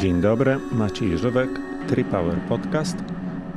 Dzień 0.00 0.20
dobry, 0.20 0.58
Maciej 0.72 1.18
Żywek, 1.18 1.50
Tripower 1.88 2.38
Podcast. 2.48 2.96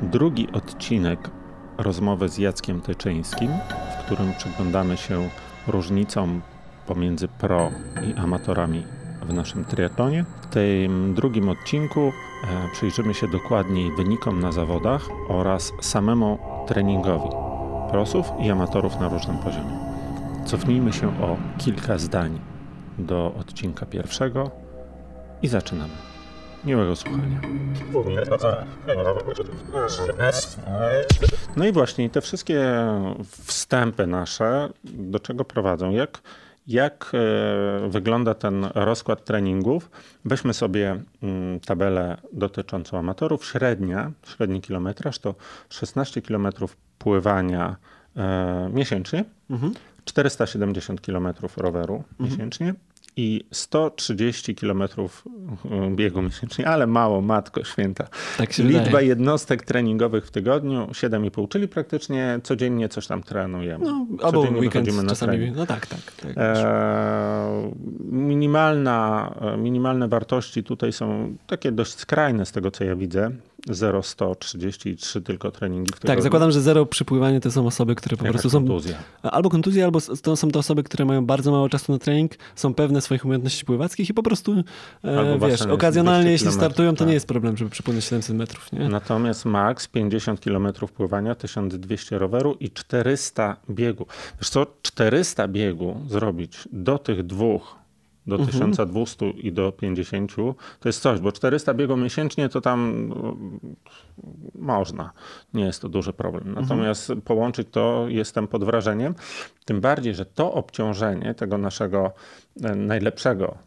Drugi 0.01 0.51
odcinek 0.51 1.29
rozmowy 1.77 2.29
z 2.29 2.37
Jackiem 2.37 2.81
Tyczyńskim, 2.81 3.51
w 3.91 4.05
którym 4.05 4.33
przyglądamy 4.37 4.97
się 4.97 5.29
różnicom 5.67 6.41
pomiędzy 6.87 7.27
pro 7.27 7.71
i 8.09 8.19
amatorami 8.19 8.83
w 9.21 9.33
naszym 9.33 9.65
triatlonie. 9.65 10.25
W 10.41 10.47
tym 10.47 11.13
drugim 11.13 11.49
odcinku 11.49 12.01
e, 12.01 12.11
przyjrzymy 12.73 13.13
się 13.13 13.27
dokładniej 13.27 13.95
wynikom 13.95 14.39
na 14.39 14.51
zawodach 14.51 15.01
oraz 15.29 15.73
samemu 15.81 16.39
treningowi 16.67 17.29
prosów 17.91 18.31
i 18.39 18.51
amatorów 18.51 18.99
na 18.99 19.09
różnym 19.09 19.37
poziomie. 19.37 19.79
Cofnijmy 20.45 20.93
się 20.93 21.07
o 21.07 21.37
kilka 21.57 21.97
zdań 21.97 22.39
do 22.97 23.33
odcinka 23.39 23.85
pierwszego 23.85 24.51
i 25.41 25.47
zaczynamy. 25.47 26.12
Miłego 26.65 26.95
słuchania. 26.95 27.41
No 31.55 31.65
i 31.65 31.71
właśnie 31.71 32.09
te 32.09 32.21
wszystkie 32.21 32.63
wstępy 33.23 34.07
nasze 34.07 34.69
do 34.83 35.19
czego 35.19 35.45
prowadzą? 35.45 35.91
Jak, 35.91 36.21
jak 36.67 37.11
e, 37.13 37.89
wygląda 37.89 38.33
ten 38.33 38.65
rozkład 38.75 39.25
treningów? 39.25 39.91
Weźmy 40.25 40.53
sobie 40.53 41.01
mm, 41.23 41.59
tabelę 41.59 42.17
dotyczącą 42.33 42.97
amatorów. 42.99 43.45
Średnia, 43.45 44.11
średni 44.27 44.61
kilometraż 44.61 45.19
to 45.19 45.35
16 45.69 46.21
km 46.21 46.47
pływania 46.97 47.75
e, 48.17 48.69
miesięcznie, 48.73 49.25
mhm. 49.49 49.73
470 50.05 51.01
km 51.01 51.27
roweru 51.57 51.95
mhm. 51.95 52.29
miesięcznie 52.29 52.73
i 53.15 53.45
130 53.51 54.55
km 54.55 54.83
y, 54.83 54.87
biegu 55.95 56.21
miesięcznie, 56.21 56.67
ale 56.67 56.87
mało, 56.87 57.21
matko 57.21 57.63
święta. 57.63 58.07
Tak 58.37 58.57
Liczba 58.57 58.83
wydaje. 58.83 59.07
jednostek 59.07 59.63
treningowych 59.63 60.25
w 60.25 60.31
tygodniu 60.31 60.87
7,5, 60.87 61.47
czyli 61.47 61.67
praktycznie 61.67 62.39
codziennie 62.43 62.89
coś 62.89 63.07
tam 63.07 63.23
trenujemy. 63.23 63.85
No, 63.85 64.05
albo 64.23 64.39
weekend 64.39 65.03
na 65.03 65.09
czasami. 65.09 65.31
Trening. 65.31 65.57
No 65.57 65.65
tak, 65.65 65.87
tak. 65.87 65.99
tak 65.99 66.31
e, 66.37 67.71
minimalna, 68.11 69.33
e, 69.41 69.57
minimalne 69.57 70.07
wartości 70.07 70.63
tutaj 70.63 70.93
są 70.93 71.35
takie 71.47 71.71
dość 71.71 71.93
skrajne 71.95 72.45
z 72.45 72.51
tego, 72.51 72.71
co 72.71 72.83
ja 72.83 72.95
widzę. 72.95 73.31
0, 73.69 74.03
133 74.03 75.21
tylko 75.21 75.51
treningi 75.51 75.91
w 75.95 75.99
Tak, 75.99 76.21
zakładam, 76.21 76.51
że 76.51 76.61
zero 76.61 76.85
przypływanie 76.85 77.39
to 77.39 77.51
są 77.51 77.67
osoby, 77.67 77.95
które 77.95 78.17
po 78.17 78.23
prostu 78.23 78.49
kontuzja. 78.49 78.97
są... 79.23 79.31
Albo 79.31 79.49
kontuzja, 79.49 79.85
albo 79.85 79.99
to 80.21 80.35
są 80.35 80.51
to 80.51 80.59
osoby, 80.59 80.83
które 80.83 81.05
mają 81.05 81.25
bardzo 81.25 81.51
mało 81.51 81.69
czasu 81.69 81.91
na 81.91 81.99
trening, 81.99 82.31
są 82.55 82.73
pewne 82.73 83.01
swoich 83.01 83.25
umiejętności 83.25 83.65
pływackich 83.65 84.09
i 84.09 84.13
po 84.13 84.23
prostu, 84.23 84.63
e, 85.03 85.39
wiesz, 85.47 85.61
okazjonalnie 85.61 86.31
jeśli 86.31 86.51
startują, 86.51 86.91
to 86.91 86.97
tak. 86.97 87.07
nie 87.07 87.13
jest 87.13 87.27
problem, 87.27 87.57
żeby 87.57 87.69
przypłynąć 87.69 88.05
700 88.05 88.35
metrów. 88.35 88.71
Nie? 88.71 88.89
Natomiast 88.89 89.45
max 89.45 89.87
50 89.87 90.39
km 90.39 90.67
pływania, 90.95 91.35
1200 91.35 92.17
roweru 92.17 92.57
i 92.59 92.71
400 92.71 93.57
biegu. 93.69 94.05
Wiesz 94.39 94.49
co, 94.49 94.65
400 94.81 95.47
biegu 95.47 96.01
zrobić 96.07 96.57
do 96.71 96.97
tych 96.97 97.23
dwóch 97.23 97.82
do 98.27 98.35
mhm. 98.35 98.51
1200 98.51 99.29
i 99.29 99.51
do 99.51 99.71
50 99.71 100.35
to 100.79 100.89
jest 100.89 101.01
coś, 101.01 101.19
bo 101.19 101.31
400 101.31 101.73
biegów 101.73 101.99
miesięcznie 101.99 102.49
to 102.49 102.61
tam 102.61 103.07
no, 103.07 103.37
można. 104.55 105.11
Nie 105.53 105.63
jest 105.65 105.81
to 105.81 105.89
duży 105.89 106.13
problem. 106.13 106.47
Mhm. 106.47 106.65
Natomiast 106.65 107.09
mhm. 107.09 107.21
połączyć 107.21 107.67
to 107.71 108.05
jestem 108.07 108.47
pod 108.47 108.63
wrażeniem. 108.63 109.15
Tym 109.65 109.81
bardziej, 109.81 110.15
że 110.15 110.25
to 110.25 110.53
obciążenie 110.53 111.33
tego 111.33 111.57
naszego 111.57 112.11
e, 112.63 112.75
najlepszego 112.75 113.57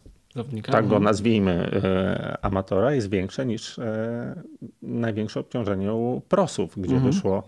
Tak 0.73 0.89
go 0.89 1.01
nazwijmy, 1.01 1.71
e, 1.85 2.39
amatora, 2.43 2.95
jest 2.95 3.11
większe 3.11 3.47
niż 3.47 3.79
e, 3.79 4.43
największe 4.83 5.41
obciążenie 5.41 5.93
u 5.93 6.23
prosów, 6.29 6.75
gdzie 6.77 6.95
mhm. 6.95 7.13
wyszło, 7.13 7.43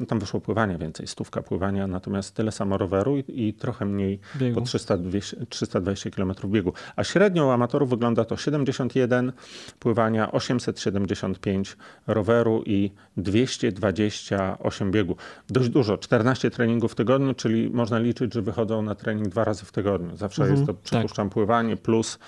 no 0.00 0.06
tam 0.06 0.18
wyszło 0.18 0.40
pływania 0.40 0.78
więcej, 0.78 1.06
stówka 1.06 1.42
pływania, 1.42 1.86
natomiast 1.86 2.34
tyle 2.34 2.52
samo 2.52 2.78
roweru 2.78 3.16
i, 3.16 3.24
i 3.28 3.54
trochę 3.54 3.84
mniej, 3.84 4.20
biegu. 4.36 4.60
po 4.60 4.66
300, 4.66 4.98
200, 4.98 5.46
320 5.46 6.10
km 6.10 6.32
biegu. 6.46 6.72
A 6.96 7.04
średnią 7.04 7.46
u 7.46 7.50
amatorów 7.50 7.90
wygląda 7.90 8.24
to 8.24 8.36
71 8.36 9.32
pływania, 9.78 10.32
875 10.32 11.76
roweru 12.06 12.62
i 12.66 12.90
228 13.16 14.90
biegu. 14.90 15.16
Dość 15.48 15.68
dużo, 15.68 15.98
14 15.98 16.50
treningów 16.50 16.92
w 16.92 16.94
tygodniu, 16.94 17.34
czyli 17.34 17.70
można 17.70 17.98
liczyć, 17.98 18.34
że 18.34 18.42
wychodzą 18.42 18.82
na 18.82 18.94
trening 18.94 19.28
dwa 19.28 19.44
razy 19.44 19.64
w 19.64 19.72
tygodniu. 19.72 20.16
Zawsze 20.16 20.42
mhm. 20.42 20.60
jest 20.60 20.66
to, 20.66 20.74
przypuszczam, 20.74 21.28
tak. 21.28 21.34
pływanie 21.34 21.76
plus 21.76 22.18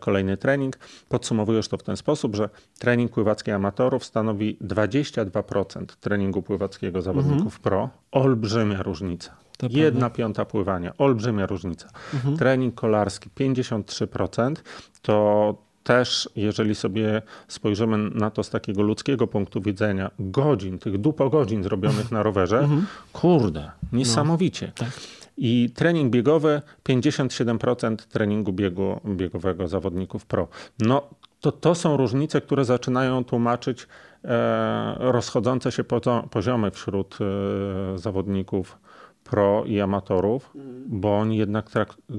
kolejny 0.00 0.36
trening. 0.36 0.78
Podsumowujesz 1.08 1.68
to 1.68 1.76
w 1.76 1.82
ten 1.82 1.96
sposób, 1.96 2.36
że 2.36 2.48
trening 2.78 3.12
pływacki 3.12 3.50
amatorów 3.50 4.04
stanowi 4.04 4.56
22% 4.60 5.86
treningu 6.00 6.42
pływackiego 6.42 7.02
zawodników 7.02 7.40
mhm. 7.40 7.62
pro. 7.62 7.88
Olbrzymia 8.12 8.82
różnica. 8.82 9.36
To 9.58 9.66
Jedna 9.70 10.10
piąta 10.10 10.44
pływania, 10.44 10.92
olbrzymia 10.98 11.46
różnica. 11.46 11.88
Mhm. 12.14 12.36
Trening 12.36 12.74
kolarski 12.74 13.30
53%, 13.38 14.54
to 15.02 15.54
też, 15.84 16.28
jeżeli 16.36 16.74
sobie 16.74 17.22
spojrzymy 17.48 17.98
na 17.98 18.30
to 18.30 18.42
z 18.42 18.50
takiego 18.50 18.82
ludzkiego 18.82 19.26
punktu 19.26 19.60
widzenia, 19.60 20.10
godzin, 20.18 20.78
tych 20.78 20.98
dupo 20.98 21.30
godzin 21.30 21.62
zrobionych 21.62 22.12
na 22.12 22.22
rowerze, 22.22 22.58
mhm. 22.58 22.86
kurde, 23.12 23.70
niesamowicie. 23.92 24.66
No, 24.66 24.72
tak. 24.86 25.00
I 25.36 25.70
trening 25.74 26.10
biegowy 26.10 26.62
57% 26.88 27.96
treningu 27.96 28.52
biegu, 28.52 29.00
biegowego 29.06 29.68
zawodników 29.68 30.26
pro. 30.26 30.48
No 30.78 31.02
to, 31.44 31.52
to 31.52 31.74
są 31.74 31.96
różnice, 31.96 32.40
które 32.40 32.64
zaczynają 32.64 33.24
tłumaczyć 33.24 33.86
e, 34.24 34.94
rozchodzące 34.98 35.72
się 35.72 35.84
poziomy 36.30 36.70
wśród 36.70 37.18
e, 37.20 37.98
zawodników 37.98 38.78
pro 39.24 39.64
i 39.64 39.80
amatorów, 39.80 40.50
mm. 40.54 40.84
bo 40.86 41.18
oni 41.18 41.36
jednak 41.36 41.70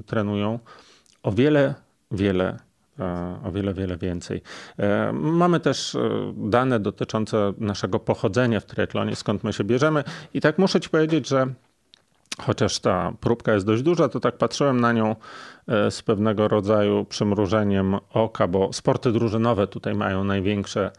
trenują 0.05 0.59
o 1.23 1.31
wiele, 1.31 1.73
wiele 2.11 2.57
e, 2.99 3.39
o 3.43 3.51
wiele, 3.51 3.73
wiele 3.73 3.97
więcej. 3.97 4.41
Mamy 5.13 5.59
też 5.59 5.97
dane 6.37 6.79
dotyczące 6.79 7.53
naszego 7.57 7.99
pochodzenia 7.99 8.59
w 8.59 8.65
triatlonie, 8.65 9.15
skąd 9.15 9.43
my 9.43 9.53
się 9.53 9.63
bierzemy. 9.63 10.03
I 10.33 10.41
tak 10.41 10.57
muszę 10.57 10.79
ci 10.79 10.89
powiedzieć, 10.89 11.27
że 11.27 11.47
chociaż 12.41 12.79
ta 12.79 13.13
próbka 13.19 13.53
jest 13.53 13.65
dość 13.65 13.83
duża, 13.83 14.09
to 14.09 14.19
tak 14.19 14.37
patrzyłem 14.37 14.79
na 14.79 14.93
nią 14.93 15.15
e, 15.67 15.91
z 15.91 16.01
pewnego 16.01 16.47
rodzaju 16.47 17.05
przymrużeniem 17.05 17.95
oka, 18.09 18.47
bo 18.47 18.73
sporty 18.73 19.11
drużynowe 19.11 19.67
tutaj 19.67 19.95
mają 19.95 20.23
największe, 20.23 20.91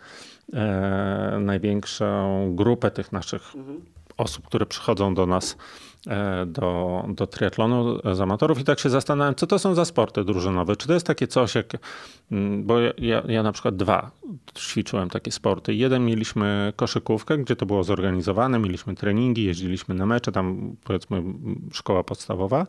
e, 0.52 1.38
największą 1.40 2.50
grupę 2.54 2.90
tych 2.90 3.12
naszych 3.12 3.54
mhm. 3.54 3.80
osób, 4.16 4.46
które 4.46 4.66
przychodzą 4.66 5.14
do 5.14 5.26
nas 5.26 5.56
do, 6.46 7.04
do 7.08 7.26
triatlonu 7.26 7.98
z 8.14 8.20
amatorów 8.20 8.60
i 8.60 8.64
tak 8.64 8.78
się 8.80 8.90
zastanawiam, 8.90 9.34
co 9.34 9.46
to 9.46 9.58
są 9.58 9.74
za 9.74 9.84
sporty 9.84 10.24
drużynowe. 10.24 10.76
Czy 10.76 10.86
to 10.86 10.94
jest 10.94 11.06
takie 11.06 11.26
coś 11.26 11.54
jak, 11.54 11.66
mm, 12.32 12.64
bo 12.64 12.80
ja, 12.80 13.22
ja 13.28 13.42
na 13.42 13.52
przykład 13.52 13.76
dwa 13.76 14.10
ćwiczyłem 14.58 15.10
takie 15.10 15.32
sporty. 15.32 15.74
Jeden 15.74 16.04
mieliśmy 16.04 16.72
koszykówkę, 16.76 17.38
gdzie 17.38 17.56
to 17.56 17.66
było 17.66 17.84
zorganizowane, 17.84 18.58
mieliśmy 18.58 18.94
treningi, 18.94 19.44
jeździliśmy 19.44 19.94
na 19.94 20.06
mecze, 20.06 20.32
tam 20.32 20.76
powiedzmy 20.84 21.22
szkoła 21.72 22.04
podstawowa, 22.04 22.66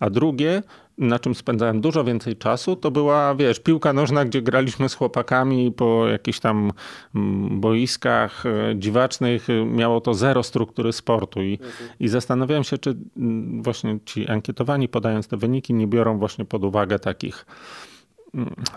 a 0.00 0.10
drugie 0.10 0.62
na 0.98 1.18
czym 1.18 1.34
spędzałem 1.34 1.80
dużo 1.80 2.04
więcej 2.04 2.36
czasu, 2.36 2.76
to 2.76 2.90
była, 2.90 3.34
wiesz, 3.34 3.60
piłka 3.60 3.92
nożna, 3.92 4.24
gdzie 4.24 4.42
graliśmy 4.42 4.88
z 4.88 4.94
chłopakami 4.94 5.72
po 5.72 6.08
jakichś 6.08 6.40
tam 6.40 6.72
mm, 7.14 7.60
boiskach 7.60 8.46
e, 8.46 8.74
dziwacznych. 8.76 9.46
Miało 9.66 10.00
to 10.00 10.14
zero 10.14 10.42
struktury 10.42 10.92
sportu 10.92 11.42
i, 11.42 11.52
mhm. 11.52 11.90
i 12.00 12.08
zastanawiałem 12.08 12.64
się, 12.64 12.78
czy 12.78 12.94
mm, 13.16 13.62
właśnie 13.62 13.98
ci 14.04 14.28
ankietowani, 14.28 14.88
podając 14.88 15.28
te 15.28 15.36
wyniki, 15.36 15.74
nie 15.74 15.86
biorą 15.86 16.18
właśnie 16.18 16.44
pod 16.44 16.64
uwagę 16.64 16.98
takich 16.98 17.46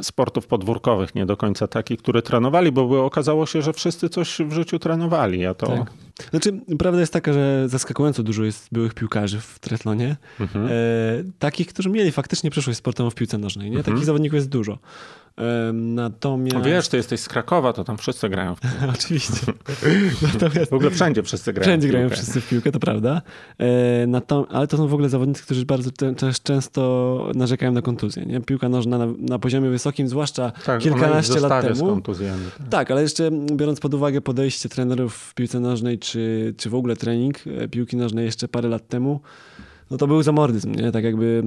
sportów 0.01 0.47
podwórkowych, 0.47 1.15
nie 1.15 1.25
do 1.25 1.37
końca 1.37 1.67
takich, 1.67 1.99
które 1.99 2.21
trenowali, 2.21 2.71
bo 2.71 3.05
okazało 3.05 3.45
się, 3.45 3.61
że 3.61 3.73
wszyscy 3.73 4.09
coś 4.09 4.37
w 4.45 4.51
życiu 4.51 4.79
trenowali, 4.79 5.45
a 5.45 5.53
to... 5.53 5.67
Tak. 5.67 5.91
Znaczy, 6.29 6.61
prawda 6.79 6.99
jest 6.99 7.13
taka, 7.13 7.33
że 7.33 7.69
zaskakująco 7.69 8.23
dużo 8.23 8.43
jest 8.43 8.67
byłych 8.71 8.93
piłkarzy 8.93 9.39
w 9.41 9.59
triatlonie. 9.59 10.15
Mhm. 10.39 10.65
E, 10.65 10.69
takich, 11.39 11.67
którzy 11.67 11.89
mieli 11.89 12.11
faktycznie 12.11 12.51
przyszłość 12.51 12.79
sportową 12.79 13.09
w 13.09 13.15
piłce 13.15 13.37
nożnej. 13.37 13.71
Nie? 13.71 13.77
Mhm. 13.77 13.93
Takich 13.95 14.05
zawodników 14.05 14.35
jest 14.35 14.49
dużo. 14.49 14.77
Natomiast... 15.73 16.65
Wiesz, 16.65 16.87
ty 16.87 16.97
jesteś 16.97 17.19
z 17.19 17.27
Krakowa, 17.27 17.73
to 17.73 17.83
tam 17.83 17.97
wszyscy 17.97 18.29
grają 18.29 18.55
w 18.55 18.59
piłkę. 18.59 18.77
Oczywiście. 18.99 19.53
Natomiast... 20.33 20.71
W 20.71 20.73
ogóle 20.73 20.91
wszędzie 20.91 21.23
wszyscy 21.23 21.53
grają 21.53 21.67
Wszędzie 21.67 21.87
grają 21.87 22.09
wszyscy 22.09 22.41
w 22.41 22.49
piłkę, 22.49 22.71
to 22.71 22.79
prawda. 22.79 23.21
E, 23.59 24.45
ale 24.49 24.67
to 24.67 24.77
są 24.77 24.87
w 24.87 24.93
ogóle 24.93 25.09
zawodnicy, 25.09 25.43
którzy 25.43 25.65
bardzo 25.65 25.91
też 26.17 26.41
często 26.41 27.31
narzekają 27.35 27.71
na 27.71 27.81
kontuzję. 27.81 28.25
Nie? 28.25 28.41
Piłka 28.41 28.69
nożna 28.69 28.97
na, 28.97 29.07
na 29.19 29.39
poziomie 29.39 29.69
wysokim, 29.69 30.07
zwłaszcza 30.07 30.51
tak, 30.65 30.81
kilkanaście 30.81 31.39
lat 31.39 31.61
temu. 31.61 31.75
Z 31.75 31.79
kontuzjami, 31.79 32.45
tak. 32.57 32.67
tak, 32.69 32.91
ale 32.91 33.01
jeszcze 33.01 33.31
biorąc 33.31 33.79
pod 33.79 33.93
uwagę 33.93 34.21
podejście 34.21 34.69
trenerów 34.69 35.15
w 35.15 35.33
piłce 35.33 35.59
nożnej, 35.59 35.99
czy, 35.99 36.53
czy 36.57 36.69
w 36.69 36.75
ogóle 36.75 36.95
trening 36.95 37.39
e, 37.47 37.67
piłki 37.67 37.97
nożnej 37.97 38.25
jeszcze 38.25 38.47
parę 38.47 38.69
lat 38.69 38.87
temu, 38.87 39.19
no 39.91 39.97
to 39.97 40.07
był 40.07 40.23
zamordyzm, 40.23 40.71
nie? 40.71 40.91
Tak 40.91 41.03
jakby 41.03 41.43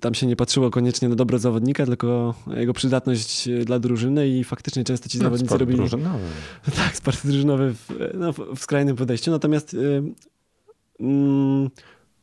tam 0.00 0.14
się 0.14 0.26
nie 0.26 0.36
patrzyło 0.36 0.70
koniecznie 0.70 1.08
na 1.08 1.14
dobro 1.14 1.38
zawodnika, 1.38 1.86
tylko 1.86 2.34
jego 2.56 2.72
przydatność 2.72 3.48
dla 3.64 3.78
drużyny 3.78 4.28
i 4.28 4.44
faktycznie 4.44 4.84
często 4.84 5.08
ci 5.08 5.18
no, 5.18 5.24
zawodnicy 5.24 5.58
robili... 5.58 5.78
drużynowy. 5.78 6.24
Tak, 6.76 6.96
sport 6.96 7.26
drużynowy 7.26 7.74
w, 7.74 8.10
no, 8.14 8.32
w 8.32 8.58
skrajnym 8.58 8.96
podejściu, 8.96 9.30
natomiast... 9.30 9.74
Yy, 9.74 10.02
yy, 11.00 11.70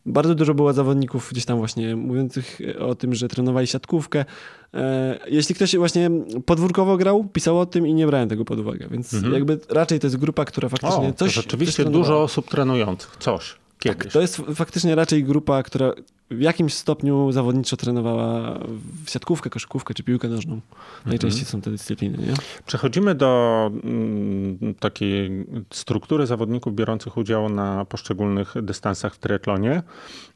bardzo 0.06 0.36
dużo 0.36 0.54
było 0.54 0.74
zawodników 0.74 1.30
gdzieś 1.32 1.46
tam 1.46 1.58
właśnie 1.58 1.96
mówiących 1.96 2.60
o 2.80 2.96
tym, 2.96 3.16
że 3.16 3.28
trenowali 3.28 3.68
siatkówkę. 3.68 4.26
E, 4.74 5.20
jeśli 5.28 5.56
ktoś 5.56 5.76
właśnie 5.76 6.12
podwórkowo 6.46 6.98
grał, 6.98 7.24
pisał 7.24 7.60
o 7.60 7.66
tym 7.66 7.88
i 7.88 7.94
nie 7.94 8.08
brałem 8.08 8.30
tego 8.30 8.46
pod 8.46 8.60
uwagę, 8.60 8.88
więc 8.92 9.14
mhm. 9.14 9.34
jakby 9.34 9.60
raczej 9.70 10.00
to 10.00 10.08
jest 10.08 10.18
grupa, 10.18 10.46
która 10.46 10.70
faktycznie 10.70 11.10
o, 11.10 11.14
coś... 11.14 11.34
rzeczywiście 11.34 11.84
coś 11.84 11.94
dużo 11.94 12.24
osób 12.24 12.50
trenujących, 12.50 13.18
coś. 13.20 13.61
Tak, 13.90 14.06
to 14.06 14.22
jest 14.22 14.42
faktycznie 14.56 14.96
raczej 14.96 15.24
grupa, 15.24 15.64
która 15.64 15.94
w 16.32 16.42
jakimś 16.42 16.74
stopniu 16.74 17.32
zawodniczo 17.32 17.78
trenowała 17.78 18.60
w 19.06 19.10
siatkówkę, 19.10 19.50
koszykówkę 19.50 19.94
czy 19.94 20.04
piłkę 20.04 20.28
nożną. 20.28 20.62
Najczęściej 21.06 21.42
mhm. 21.42 21.52
są 21.52 21.62
te 21.62 21.72
dyscypliny. 21.72 22.18
Nie? 22.18 22.34
Przechodzimy 22.66 23.16
do 23.16 23.72
mm, 23.84 24.76
takiej 24.80 25.46
struktury 25.74 26.28
zawodników 26.28 26.76
biorących 26.76 27.18
udział 27.18 27.50
na 27.50 27.86
poszczególnych 27.86 28.54
dystansach 28.62 29.16
w 29.16 29.20
triatlonie. 29.20 29.84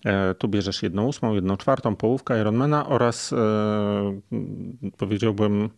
E, 0.06 0.36
tu 0.36 0.48
bierzesz 0.48 0.84
jedną 0.84 1.06
ósmą, 1.06 1.34
jedną 1.34 1.58
czwartą, 1.58 1.96
połówkę 1.96 2.42
Ironmana 2.42 2.88
oraz 2.88 3.34
e, 3.34 3.38
powiedziałbym 4.98 5.70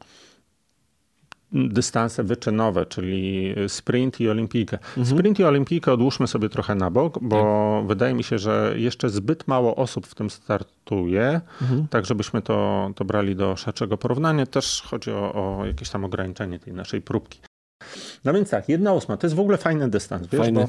dystanse 1.52 2.24
wyczynowe, 2.24 2.86
czyli 2.86 3.56
sprint 3.68 4.22
i 4.22 4.30
olimpijkę. 4.30 4.78
Mhm. 4.78 5.06
Sprint 5.06 5.40
i 5.40 5.44
olimpijkę 5.44 5.92
odłóżmy 5.92 6.28
sobie 6.28 6.50
trochę 6.50 6.76
na 6.76 6.90
bok, 6.90 7.20
bo 7.22 7.78
tak. 7.80 7.88
wydaje 7.88 8.14
mi 8.14 8.24
się, 8.24 8.40
że 8.40 8.74
jeszcze 8.76 9.10
zbyt 9.10 9.48
mało 9.48 9.76
osób 9.76 10.08
w 10.08 10.16
tym 10.16 10.30
startuje, 10.30 11.42
mhm. 11.62 11.88
tak 11.88 12.06
żebyśmy 12.06 12.42
to, 12.42 12.90
to 12.96 13.06
brali 13.06 13.36
do 13.36 13.56
szerszego 13.56 13.98
porównania. 13.98 14.46
Też 14.46 14.84
chodzi 14.86 15.12
o, 15.12 15.34
o 15.34 15.66
jakieś 15.66 15.90
tam 15.90 16.06
ograniczenie 16.06 16.60
tej 16.60 16.74
naszej 16.74 17.02
próbki. 17.02 17.40
No 18.26 18.34
więc 18.34 18.50
tak, 18.50 18.70
jedna 18.70 18.94
ósma, 18.94 19.18
to 19.18 19.28
jest 19.28 19.36
w 19.36 19.40
ogóle 19.40 19.58
fajny 19.58 19.90
dystans, 19.90 20.28
wiesz, 20.28 20.42
Fajny. 20.42 20.68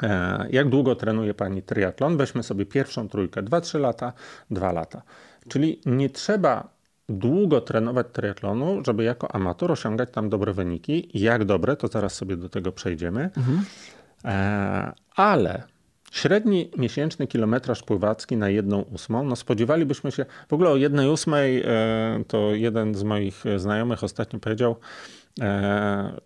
bo 0.00 0.06
e, 0.08 0.46
jak 0.50 0.68
długo 0.68 0.96
trenuje 0.96 1.34
pani 1.34 1.62
triatlon? 1.62 2.16
Weźmy 2.16 2.42
sobie 2.42 2.66
pierwszą 2.66 3.08
trójkę, 3.08 3.42
2-3 3.42 3.80
lata, 3.80 4.12
2 4.50 4.72
lata. 4.72 5.02
Czyli 5.48 5.80
nie 5.86 6.10
trzeba 6.10 6.73
długo 7.08 7.60
trenować 7.60 8.06
triatlonu, 8.12 8.82
żeby 8.86 9.04
jako 9.04 9.34
amator 9.34 9.72
osiągać 9.72 10.10
tam 10.12 10.28
dobre 10.28 10.52
wyniki. 10.52 11.08
Jak 11.14 11.44
dobre, 11.44 11.76
to 11.76 11.88
zaraz 11.88 12.14
sobie 12.14 12.36
do 12.36 12.48
tego 12.48 12.72
przejdziemy. 12.72 13.30
Mhm. 13.36 13.64
E, 14.24 14.92
ale 15.16 15.62
średni 16.12 16.70
miesięczny 16.76 17.26
kilometraż 17.26 17.82
pływacki 17.82 18.36
na 18.36 18.48
jedną 18.48 18.80
ósmą, 18.80 19.24
no 19.24 19.36
spodziewalibyśmy 19.36 20.12
się, 20.12 20.26
w 20.48 20.52
ogóle 20.52 20.70
o 20.70 20.76
jednej 20.76 21.08
ósmej 21.08 21.62
e, 21.62 22.24
to 22.28 22.54
jeden 22.54 22.94
z 22.94 23.02
moich 23.02 23.44
znajomych 23.56 24.04
ostatnio 24.04 24.38
powiedział, 24.38 24.76
e, 25.40 26.20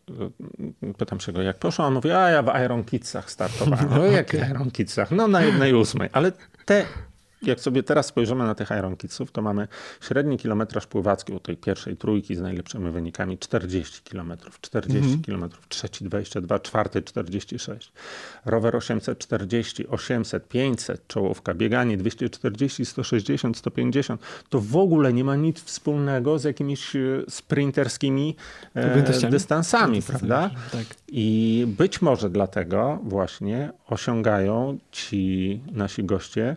pytam 0.98 1.20
się 1.20 1.32
go, 1.32 1.42
jak 1.42 1.58
poszło, 1.58 1.84
on 1.84 1.94
mówi, 1.94 2.10
a 2.10 2.30
ja 2.30 2.42
w 2.42 2.64
Iron 2.64 2.84
Kidsach 2.84 3.30
startowałem. 3.30 3.88
No 3.90 4.04
jak 4.04 4.30
w 4.30 4.50
Iron 4.50 4.70
Kidsach? 4.70 5.10
No 5.10 5.28
na 5.28 5.42
jednej 5.42 5.74
ósmej, 5.74 6.08
ale 6.12 6.32
te 6.64 6.84
jak 7.42 7.60
sobie 7.60 7.82
teraz 7.82 8.06
spojrzymy 8.06 8.44
na 8.44 8.54
tych 8.54 8.70
Iron 8.70 8.96
Kidsów, 8.96 9.32
to 9.32 9.42
mamy 9.42 9.68
średni 10.00 10.38
kilometraż 10.38 10.86
pływacki 10.86 11.32
u 11.32 11.40
tej 11.40 11.56
pierwszej 11.56 11.96
trójki 11.96 12.36
z 12.36 12.40
najlepszymi 12.40 12.90
wynikami 12.90 13.38
40 13.38 14.02
km, 14.10 14.32
40 14.60 14.98
mm 14.98 15.22
km, 15.22 15.50
trzeci 15.68 16.04
22, 16.04 16.58
czwarty 16.58 17.02
46, 17.02 17.92
rower 18.44 18.76
840, 18.76 19.88
800, 19.88 20.48
500, 20.48 21.06
czołówka, 21.06 21.54
bieganie 21.54 21.96
240, 21.96 22.84
160, 22.86 23.56
150. 23.56 24.20
To 24.48 24.60
w 24.60 24.76
ogóle 24.76 25.12
nie 25.12 25.24
ma 25.24 25.36
nic 25.36 25.62
wspólnego 25.62 26.38
z 26.38 26.44
jakimiś 26.44 26.96
e, 26.96 27.00
sprinterskimi 27.28 28.36
e, 28.74 29.30
dystansami, 29.30 30.02
prawda? 30.02 30.50
Tak. 30.72 30.84
I 31.08 31.64
być 31.78 32.02
może 32.02 32.30
dlatego 32.30 32.98
właśnie 33.02 33.70
osiągają 33.88 34.78
ci 34.92 35.60
nasi 35.72 36.04
goście 36.04 36.56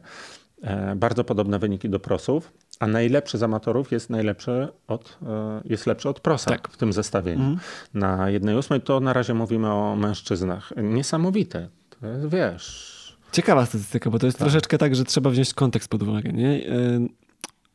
bardzo 0.96 1.24
podobne 1.24 1.60
wyniki 1.60 1.90
do 1.90 2.00
prosów, 2.00 2.54
a 2.80 2.88
najlepszy 2.88 3.38
z 3.38 3.44
amatorów 3.44 3.92
jest 3.92 4.10
najlepszy 4.10 4.68
od, 4.88 5.18
e, 5.28 5.62
jest 5.66 5.88
lepszy 5.88 6.10
od 6.10 6.20
prosa 6.20 6.50
tak. 6.52 6.68
w 6.68 6.78
tym 6.78 6.94
zestawieniu. 6.94 7.44
Mm. 7.44 7.58
Na 7.94 8.30
jednej 8.30 8.56
ósmej 8.56 8.82
to 8.82 9.00
na 9.00 9.14
razie 9.14 9.34
mówimy 9.34 9.74
o 9.74 9.96
mężczyznach. 9.96 10.74
Niesamowite. 10.78 11.70
To 11.90 12.08
jest, 12.08 12.28
wiesz... 12.28 13.02
Ciekawa 13.32 13.66
statystyka, 13.66 14.10
bo 14.10 14.20
to 14.20 14.26
jest 14.26 14.38
tak. 14.38 14.46
troszeczkę 14.46 14.78
tak, 14.78 14.96
że 14.96 15.04
trzeba 15.04 15.30
wziąć 15.30 15.54
kontekst 15.54 15.90
pod 15.90 16.04
uwagę. 16.04 16.32
Nie? 16.34 16.50
E, 16.50 17.08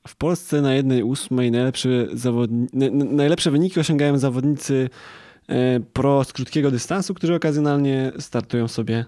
w 0.09 0.17
Polsce 0.17 0.61
na 0.61 0.75
jednej 0.75 1.03
ósmej 1.03 1.51
najlepsze, 1.51 1.89
zawodni... 2.13 2.67
najlepsze 2.93 3.51
wyniki 3.51 3.81
osiągają 3.81 4.19
zawodnicy 4.19 4.91
pro 5.93 6.25
z 6.25 6.33
krótkiego 6.33 6.71
dystansu, 6.71 7.15
którzy 7.15 7.35
okazjonalnie 7.35 8.13
startują 8.19 8.69
sobie 8.69 9.05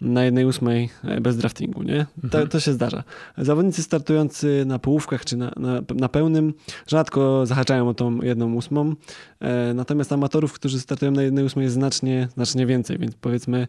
na 0.00 0.24
jednej 0.24 0.44
ósmej 0.44 0.90
e, 1.04 1.20
bez 1.20 1.36
draftingu, 1.36 1.82
nie? 1.82 2.06
To, 2.20 2.24
mhm. 2.24 2.48
to, 2.48 2.60
się 2.60 2.72
zdarza. 2.72 3.04
Zawodnicy 3.38 3.82
startujący 3.82 4.64
na 4.66 4.78
połówkach 4.78 5.24
czy 5.24 5.36
na, 5.36 5.52
na, 5.56 5.82
na 5.94 6.08
pełnym 6.08 6.54
rzadko 6.86 7.46
zahaczają 7.46 7.88
o 7.88 7.94
tą 7.94 8.20
jedną 8.20 8.54
ósmą, 8.54 8.94
e, 9.40 9.74
natomiast 9.74 10.12
amatorów, 10.12 10.52
którzy 10.52 10.80
startują 10.80 11.12
na 11.12 11.22
jednej 11.22 11.44
ósmej 11.44 11.62
jest 11.62 11.74
znacznie, 11.74 12.28
znacznie 12.34 12.66
więcej, 12.66 12.98
więc 12.98 13.14
powiedzmy 13.14 13.68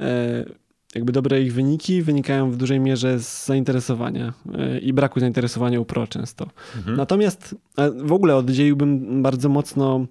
e, 0.00 0.44
jakby 0.94 1.12
dobre 1.12 1.42
ich 1.42 1.54
wyniki 1.54 2.02
wynikają 2.02 2.50
w 2.50 2.56
dużej 2.56 2.80
mierze 2.80 3.20
z 3.20 3.46
zainteresowania 3.46 4.32
e, 4.54 4.78
i 4.78 4.92
braku 4.92 5.20
zainteresowania 5.20 5.80
u 5.80 5.84
pro 5.84 6.06
często. 6.06 6.46
Mhm. 6.76 6.96
Natomiast 6.96 7.54
w 8.04 8.12
ogóle 8.12 8.36
oddzieliłbym 8.36 9.22
bardzo 9.22 9.48
mocno 9.48 10.06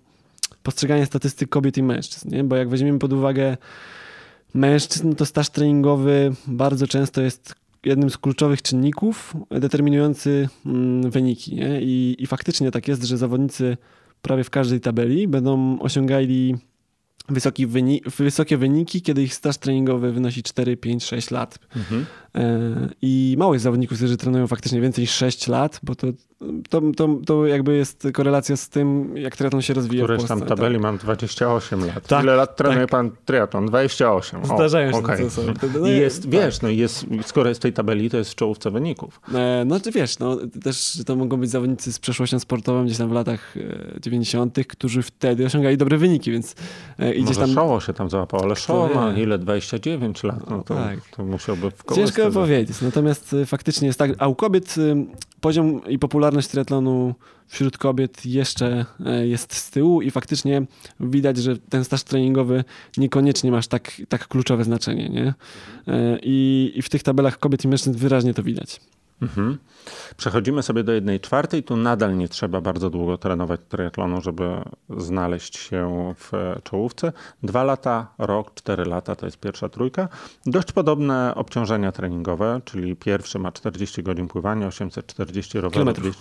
postrzeganie 0.64 1.06
statystyk 1.06 1.50
kobiet 1.50 1.78
i 1.78 1.84
mężczyzn, 1.84 2.30
nie? 2.30 2.44
bo 2.44 2.56
jak 2.56 2.70
weźmiemy 2.70 3.00
pod 3.00 3.14
uwagę 3.14 3.58
mężczyzn, 4.58 5.14
to 5.14 5.26
staż 5.26 5.50
treningowy 5.50 6.32
bardzo 6.48 6.88
często 6.88 7.22
jest 7.22 7.56
jednym 7.86 8.10
z 8.10 8.18
kluczowych 8.18 8.62
czynników 8.62 9.34
determinujący 9.50 10.50
mm, 10.66 11.12
wyniki. 11.12 11.56
Nie? 11.56 11.82
I, 11.82 12.16
I 12.20 12.28
faktycznie 12.28 12.72
tak 12.72 12.88
jest, 12.88 13.04
że 13.04 13.18
zawodnicy 13.18 13.78
prawie 14.22 14.44
w 14.44 14.50
każdej 14.50 14.80
tabeli 14.80 15.28
będą 15.28 15.80
osiągali 15.80 16.56
wysoki 17.30 17.68
wynik, 17.68 18.10
wysokie 18.10 18.58
wyniki, 18.58 19.02
kiedy 19.02 19.24
ich 19.24 19.34
staż 19.34 19.58
treningowy 19.58 20.12
wynosi 20.12 20.44
4, 20.44 20.78
5, 20.78 21.04
6 21.04 21.32
lat. 21.32 21.60
Mhm. 21.76 22.06
E, 22.36 22.90
I 23.02 23.36
mało 23.38 23.54
jest 23.54 23.64
zawodników, 23.64 23.98
którzy 23.98 24.18
trenują 24.18 24.48
faktycznie 24.48 24.82
więcej 24.82 25.02
niż 25.02 25.12
6 25.12 25.48
lat, 25.48 25.80
bo 25.84 25.96
to, 25.96 26.08
to, 26.70 26.82
to, 26.96 27.10
to 27.26 27.46
jakby 27.46 27.76
jest 27.76 28.08
korelacja 28.14 28.58
z 28.58 28.70
tym, 28.70 29.18
jak 29.18 29.36
triatlon 29.36 29.62
się 29.62 29.74
rozwija 29.74 30.04
Któreś 30.04 30.18
w 30.18 30.28
Polsce. 30.28 30.40
tam 30.40 30.58
tabeli 30.58 30.76
tak. 30.76 30.84
mam 30.84 30.98
28 30.98 31.86
lat. 31.86 32.08
Tak, 32.08 32.24
Ile 32.24 32.36
lat 32.36 32.56
trenuje 32.56 32.82
tak. 32.82 32.90
pan 32.90 33.12
triatlon? 33.26 33.66
28. 33.66 34.46
Zdarzają 34.46 34.92
się 34.92 34.98
okay. 34.98 35.30
sobie. 35.30 35.54
No, 35.80 35.88
jest, 35.88 36.22
tak. 36.22 36.32
wiesz, 36.32 36.62
no 36.62 36.70
jest, 36.70 37.06
skoro 37.26 37.50
jest 37.50 37.62
w 37.62 37.64
tej 37.64 37.74
tabeli, 37.74 38.10
to 38.10 38.18
jest 38.18 38.32
w 38.32 38.36
czołówce 38.36 38.72
wyników. 38.72 39.22
E, 39.34 39.64
no 39.66 39.80
czy 39.80 39.92
wiesz, 39.92 40.20
no, 40.20 40.38
też 40.64 41.04
to 41.06 41.16
mogą 41.16 41.38
być 41.38 41.50
zawodnicy 41.50 41.94
z 41.94 42.00
przeszłością 42.00 42.40
sportową 42.40 42.86
gdzieś 42.86 42.98
tam 42.98 43.10
w 43.10 43.14
latach 43.14 43.56
90., 44.02 44.58
e, 44.58 44.64
którzy 44.64 45.02
wtedy 45.02 45.46
osiągali 45.46 45.78
dobre 45.78 45.98
wyniki, 45.98 46.32
więc 46.32 46.56
e, 47.00 47.36
tam... 47.36 47.54
Szoło 47.54 47.80
się 47.80 47.94
tam 47.94 48.10
załapał, 48.10 48.40
ale 48.44 48.56
Szoło 48.56 48.90
ma 48.96 49.14
ile? 49.14 49.38
29 49.38 50.24
lat, 50.24 50.50
no 50.50 50.64
to, 50.64 50.76
tak. 50.76 51.00
to 51.16 51.26
musiałby 51.26 51.72
w 51.72 51.96
Ciężko 51.96 52.32
powiedzieć, 52.32 52.82
natomiast 52.82 53.34
y, 53.34 53.46
faktycznie 53.46 53.88
jest 53.88 54.00
tak, 54.00 54.12
a 54.18 54.28
u 54.28 54.36
kobiet 54.36 54.76
y, 54.78 54.96
poziom 55.42 55.82
i 55.88 56.00
popularność 56.00 56.27
triatlonu 56.48 57.16
wśród 57.48 57.78
kobiet 57.78 58.26
jeszcze 58.26 58.86
e, 59.06 59.28
jest 59.28 59.54
z 59.54 59.70
tyłu 59.70 60.02
i 60.02 60.12
faktycznie 60.12 60.66
widać, 61.00 61.38
że 61.38 61.58
ten 61.58 61.84
staż 61.84 62.04
treningowy 62.04 62.64
niekoniecznie 62.98 63.52
masz 63.52 63.68
tak, 63.68 64.02
tak 64.10 64.28
kluczowe 64.28 64.64
znaczenie, 64.64 65.10
nie? 65.10 65.34
E, 65.88 66.20
I, 66.24 66.72
I 66.76 66.82
w 66.82 66.90
tych 66.90 67.04
tabelach 67.04 67.40
kobiet 67.40 67.66
i 67.66 67.68
mężczyzn 67.68 67.98
wyraźnie 67.98 68.34
to 68.34 68.44
widać. 68.44 68.80
Mhm. 69.22 69.58
Przechodzimy 70.18 70.64
sobie 70.64 70.84
do 70.84 70.92
jednej 70.92 71.20
czwartej. 71.20 71.64
Tu 71.64 71.78
nadal 71.78 72.18
nie 72.18 72.28
trzeba 72.28 72.62
bardzo 72.62 72.90
długo 72.90 73.18
trenować 73.18 73.62
triatlonu, 73.70 74.22
żeby 74.22 74.44
znaleźć 74.98 75.58
się 75.58 76.14
w 76.18 76.32
czołówce. 76.64 77.14
Dwa 77.44 77.64
lata, 77.64 78.08
rok, 78.18 78.54
cztery 78.54 78.86
lata 78.86 79.16
to 79.16 79.26
jest 79.26 79.40
pierwsza 79.40 79.70
trójka. 79.70 80.10
Dość 80.46 80.72
podobne 80.72 81.36
obciążenia 81.36 81.92
treningowe, 81.92 82.62
czyli 82.66 82.96
pierwszy 82.96 83.40
ma 83.40 83.52
40 83.52 84.04
godzin 84.04 84.28
pływania, 84.28 84.68
840 84.68 85.58
rowerów. 85.58 85.74
Kilometrów. 85.74 86.16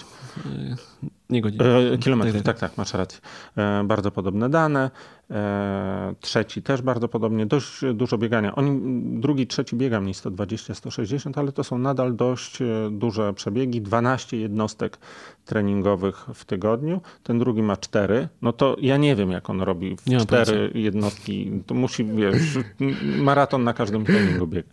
Nie 1.30 1.40
godzin. 1.40 1.62
E, 1.62 1.98
kilometrów, 1.98 2.42
tak, 2.42 2.44
tak, 2.44 2.58
tak, 2.58 2.78
masz 2.78 2.94
rację. 2.94 3.20
E, 3.56 3.84
bardzo 3.84 4.10
podobne 4.10 4.50
dane. 4.50 4.90
E, 5.30 6.14
trzeci 6.20 6.62
też 6.62 6.82
bardzo 6.82 7.08
podobnie, 7.08 7.46
dość 7.46 7.80
dużo 7.94 8.18
biegania. 8.18 8.54
Oni, 8.54 8.80
drugi, 9.20 9.46
trzeci 9.46 9.76
biega 9.76 10.00
mniej 10.00 10.14
120, 10.14 10.74
160, 10.74 11.38
ale 11.38 11.52
to 11.52 11.64
są 11.64 11.78
nadal 11.78 12.16
dość 12.16 12.62
e, 12.62 12.66
duże 12.90 13.34
przebiegi, 13.34 13.80
12 13.80 14.36
jednostek 14.36 14.98
treningowych 15.44 16.26
w 16.34 16.44
tygodniu. 16.44 17.00
Ten 17.22 17.38
drugi 17.38 17.62
ma 17.62 17.76
cztery. 17.76 18.28
No 18.42 18.52
to 18.52 18.76
ja 18.80 18.96
nie 18.96 19.16
wiem, 19.16 19.30
jak 19.30 19.50
on 19.50 19.60
robi 19.60 19.96
w 19.96 20.22
cztery 20.22 20.70
jednostki. 20.74 21.62
To 21.66 21.74
musi, 21.74 22.04
wiesz, 22.04 22.58
maraton 23.28 23.64
na 23.64 23.72
każdym 23.72 24.04
treningu 24.04 24.46
biega. 24.46 24.68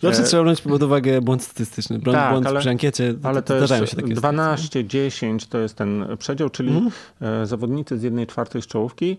Znaczy 0.00 0.22
trzeba 0.22 0.42
wziąć 0.42 0.60
pod 0.60 0.82
uwagę 0.82 1.20
błąd 1.20 1.42
statystyczny. 1.42 1.98
Błąd, 1.98 2.18
tak, 2.18 2.30
błąd 2.30 2.46
ale, 2.46 2.60
przy 2.60 2.70
ankiecie, 2.70 3.14
ale 3.22 3.42
to 3.42 3.56
zdarzają 3.56 3.86
się 3.86 3.96
takie 3.96 4.14
12, 4.14 4.66
sytuacje. 4.66 4.84
10 4.84 5.46
to 5.46 5.58
jest 5.58 5.76
ten 5.76 6.06
przedział, 6.18 6.50
czyli 6.50 6.70
mm. 6.70 7.46
zawodnicy 7.46 7.98
z 7.98 8.02
jednej 8.02 8.26
czwartej 8.26 8.62
z 8.62 8.66
czołówki 8.66 9.18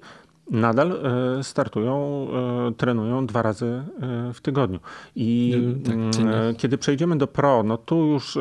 nadal 0.52 0.92
e, 0.92 1.44
startują, 1.44 2.28
e, 2.70 2.74
trenują 2.74 3.26
dwa 3.26 3.42
razy 3.42 3.66
e, 3.66 4.34
w 4.34 4.42
tygodniu. 4.42 4.80
I 5.16 5.54
tak, 5.86 5.96
mm, 5.96 6.56
kiedy 6.56 6.78
przejdziemy 6.78 7.18
do 7.18 7.28
pro, 7.28 7.64
no 7.64 7.78
tu 7.78 8.06
już 8.06 8.38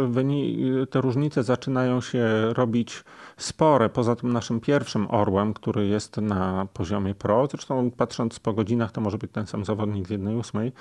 te 0.90 1.00
różnice 1.00 1.42
zaczynają 1.42 2.00
się 2.00 2.26
robić 2.52 3.04
spore. 3.37 3.88
Poza 3.88 4.16
tym 4.16 4.32
naszym 4.32 4.61
pierwszym 4.61 5.06
orłem, 5.11 5.54
który 5.54 5.87
jest 5.87 6.16
na 6.16 6.66
poziomie 6.73 7.14
pro, 7.14 7.46
zresztą 7.50 7.90
patrząc 7.90 8.38
po 8.38 8.52
godzinach, 8.52 8.92
to 8.92 9.00
może 9.00 9.18
być 9.18 9.30
ten 9.32 9.46
sam 9.46 9.64
zawodnik 9.64 10.06
z 10.06 10.11
jednej 10.11 10.37
ósmej, 10.37 10.73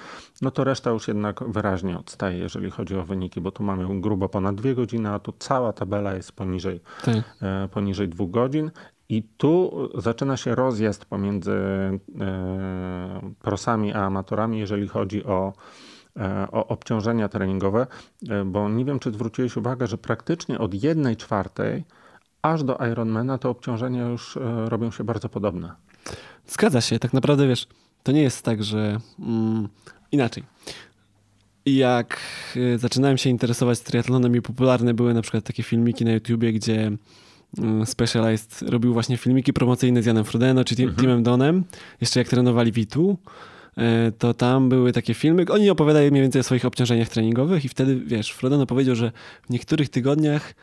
no 0.42 0.52
to 0.52 0.64
reszta 0.64 0.90
już 0.90 1.08
jednak 1.08 1.44
wyraźnie 1.48 2.00
odstaje, 2.00 2.38
jeżeli 2.38 2.72
chodzi 2.72 2.96
o 2.96 3.04
wyniki, 3.04 3.42
bo 3.42 3.52
tu 3.52 3.64
mamy 3.64 4.02
grubo 4.02 4.30
ponad 4.30 4.56
dwie 4.56 4.76
godziny, 4.76 5.10
a 5.10 5.20
tu 5.20 5.34
cała 5.40 5.74
tabela 5.74 6.14
jest 6.14 6.32
poniżej, 6.32 6.80
tak. 7.06 7.24
poniżej 7.72 8.10
dwóch 8.10 8.32
godzin. 8.32 8.72
I 9.14 9.24
tu 9.38 9.72
zaczyna 9.98 10.38
się 10.38 10.56
rozjazd 10.56 11.06
pomiędzy 11.06 11.52
e, 11.52 12.00
prosami 13.40 13.94
a 13.94 14.00
amatorami, 14.00 14.60
jeżeli 14.60 14.88
chodzi 14.88 15.24
o, 15.24 15.54
e, 16.18 16.48
o 16.52 16.68
obciążenia 16.68 17.30
treningowe, 17.30 17.88
e, 18.30 18.46
bo 18.46 18.70
nie 18.70 18.86
wiem, 18.86 19.00
czy 19.00 19.12
zwróciłeś 19.12 19.58
uwagę, 19.58 19.88
że 19.88 19.98
praktycznie 19.98 20.60
od 20.60 20.84
jednej 20.84 21.18
czwartej 21.18 21.84
aż 22.42 22.64
do 22.64 22.78
Ironmana 22.92 23.38
te 23.38 23.50
obciążenia 23.50 24.08
już 24.08 24.40
robią 24.66 24.92
się 24.92 25.04
bardzo 25.04 25.30
podobne. 25.30 25.76
Zgadza 26.48 26.82
się, 26.82 27.00
tak 27.00 27.14
naprawdę 27.14 27.48
wiesz, 27.48 27.68
to 28.04 28.12
nie 28.12 28.22
jest 28.22 28.46
tak, 28.46 28.64
że 28.64 28.98
mm, 29.20 29.68
inaczej. 30.12 30.44
Jak 31.66 32.20
zaczynałem 32.78 33.18
się 33.18 33.30
interesować 33.30 33.80
triatlonem 33.80 34.36
i 34.36 34.42
popularne 34.42 34.94
były 34.94 35.14
na 35.14 35.22
przykład 35.22 35.44
takie 35.44 35.64
filmiki 35.64 36.06
na 36.06 36.12
YouTubie, 36.12 36.54
gdzie 36.54 36.92
Specialized 37.86 38.62
robił 38.62 38.94
właśnie 38.94 39.18
filmiki 39.18 39.54
promocyjne 39.54 40.04
z 40.04 40.06
Janem 40.06 40.24
Frodeno 40.24 40.64
czy 40.64 40.76
mhm. 40.76 40.96
Timem 40.96 41.24
Donem, 41.24 41.64
jeszcze 42.02 42.20
jak 42.20 42.28
trenowali 42.28 42.72
Witu, 42.72 43.18
e, 43.78 44.12
to 44.12 44.34
tam 44.34 44.70
były 44.70 44.92
takie 44.92 45.14
filmy, 45.14 45.46
oni 45.50 45.70
opowiadają 45.70 46.12
mniej 46.12 46.22
więcej 46.22 46.40
o 46.40 46.44
swoich 46.44 46.66
obciążeniach 46.66 47.10
treningowych 47.10 47.66
i 47.66 47.70
wtedy, 47.70 47.96
wiesz, 47.96 48.32
Frodeno 48.32 48.66
powiedział, 48.66 48.96
że 48.96 49.12
w 49.44 49.50
niektórych 49.50 49.90
tygodniach 49.90 50.54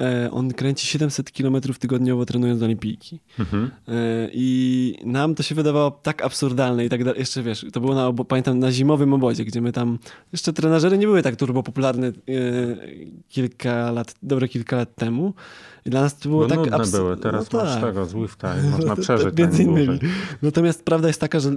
e, 0.00 0.30
on 0.30 0.52
kręci 0.52 0.86
700 0.86 1.30
km 1.30 1.60
tygodniowo 1.60 2.26
trenując 2.26 2.60
do 2.60 2.66
olimpijki. 2.66 3.20
Mhm. 3.38 3.70
E, 3.88 3.92
I 4.32 4.98
nam 5.04 5.34
to 5.34 5.42
się 5.42 5.54
wydawało 5.54 5.90
tak 5.90 6.22
absurdalne 6.24 6.84
i 6.84 6.88
tak 6.88 7.04
dalej. 7.04 7.20
Jeszcze 7.20 7.42
wiesz, 7.42 7.66
to 7.72 7.80
było 7.80 7.94
na, 7.94 8.24
pamiętam, 8.24 8.58
na 8.58 8.72
zimowym 8.72 9.14
obozie, 9.14 9.44
gdzie 9.44 9.60
my 9.60 9.72
tam, 9.72 9.98
jeszcze 10.32 10.52
trenażery 10.52 10.98
nie 10.98 11.06
były 11.06 11.22
tak 11.22 11.36
turbo 11.36 11.62
popularne 11.62 12.12
kilka 13.28 13.90
lat, 13.90 14.14
dobre 14.22 14.48
kilka 14.48 14.76
lat 14.76 14.94
temu. 14.94 15.34
I 15.86 15.90
dla 15.90 16.00
nas 16.00 16.18
to 16.18 16.28
było 16.28 16.46
tak... 16.46 16.58
Nudne 16.58 16.86
były, 16.92 17.16
teraz 17.16 17.52
no 17.52 17.58
masz 17.58 17.74
tak. 17.74 17.84
tego, 17.84 18.06
Zwifta 18.06 18.58
i 18.58 18.62
można 18.76 18.96
przeżyć 18.96 19.38
Między 19.38 19.62
innymi. 19.62 19.98
Natomiast 20.42 20.84
prawda 20.84 21.08
jest 21.08 21.20
taka, 21.20 21.40
że 21.40 21.50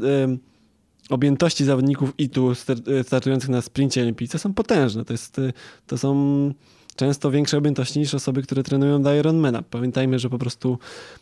objętości 1.10 1.66
zawodników 1.66 2.14
ITU 2.18 2.52
e, 2.52 3.04
startujących 3.04 3.50
na 3.50 3.62
sprincie 3.62 4.02
olimpijce 4.02 4.40
są 4.40 4.54
potężne. 4.54 5.06
To, 5.06 5.14
jest, 5.14 5.40
e, 5.40 5.54
to 5.88 5.98
są 5.98 6.54
często 6.96 7.32
większe 7.32 7.58
objętości 7.58 8.00
niż 8.00 8.14
osoby, 8.14 8.42
które 8.42 8.64
trenują 8.64 9.02
do 9.02 9.16
Ironmana. 9.16 9.62
Pamiętajmy, 9.62 10.20
że 10.20 10.30
po 10.30 10.38
prostu 10.38 10.78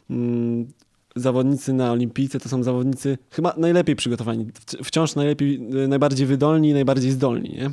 mm, 0.09 0.67
zawodnicy 1.15 1.73
na 1.73 1.91
olimpijce 1.91 2.39
to 2.39 2.49
są 2.49 2.63
zawodnicy 2.63 3.17
chyba 3.31 3.53
najlepiej 3.57 3.95
przygotowani, 3.95 4.47
wciąż 4.83 5.15
najlepiej, 5.15 5.55
e, 5.83 5.87
najbardziej 5.87 6.27
wydolni 6.27 6.69
i 6.69 6.73
najbardziej 6.73 7.11
zdolni. 7.11 7.49
Nie? 7.49 7.69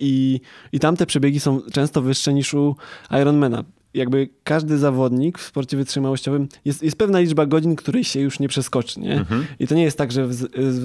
I, 0.00 0.40
I 0.72 0.80
tamte 0.80 1.06
przebiegi 1.06 1.40
są 1.40 1.60
często 1.72 2.02
wyższe 2.02 2.34
niż 2.34 2.54
u 2.54 2.76
Ironmana 3.22 3.64
jakby 3.94 4.28
każdy 4.44 4.78
zawodnik 4.78 5.38
w 5.38 5.42
sporcie 5.42 5.76
wytrzymałościowym 5.76 6.48
jest, 6.64 6.82
jest 6.82 6.96
pewna 6.96 7.20
liczba 7.20 7.46
godzin, 7.46 7.76
której 7.76 8.04
się 8.04 8.20
już 8.20 8.40
nie 8.40 8.48
przeskoczy, 8.48 9.00
nie? 9.00 9.12
Mhm. 9.12 9.46
I 9.58 9.66
to 9.66 9.74
nie 9.74 9.82
jest 9.82 9.98
tak, 9.98 10.12
że 10.12 10.26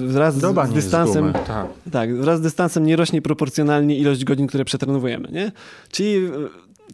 wraz 0.06 0.34
z, 0.34 0.70
z 0.70 0.72
dystansem 0.72 1.32
tak. 1.32 1.66
tak, 1.92 2.16
wraz 2.16 2.38
z 2.38 2.42
dystansem 2.42 2.86
nie 2.86 2.96
rośnie 2.96 3.22
proporcjonalnie 3.22 3.96
ilość 3.98 4.24
godzin, 4.24 4.46
które 4.46 4.64
przetrenowujemy, 4.64 5.28
nie? 5.32 5.52
Czyli 5.90 6.16
e, 6.16 6.30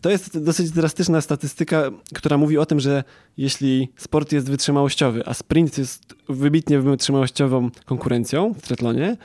to 0.00 0.10
jest 0.10 0.44
dosyć 0.44 0.70
drastyczna 0.70 1.20
statystyka, 1.20 1.82
która 2.14 2.38
mówi 2.38 2.58
o 2.58 2.66
tym, 2.66 2.80
że 2.80 3.04
jeśli 3.36 3.88
sport 3.96 4.32
jest 4.32 4.50
wytrzymałościowy, 4.50 5.22
a 5.26 5.34
sprint 5.34 5.78
jest 5.78 6.14
wybitnie 6.28 6.80
wytrzymałościową 6.80 7.70
konkurencją 7.84 8.54
w 8.54 8.62
triatlonie, 8.62 9.16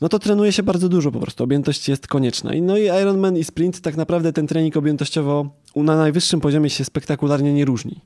no 0.00 0.08
to 0.08 0.18
trenuje 0.18 0.52
się 0.52 0.62
bardzo 0.62 0.88
dużo 0.88 1.12
po 1.12 1.20
prostu. 1.20 1.44
Objętość 1.44 1.88
jest 1.88 2.06
konieczna. 2.06 2.50
No 2.62 2.78
i 2.78 2.82
Ironman 2.82 3.36
i 3.36 3.44
sprint 3.44 3.80
tak 3.80 3.96
naprawdę 3.96 4.32
ten 4.32 4.46
trening 4.46 4.76
objętościowo 4.76 5.50
na 5.76 5.96
najwyższym 5.96 6.40
poziomie 6.40 6.70
się 6.70 6.84
spektakularnie 6.84 7.52
nie 7.52 7.64
różni. 7.64 8.00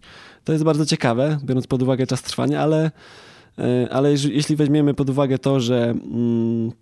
To 0.44 0.52
jest 0.52 0.64
bardzo 0.64 0.86
ciekawe, 0.86 1.38
biorąc 1.44 1.66
pod 1.66 1.82
uwagę 1.82 2.06
czas 2.06 2.22
trwania, 2.22 2.60
ale, 2.60 2.90
e, 3.58 3.88
ale 3.92 4.10
jeśli 4.10 4.56
weźmiemy 4.56 4.94
pod 4.94 5.10
uwagę 5.10 5.38
to, 5.38 5.60
że, 5.60 5.90
mm, 5.90 6.72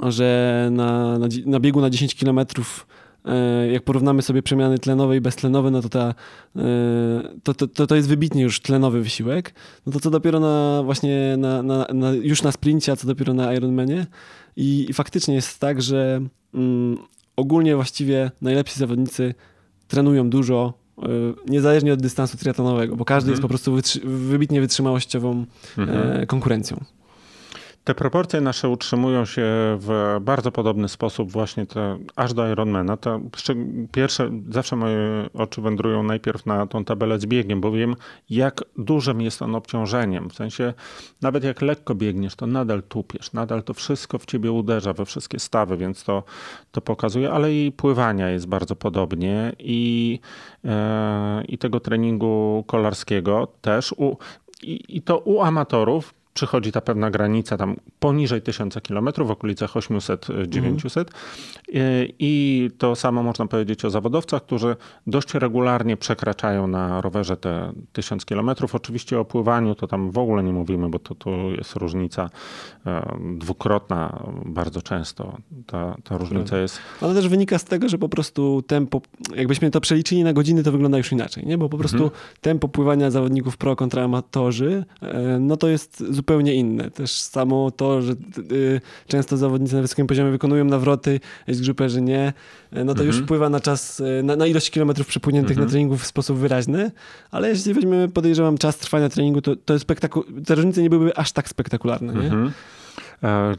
że 0.00 0.68
na, 0.72 1.18
na, 1.18 1.28
na 1.46 1.60
biegu 1.60 1.80
na 1.80 1.90
10 1.90 2.14
kilometrów 2.14 2.86
e, 3.24 3.72
jak 3.72 3.82
porównamy 3.82 4.22
sobie 4.22 4.42
przemiany 4.42 4.78
tlenowe 4.78 5.16
i 5.16 5.20
beztlenowe, 5.20 5.70
no 5.70 5.82
to, 5.82 5.88
ta, 5.88 6.14
e, 6.56 6.62
to, 7.42 7.54
to, 7.54 7.86
to 7.86 7.96
jest 7.96 8.08
wybitnie 8.08 8.42
już 8.42 8.60
tlenowy 8.60 9.02
wysiłek. 9.02 9.54
No 9.86 9.92
to 9.92 10.00
co 10.00 10.10
dopiero 10.10 10.40
na 10.40 10.82
właśnie 10.84 11.36
na, 11.38 11.62
na, 11.62 11.86
na 11.94 12.10
już 12.10 12.42
na 12.42 12.52
sprincie, 12.52 12.92
a 12.92 12.96
co 12.96 13.06
dopiero 13.06 13.34
na 13.34 13.54
Ironmanie. 13.54 14.06
I, 14.56 14.86
i 14.90 14.92
faktycznie 14.92 15.34
jest 15.34 15.58
tak, 15.58 15.82
że 15.82 16.20
mm, 16.54 16.98
ogólnie 17.36 17.76
właściwie 17.76 18.30
najlepsi 18.40 18.78
zawodnicy 18.78 19.34
trenują 19.88 20.30
dużo, 20.30 20.74
e, 20.98 21.08
niezależnie 21.48 21.92
od 21.92 22.02
dystansu 22.02 22.36
triatlonowego, 22.36 22.96
bo 22.96 23.04
każdy 23.04 23.26
mhm. 23.26 23.32
jest 23.32 23.42
po 23.42 23.48
prostu 23.48 23.74
wytrzy 23.74 24.00
wybitnie 24.04 24.60
wytrzymałościową 24.60 25.44
mhm. 25.78 26.26
konkurencją. 26.26 26.84
Te 27.84 27.94
proporcje 27.94 28.40
nasze 28.40 28.68
utrzymują 28.68 29.24
się 29.24 29.42
w 29.80 30.18
bardzo 30.20 30.52
podobny 30.52 30.88
sposób 30.88 31.30
właśnie 31.30 31.66
te, 31.66 31.98
aż 32.16 32.34
do 32.34 32.48
Ironmana. 32.48 32.96
To 32.96 33.20
pierwsze, 33.92 34.30
zawsze 34.48 34.76
moje 34.76 35.28
oczy 35.34 35.60
wędrują 35.60 36.02
najpierw 36.02 36.46
na 36.46 36.66
tą 36.66 36.84
tabelę 36.84 37.18
z 37.18 37.26
biegiem, 37.26 37.60
bo 37.60 37.72
wiem 37.72 37.96
jak 38.30 38.64
dużym 38.78 39.20
jest 39.20 39.42
on 39.42 39.54
obciążeniem. 39.54 40.30
W 40.30 40.34
sensie 40.34 40.74
nawet 41.22 41.44
jak 41.44 41.62
lekko 41.62 41.94
biegniesz, 41.94 42.34
to 42.34 42.46
nadal 42.46 42.82
tupiesz, 42.82 43.32
nadal 43.32 43.62
to 43.62 43.74
wszystko 43.74 44.18
w 44.18 44.26
ciebie 44.26 44.52
uderza, 44.52 44.92
we 44.92 45.04
wszystkie 45.04 45.38
stawy, 45.38 45.76
więc 45.76 46.04
to, 46.04 46.22
to 46.72 46.80
pokazuje, 46.80 47.32
ale 47.32 47.54
i 47.54 47.72
pływania 47.72 48.30
jest 48.30 48.46
bardzo 48.46 48.76
podobnie 48.76 49.52
i, 49.58 50.20
e, 50.64 51.44
i 51.48 51.58
tego 51.58 51.80
treningu 51.80 52.64
kolarskiego 52.66 53.48
też. 53.60 53.92
U, 53.92 54.16
i, 54.62 54.96
I 54.96 55.02
to 55.02 55.18
u 55.18 55.42
amatorów 55.42 56.21
przychodzi 56.34 56.72
ta 56.72 56.80
pewna 56.80 57.10
granica 57.10 57.56
tam 57.56 57.76
poniżej 58.00 58.42
1000 58.42 58.74
km, 58.88 59.08
w 59.16 59.30
okolicach 59.30 59.72
800-900 59.72 60.98
mhm. 60.98 61.06
i 62.18 62.70
to 62.78 62.96
samo 62.96 63.22
można 63.22 63.46
powiedzieć 63.46 63.84
o 63.84 63.90
zawodowcach, 63.90 64.42
którzy 64.42 64.76
dość 65.06 65.34
regularnie 65.34 65.96
przekraczają 65.96 66.66
na 66.66 67.00
rowerze 67.00 67.36
te 67.36 67.72
1000 67.92 68.24
km. 68.24 68.50
Oczywiście 68.72 69.20
o 69.20 69.24
pływaniu 69.24 69.74
to 69.74 69.86
tam 69.86 70.10
w 70.10 70.18
ogóle 70.18 70.42
nie 70.42 70.52
mówimy, 70.52 70.88
bo 70.88 70.98
to 70.98 71.14
tu 71.14 71.30
jest 71.50 71.76
różnica 71.76 72.30
e, 72.86 73.18
dwukrotna 73.36 74.22
bardzo 74.44 74.82
często. 74.82 75.36
Ta, 75.66 75.96
ta 76.04 76.18
różnica 76.18 76.58
jest... 76.58 76.78
Ale 77.00 77.14
też 77.14 77.28
wynika 77.28 77.58
z 77.58 77.64
tego, 77.64 77.88
że 77.88 77.98
po 77.98 78.08
prostu 78.08 78.62
tempo, 78.66 79.00
jakbyśmy 79.36 79.70
to 79.70 79.80
przeliczyli 79.80 80.24
na 80.24 80.32
godziny, 80.32 80.62
to 80.62 80.72
wygląda 80.72 80.98
już 80.98 81.12
inaczej, 81.12 81.46
nie? 81.46 81.58
bo 81.58 81.68
po 81.68 81.78
prostu 81.78 82.02
mhm. 82.02 82.20
tempo 82.40 82.68
pływania 82.68 83.10
zawodników 83.10 83.56
pro 83.56 83.76
kontra 83.76 84.04
amatorzy, 84.04 84.84
e, 85.02 85.38
no 85.40 85.56
to 85.56 85.68
jest 85.68 86.04
zupełnie 86.10 86.21
zupełnie 86.22 86.54
inne. 86.54 86.90
Też 86.90 87.12
samo 87.12 87.70
to, 87.70 88.02
że 88.02 88.12
y, 88.52 88.80
często 89.08 89.36
zawodnicy 89.36 89.74
na 89.74 89.82
wysokim 89.82 90.06
poziomie 90.06 90.30
wykonują 90.30 90.64
nawroty, 90.64 91.20
jest 91.46 91.64
gruperzy 91.64 92.02
nie, 92.02 92.32
y, 92.72 92.84
no 92.84 92.94
to 92.94 93.02
mhm. 93.02 93.06
już 93.06 93.18
wpływa 93.18 93.48
na 93.48 93.60
czas, 93.60 94.00
y, 94.00 94.22
na, 94.24 94.36
na 94.36 94.46
ilość 94.46 94.70
kilometrów 94.70 95.06
przepłyniętych 95.06 95.50
mhm. 95.50 95.66
na 95.66 95.70
treningu 95.70 95.96
w 95.96 96.06
sposób 96.06 96.38
wyraźny, 96.38 96.90
ale 97.30 97.48
jeśli 97.48 97.74
weźmiemy, 97.74 98.08
podejrzewam, 98.08 98.58
czas 98.58 98.78
trwania 98.78 99.08
treningu, 99.08 99.40
to, 99.42 99.56
to 99.56 99.72
jest 99.72 99.86
spektaku- 99.86 100.44
te 100.46 100.54
różnice 100.54 100.82
nie 100.82 100.90
byłyby 100.90 101.16
aż 101.16 101.32
tak 101.32 101.48
spektakularne. 101.48 102.12
Nie? 102.14 102.26
Mhm. 102.26 102.52
E, 103.22 103.54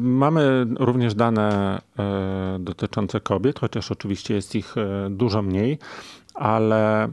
mamy 0.00 0.66
również 0.78 1.14
dane 1.14 1.80
e, 1.98 2.58
dotyczące 2.60 3.20
kobiet, 3.20 3.58
chociaż 3.58 3.92
oczywiście 3.92 4.34
jest 4.34 4.54
ich 4.54 4.76
e, 4.76 5.10
dużo 5.10 5.42
mniej, 5.42 5.78
ale 6.34 7.08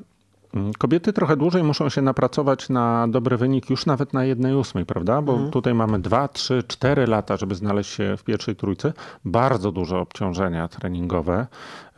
kobiety 0.78 1.14
trochę 1.14 1.38
dłużej 1.38 1.64
muszą 1.64 1.90
się 1.90 2.02
napracować 2.02 2.70
na 2.70 3.08
dobry 3.08 3.38
wynik 3.38 3.70
już 3.70 3.86
nawet 3.86 4.14
na 4.14 4.26
jednej 4.26 4.56
ósmej, 4.56 4.86
prawda? 4.86 5.22
Bo 5.22 5.34
mhm. 5.34 5.52
tutaj 5.52 5.74
mamy 5.74 6.00
dwa, 6.00 6.28
trzy, 6.28 6.64
cztery 6.68 7.08
lata, 7.08 7.38
żeby 7.38 7.56
znaleźć 7.56 7.90
się 7.90 8.18
w 8.18 8.24
pierwszej 8.24 8.56
trójce. 8.56 8.94
Bardzo 9.26 9.72
duże 9.72 10.00
obciążenia 10.00 10.68
treningowe. 10.68 11.48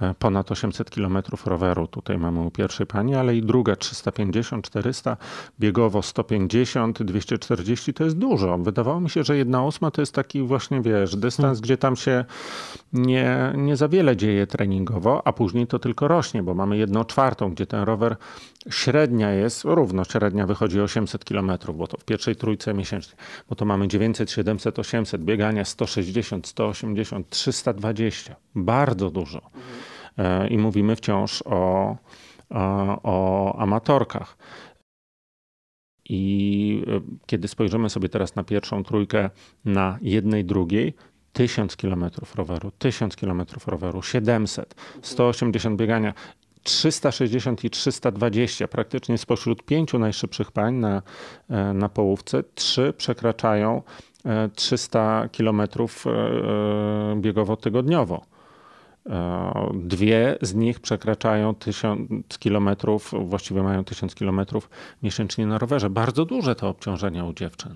E, 0.01 0.13
ponad 0.13 0.51
800 0.51 0.89
km 0.89 1.17
roweru 1.45 1.87
tutaj 1.87 2.17
mamy 2.17 2.39
u 2.39 2.51
pierwszej 2.51 2.87
pani, 2.87 3.15
ale 3.15 3.35
i 3.35 3.41
druga 3.41 3.75
350, 3.75 4.65
400, 4.65 5.17
biegowo 5.59 6.01
150, 6.01 7.03
240 7.03 7.93
to 7.93 8.03
jest 8.03 8.17
dużo. 8.17 8.57
Wydawało 8.57 8.99
mi 8.99 9.09
się, 9.09 9.23
że 9.23 9.37
jedna 9.37 9.63
ósma 9.63 9.91
to 9.91 10.01
jest 10.01 10.15
taki 10.15 10.41
właśnie, 10.41 10.81
wiesz, 10.81 11.15
dystans, 11.15 11.45
hmm. 11.45 11.61
gdzie 11.61 11.77
tam 11.77 11.95
się 11.95 12.25
nie, 12.93 13.53
nie 13.57 13.77
za 13.77 13.87
wiele 13.87 14.17
dzieje 14.17 14.47
treningowo, 14.47 15.27
a 15.27 15.33
później 15.33 15.67
to 15.67 15.79
tylko 15.79 16.07
rośnie, 16.07 16.43
bo 16.43 16.53
mamy 16.53 16.77
jedną 16.77 17.05
czwartą, 17.05 17.51
gdzie 17.51 17.65
ten 17.65 17.83
rower 17.83 18.15
średnia 18.69 19.31
jest, 19.31 19.63
równo 19.63 20.03
średnia 20.03 20.47
wychodzi 20.47 20.81
800 20.81 21.25
km, 21.25 21.51
bo 21.73 21.87
to 21.87 21.97
w 21.97 22.05
pierwszej 22.05 22.35
trójce 22.35 22.73
miesięcznie, 22.73 23.15
bo 23.49 23.55
to 23.55 23.65
mamy 23.65 23.87
900, 23.87 24.31
700, 24.31 24.79
800, 24.79 25.23
biegania 25.23 25.65
160, 25.65 26.47
180, 26.47 27.29
320. 27.29 28.35
Bardzo 28.55 29.09
dużo. 29.09 29.41
E, 30.17 30.47
I 30.47 30.57
mówimy 30.57 30.95
wciąż 30.95 31.41
o, 31.45 31.97
o, 32.49 32.99
o 33.03 33.55
amatorkach. 33.59 34.37
I 36.09 36.83
e, 36.87 37.01
kiedy 37.25 37.47
spojrzymy 37.47 37.89
sobie 37.89 38.09
teraz 38.09 38.35
na 38.35 38.43
pierwszą 38.43 38.83
trójkę, 38.83 39.29
na 39.65 39.97
jednej, 40.01 40.45
drugiej, 40.45 40.93
1000 41.33 41.75
km 41.75 42.05
roweru, 42.35 42.71
1000 42.71 43.15
km 43.15 43.45
roweru, 43.67 44.01
700, 44.01 44.75
180 45.01 45.79
biegania 45.79 46.13
360 46.63 47.63
i 47.63 47.69
320, 47.69 48.67
praktycznie 48.67 49.17
spośród 49.17 49.63
pięciu 49.63 49.99
najszybszych 49.99 50.51
pań 50.51 50.75
na, 50.75 51.01
e, 51.49 51.73
na 51.73 51.89
połówce, 51.89 52.43
trzy 52.55 52.93
przekraczają 52.97 53.81
300 54.55 55.23
e, 55.23 55.29
km 55.29 55.61
e, 55.61 55.67
biegowo 57.15 57.57
tygodniowo. 57.57 58.21
Dwie 59.73 60.37
z 60.41 60.55
nich 60.55 60.79
przekraczają 60.79 61.55
1000 61.55 62.09
km, 62.43 62.69
właściwie 63.25 63.63
mają 63.63 63.83
1000 63.83 64.15
km 64.15 64.41
miesięcznie 65.03 65.47
na 65.47 65.57
rowerze. 65.57 65.89
Bardzo 65.89 66.25
duże 66.25 66.55
to 66.55 66.69
obciążenia 66.69 67.25
u 67.25 67.33
dziewczyn. 67.33 67.75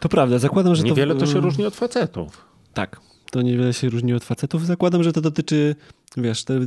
To 0.00 0.08
prawda, 0.08 0.38
zakładam, 0.38 0.74
że 0.74 0.82
Niewiele 0.82 1.14
to... 1.14 1.20
to 1.20 1.26
się 1.26 1.40
różni 1.40 1.66
od 1.66 1.76
facetów. 1.76 2.44
Tak, 2.74 3.00
to 3.32 3.42
niewiele 3.42 3.72
się 3.72 3.88
różni 3.88 4.14
od 4.14 4.24
facetów. 4.24 4.66
Zakładam, 4.66 5.02
że 5.02 5.12
to 5.12 5.20
dotyczy, 5.20 5.76
wiesz, 6.16 6.44
te, 6.44 6.60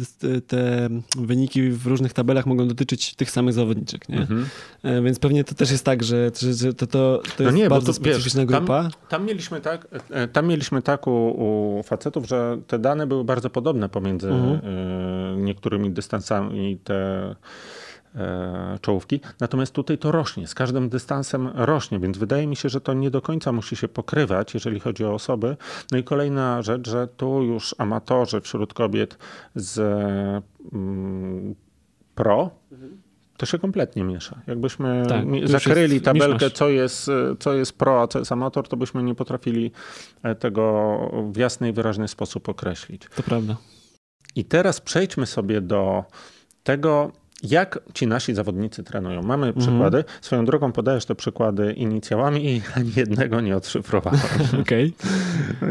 te 0.48 0.90
wyniki 1.18 1.70
w 1.70 1.88
różnych 1.88 2.14
tabelach 2.14 2.46
mogą 2.46 2.68
dotyczyć 2.68 3.16
tych 3.16 3.32
samych 3.32 3.54
zawodniczek, 3.54 4.10
nie? 4.10 4.18
Mhm. 4.18 4.46
E, 4.84 5.02
więc 5.02 5.20
pewnie 5.20 5.44
to 5.44 5.56
też 5.56 5.72
jest 5.72 5.86
tak, 5.86 6.04
że, 6.04 6.32
że 6.54 6.74
to, 6.74 6.88
to, 6.88 7.22
to 7.38 7.44
no 7.44 7.46
jest 7.46 7.58
nie, 7.58 7.70
bardzo 7.70 7.88
to, 7.88 7.94
specyficzna 7.94 8.42
wiesz, 8.42 8.48
grupa. 8.48 8.84
Tam, 8.84 8.92
tam, 9.10 9.26
mieliśmy 9.26 9.62
tak, 9.62 9.88
e, 10.10 10.28
tam 10.28 10.48
mieliśmy 10.48 10.82
tak 10.82 11.08
u, 11.08 11.12
u, 11.12 11.84
facetów, 11.84 12.28
że 12.28 12.58
te 12.68 12.80
dane 12.80 13.08
były 13.08 13.24
bardzo 13.24 13.50
podobne 13.50 13.90
pomiędzy 13.90 14.30
mhm. 14.30 14.60
E, 14.64 15.38
niektórymi 15.38 15.92
dystansami 15.92 16.78
te 16.84 16.96
E, 16.96 17.36
czołówki. 18.82 19.20
Natomiast 19.40 19.74
tutaj 19.74 19.98
to 19.98 20.12
rośnie, 20.12 20.48
z 20.48 20.56
każdym 20.56 20.90
dystansem 20.90 21.50
rośnie, 21.54 22.00
więc 22.00 22.18
wydaje 22.18 22.48
mi 22.48 22.56
się, 22.56 22.70
że 22.70 22.82
to 22.82 22.94
nie 22.94 23.12
do 23.12 23.22
końca 23.22 23.52
musi 23.52 23.76
się 23.76 23.88
pokrywać, 23.88 24.54
jeżeli 24.54 24.80
chodzi 24.80 25.06
o 25.06 25.14
osoby. 25.14 25.58
No 25.92 25.98
i 25.98 26.04
kolejna 26.04 26.62
rzecz, 26.62 26.90
że 26.90 27.08
tu 27.08 27.44
już 27.44 27.76
amatorzy 27.78 28.42
wśród 28.42 28.74
kobiet 28.74 29.18
z 29.56 29.80
mm, 30.74 31.56
pro 32.16 32.50
to 33.38 33.46
się 33.46 33.60
kompletnie 33.60 34.04
miesza. 34.04 34.42
Jakbyśmy 34.48 35.04
tak, 35.10 35.26
zakryli 35.44 35.94
jest, 35.94 36.06
tabelkę, 36.06 36.50
co 36.50 36.70
jest, 36.70 37.12
co 37.40 37.54
jest 37.54 37.78
pro, 37.78 38.02
a 38.02 38.08
co 38.08 38.20
jest 38.20 38.32
amator, 38.32 38.68
to 38.68 38.78
byśmy 38.78 39.04
nie 39.04 39.16
potrafili 39.16 39.72
e, 40.24 40.36
tego 40.36 40.98
w 41.32 41.38
jasny 41.38 41.70
i 41.70 41.74
wyraźny 41.74 42.08
sposób 42.08 42.50
określić. 42.50 43.02
To 43.16 43.24
prawda. 43.24 43.56
I 44.36 44.46
teraz 44.46 44.82
przejdźmy 44.82 45.26
sobie 45.26 45.62
do 45.62 46.04
tego, 46.64 47.12
jak 47.44 47.80
ci 47.94 48.08
nasi 48.08 48.34
zawodnicy 48.34 48.84
trenują. 48.84 49.22
Mamy 49.22 49.54
przykłady. 49.54 50.04
Swoją 50.22 50.46
drogą 50.46 50.72
podajesz 50.72 51.06
te 51.06 51.16
przykłady 51.16 51.74
inicjałami 51.74 52.46
i 52.46 52.62
ani 52.78 52.92
jednego 52.96 53.42
nie 53.42 53.56
odszyfrowałem. 53.56 54.20
Okay. 54.62 54.92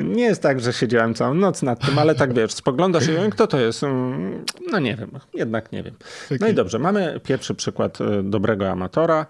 Nie 0.05 0.25
jest 0.25 0.43
tak, 0.43 0.61
że 0.61 0.73
siedziałem 0.73 1.15
całą 1.15 1.35
noc 1.35 1.63
nad 1.63 1.87
tym, 1.87 1.99
ale 1.99 2.15
tak 2.15 2.35
wiesz, 2.35 2.53
spoglądasz 2.53 3.09
i 3.09 3.31
kto 3.31 3.47
to 3.47 3.61
jest. 3.61 3.85
Mm, 3.85 4.45
no 4.71 4.79
nie 4.79 4.97
wiem, 4.97 5.11
jednak 5.35 5.73
nie 5.73 5.83
wiem. 5.83 5.95
Okay. 6.27 6.39
No 6.41 6.49
i 6.49 6.55
dobrze, 6.55 6.79
mamy 6.79 7.21
pierwszy 7.23 7.55
przykład 7.55 8.01
e, 8.01 8.23
dobrego 8.23 8.71
amatora, 8.71 9.27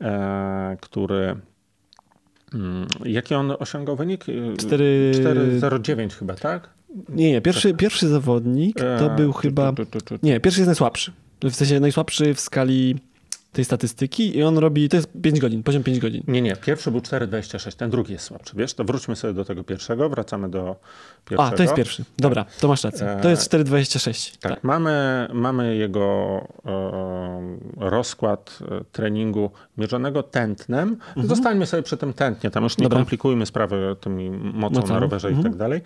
e, 0.00 0.76
który 0.80 1.36
mm, 2.54 2.86
Jaki 3.04 3.34
on 3.34 3.52
osiągał 3.58 3.96
wynik? 3.96 4.24
4,09 4.24 6.12
chyba, 6.12 6.34
tak? 6.34 6.68
Nie, 7.08 7.32
nie. 7.32 7.40
Pierwszy, 7.40 7.70
tak. 7.70 7.80
pierwszy 7.80 8.08
zawodnik 8.08 8.76
to 8.98 9.10
był 9.10 9.32
chyba. 9.32 9.72
Nie, 10.22 10.40
pierwszy 10.40 10.60
jest 10.60 10.66
najsłabszy 10.66 11.12
w 11.42 11.54
sensie 11.54 11.80
najsłabszy 11.80 12.34
w 12.34 12.40
skali 12.40 12.96
tej 13.56 13.64
statystyki 13.64 14.38
i 14.38 14.42
on 14.42 14.58
robi, 14.58 14.88
to 14.88 14.96
jest 14.96 15.08
5 15.22 15.40
godzin, 15.40 15.62
poziom 15.62 15.82
5 15.82 15.98
godzin. 15.98 16.22
Nie, 16.28 16.42
nie, 16.42 16.56
pierwszy 16.56 16.90
był 16.90 17.00
4,26, 17.00 17.76
ten 17.76 17.90
drugi 17.90 18.12
jest 18.12 18.24
słabszy, 18.24 18.56
wiesz, 18.56 18.74
to 18.74 18.84
wróćmy 18.84 19.16
sobie 19.16 19.34
do 19.34 19.44
tego 19.44 19.64
pierwszego, 19.64 20.08
wracamy 20.08 20.50
do 20.50 20.76
pierwszego. 21.24 21.54
A, 21.54 21.56
to 21.56 21.62
jest 21.62 21.74
pierwszy, 21.74 22.04
dobra, 22.18 22.44
to 22.60 22.68
masz 22.68 22.84
rację, 22.84 23.18
to 23.22 23.28
jest 23.28 23.52
4,26. 23.52 24.38
Tak, 24.40 24.52
tak, 24.52 24.64
Mamy, 24.64 25.28
mamy 25.32 25.76
jego 25.76 26.40
e, 26.66 27.90
rozkład 27.90 28.58
e, 28.70 28.84
treningu 28.92 29.50
mierzonego 29.78 30.22
tętnem, 30.22 30.88
mhm. 30.88 31.26
zostańmy 31.26 31.66
sobie 31.66 31.82
przy 31.82 31.96
tym 31.96 32.12
tętnie, 32.12 32.50
tam 32.50 32.64
już 32.64 32.78
nie 32.78 32.82
dobra. 32.82 32.98
komplikujmy 32.98 33.46
sprawy 33.46 33.96
tymi 34.00 34.30
mocą, 34.30 34.80
mocą. 34.80 34.94
na 34.94 34.98
rowerze 34.98 35.28
mhm. 35.28 35.46
i 35.46 35.50
tak 35.50 35.58
dalej. 35.58 35.80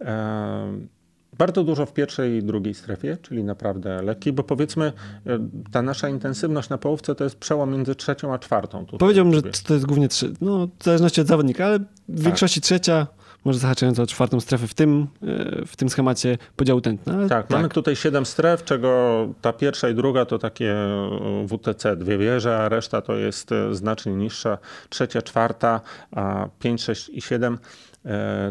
E, 0.00 0.97
bardzo 1.38 1.64
dużo 1.64 1.86
w 1.86 1.92
pierwszej 1.92 2.32
i 2.32 2.42
drugiej 2.42 2.74
strefie, 2.74 3.16
czyli 3.22 3.44
naprawdę 3.44 4.02
lekkiej, 4.02 4.32
bo 4.32 4.42
powiedzmy, 4.42 4.92
e, 5.26 5.38
ta 5.72 5.82
nasza 5.82 6.08
intensywność 6.08 6.68
na 6.68 6.78
połówce 6.78 7.14
to 7.14 7.24
jest 7.24 7.38
przełom 7.38 7.72
między 7.72 7.94
trzecią 7.94 8.34
a 8.34 8.38
czwartą. 8.38 8.86
Powiedziałbym, 8.98 9.34
że 9.34 9.42
to 9.42 9.74
jest 9.74 9.86
głównie 9.86 10.08
trzy, 10.08 10.32
no 10.40 10.68
w 10.78 10.84
zależności 10.84 11.20
od 11.20 11.26
zawodnika, 11.26 11.66
ale 11.66 11.78
w 11.78 11.82
tak. 11.82 12.20
większości 12.20 12.60
trzecia, 12.60 13.06
może 13.44 13.58
zahaczając 13.58 13.98
o 13.98 14.06
czwartą 14.06 14.40
strefę 14.40 14.66
w 14.66 14.74
tym, 14.74 15.06
e, 15.22 15.66
w 15.66 15.76
tym 15.76 15.88
schemacie 15.88 16.38
podziału 16.56 16.80
tętna. 16.80 17.12
Tak, 17.12 17.28
tak, 17.28 17.50
mamy 17.50 17.68
tutaj 17.68 17.96
siedem 17.96 18.26
stref, 18.26 18.64
czego 18.64 19.28
ta 19.40 19.52
pierwsza 19.52 19.88
i 19.88 19.94
druga 19.94 20.24
to 20.24 20.38
takie 20.38 20.72
e, 20.72 21.46
WTC, 21.48 21.96
dwie 21.96 22.18
wieże, 22.18 22.58
a 22.58 22.68
reszta 22.68 23.00
to 23.00 23.14
jest 23.14 23.50
znacznie 23.72 24.12
niższa. 24.12 24.58
Trzecia, 24.88 25.22
czwarta, 25.22 25.80
a 26.12 26.48
pięć, 26.58 26.82
sześć 26.82 27.08
i 27.08 27.20
siedem 27.20 27.58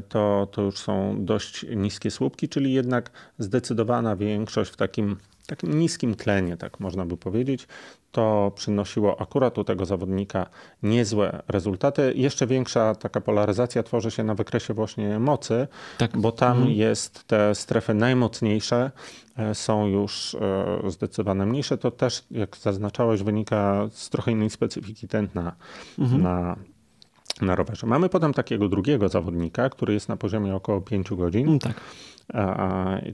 to, 0.10 0.48
to 0.52 0.62
już 0.62 0.78
są 0.78 1.26
dość 1.26 1.66
niskie 1.76 2.12
słupki, 2.12 2.50
czyli 2.50 2.74
jednak 2.74 3.12
zdecydowana 3.40 4.16
większość 4.16 4.72
w 4.72 4.76
takim, 4.76 5.18
takim 5.48 5.80
niskim 5.80 6.16
tlenie, 6.16 6.58
tak 6.58 6.80
można 6.80 7.06
by 7.06 7.18
powiedzieć. 7.18 7.68
To 8.12 8.52
przynosiło 8.56 9.22
akurat 9.22 9.58
u 9.58 9.64
tego 9.64 9.86
zawodnika 9.86 10.46
niezłe 10.84 11.44
rezultaty. 11.48 12.14
Jeszcze 12.16 12.48
większa 12.48 12.96
taka 12.96 13.22
polaryzacja 13.22 13.84
tworzy 13.84 14.12
się 14.12 14.24
na 14.24 14.36
wykresie 14.36 14.74
właśnie 14.74 15.20
mocy, 15.20 15.68
tak. 15.98 16.18
bo 16.18 16.32
tam 16.32 16.58
mhm. 16.58 16.76
jest 16.76 17.24
te 17.24 17.56
strefy 17.56 17.94
najmocniejsze, 17.94 18.92
e, 19.38 19.56
są 19.56 19.88
już 19.88 20.36
e, 20.36 20.92
zdecydowanie 20.92 21.46
mniejsze. 21.46 21.78
To 21.78 21.92
też, 21.92 22.24
jak 22.32 22.58
zaznaczałeś, 22.58 23.24
wynika 23.24 23.88
z 23.92 24.10
trochę 24.10 24.32
innej 24.32 24.50
specyfiki 24.50 25.08
tętna 25.08 25.56
mhm. 26.00 26.22
na 26.22 26.56
na 27.42 27.56
rowerze. 27.56 27.88
Mamy 27.88 28.10
potem 28.10 28.34
takiego 28.34 28.70
drugiego 28.70 29.10
zawodnika, 29.10 29.70
który 29.70 29.94
jest 29.94 30.10
na 30.10 30.18
poziomie 30.18 30.56
około 30.56 30.82
5 30.82 31.10
godzin. 31.10 31.48
Mm, 31.48 31.60
tak. 31.60 31.82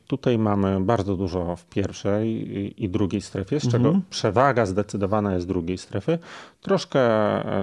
Tutaj 0.07 0.37
mamy 0.37 0.81
bardzo 0.81 1.17
dużo 1.17 1.55
w 1.55 1.65
pierwszej 1.65 2.83
i 2.83 2.89
drugiej 2.89 3.21
strefie, 3.21 3.59
z 3.59 3.63
czego 3.63 3.87
mhm. 3.87 4.03
przewaga 4.09 4.65
zdecydowana 4.65 5.33
jest 5.33 5.47
drugiej 5.47 5.77
strefy, 5.77 6.19
troszkę, 6.61 7.01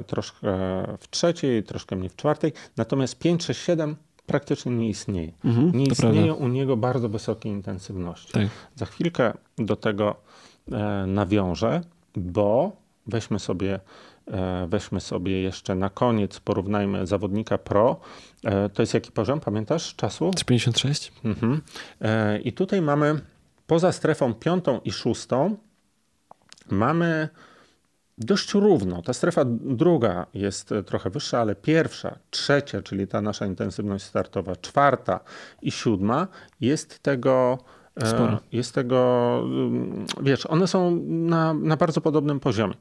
troszkę 0.07 0.49
w 0.99 1.11
trzeciej, 1.11 1.62
troszkę 1.62 1.96
mniej 1.96 2.09
w 2.09 2.16
czwartej, 2.16 2.53
natomiast 2.77 3.18
5, 3.18 3.44
6, 3.44 3.61
7 3.61 3.96
praktycznie 4.27 4.73
nie 4.73 4.88
istnieje. 4.88 5.33
Mhm, 5.44 5.73
nie 5.73 5.85
istnieją 5.85 6.27
prawda. 6.27 6.44
u 6.44 6.49
niego 6.49 6.77
bardzo 6.77 7.09
wysokie 7.09 7.49
intensywności. 7.49 8.33
Tak. 8.33 8.49
Za 8.75 8.87
chwilkę 8.87 9.33
do 9.59 9.77
tego 9.77 10.16
e, 10.73 11.05
nawiążę, 11.07 11.81
bo 12.16 12.73
weźmy 13.07 13.38
sobie 13.38 13.81
weźmy 14.69 15.01
sobie 15.01 15.43
jeszcze 15.43 15.75
na 15.75 15.90
koniec, 15.90 16.40
porównajmy 16.40 17.07
zawodnika 17.07 17.59
pro. 17.59 18.01
E, 18.45 18.69
to 18.69 18.83
jest 18.83 18.95
jaki 18.95 19.12
poziom, 19.12 19.40
pamiętasz, 19.40 19.95
czasu? 19.97 20.31
56. 20.47 21.12
Mhm. 21.25 21.61
E, 22.01 22.38
I 22.38 22.53
tutaj 22.53 22.83
mamy 22.83 23.21
poza 23.66 23.93
strefą 23.93 24.35
piątą 24.35 24.81
i 24.85 24.93
szóstą 24.93 25.57
mamy 26.71 27.29
dość 28.19 28.55
równo. 28.55 29.03
Ta 29.03 29.12
strefa 29.12 29.45
druga 29.61 30.27
jest 30.35 30.75
trochę 30.87 31.11
wyższa, 31.11 31.40
ale 31.40 31.55
pierwsza, 31.55 32.19
trzecia, 32.31 32.83
czyli 32.83 33.07
ta 33.07 33.21
nasza 33.21 33.47
intensywność 33.47 34.05
startowa, 34.05 34.57
czwarta 34.57 35.21
i 35.62 35.71
siódma 35.71 36.29
jest 36.61 36.99
tego 36.99 37.59
Sporo. 38.07 38.40
Jest 38.53 38.75
tego, 38.75 39.40
mm, 39.45 40.07
wiesz, 40.23 40.47
one 40.47 40.66
są 40.66 40.97
na, 41.07 41.55
na 41.55 41.77
bardzo 41.77 42.01
podobnym 42.01 42.40
poziomie. 42.40 42.75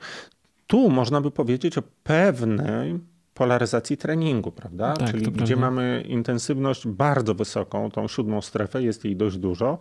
Tu 0.69 0.89
można 0.89 1.21
by 1.21 1.31
powiedzieć 1.31 1.77
o 1.77 1.83
pewnej 2.03 2.99
polaryzacji 3.33 3.97
treningu, 3.97 4.51
prawda? 4.51 4.93
Tak, 4.93 5.11
Czyli 5.11 5.31
gdzie 5.31 5.55
prawda. 5.55 5.65
mamy 5.65 6.03
intensywność 6.07 6.87
bardzo 6.87 7.35
wysoką, 7.35 7.91
tą 7.91 8.07
siódmą 8.07 8.41
strefę, 8.41 8.83
jest 8.83 9.05
jej 9.05 9.15
dość 9.15 9.37
dużo. 9.37 9.77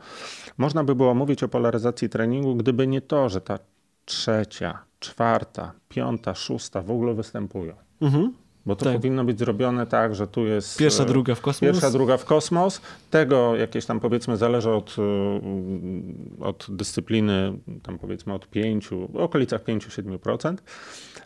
Można 0.58 0.84
by 0.84 0.94
było 0.94 1.14
mówić 1.14 1.42
o 1.42 1.48
polaryzacji 1.48 2.08
treningu, 2.08 2.56
gdyby 2.56 2.86
nie 2.86 3.00
to, 3.00 3.28
że 3.28 3.40
ta 3.40 3.58
trzecia, 4.04 4.78
czwarta, 5.00 5.72
piąta, 5.88 6.34
szósta 6.34 6.82
w 6.82 6.90
ogóle 6.90 7.14
występują. 7.14 7.74
Mhm. 8.00 8.32
Bo 8.68 8.76
to 8.76 8.84
tak. 8.84 8.94
powinno 8.94 9.24
być 9.24 9.38
zrobione 9.38 9.86
tak, 9.86 10.14
że 10.14 10.26
tu 10.26 10.46
jest. 10.46 10.78
Pierwsza, 10.78 11.02
e, 11.02 11.06
druga 11.06 11.34
w 11.34 11.40
kosmos. 11.40 11.60
Pierwsza, 11.60 11.90
druga 11.90 12.16
w 12.16 12.24
kosmos. 12.24 12.80
Tego 13.10 13.56
jakieś 13.56 13.86
tam 13.86 14.00
powiedzmy 14.00 14.36
zależy 14.36 14.70
od, 14.70 14.96
e, 14.98 16.44
od 16.44 16.66
dyscypliny, 16.68 17.58
tam 17.82 17.98
powiedzmy 17.98 18.34
od 18.34 18.48
5, 18.48 18.88
w 18.88 19.16
okolicach 19.16 19.64
5-7%. 19.64 20.62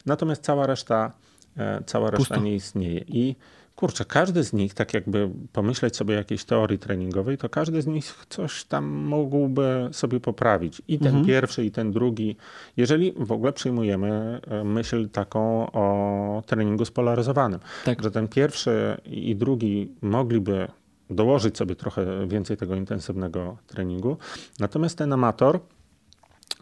Natomiast 0.07 0.43
cała 0.43 0.67
reszta, 0.67 1.13
e, 1.57 1.83
cała 1.87 2.11
reszta 2.11 2.37
nie 2.37 2.55
istnieje. 2.55 3.05
I 3.09 3.37
kurczę, 3.77 4.05
każdy 4.05 4.45
z 4.45 4.53
nich, 4.53 4.75
tak 4.75 4.95
jakby 4.95 5.31
pomyśleć 5.53 5.97
sobie 5.97 6.15
jakiejś 6.15 6.45
teorii 6.45 6.79
treningowej, 6.79 7.39
to 7.39 7.49
każdy 7.49 7.83
z 7.83 7.87
nich 7.87 8.27
coś 8.29 8.65
tam 8.65 8.85
mógłby 8.87 9.89
sobie 9.93 10.21
poprawić. 10.21 10.83
I 10.89 10.99
ten 10.99 11.09
mhm. 11.09 11.27
pierwszy, 11.27 11.65
i 11.65 11.71
ten 11.71 11.93
drugi. 11.93 12.37
Jeżeli 12.77 13.13
w 13.17 13.33
ogóle 13.33 13.53
przyjmujemy 13.53 14.41
e, 14.47 14.65
myśl 14.65 15.09
taką 15.09 15.73
o 15.73 16.43
treningu 16.47 16.85
spolaryzowanym, 16.85 17.61
tak. 17.85 18.03
że 18.03 18.11
ten 18.11 18.29
pierwszy 18.29 19.01
i 19.05 19.37
drugi 19.37 19.93
mogliby 20.03 20.69
dołożyć 21.11 21.57
sobie 21.57 21.77
trochę 21.77 22.27
więcej 22.29 22.57
tego 22.57 22.75
intensywnego 22.75 23.57
treningu. 23.67 24.17
Natomiast 24.59 24.99
ten 24.99 25.13
amator 25.13 25.61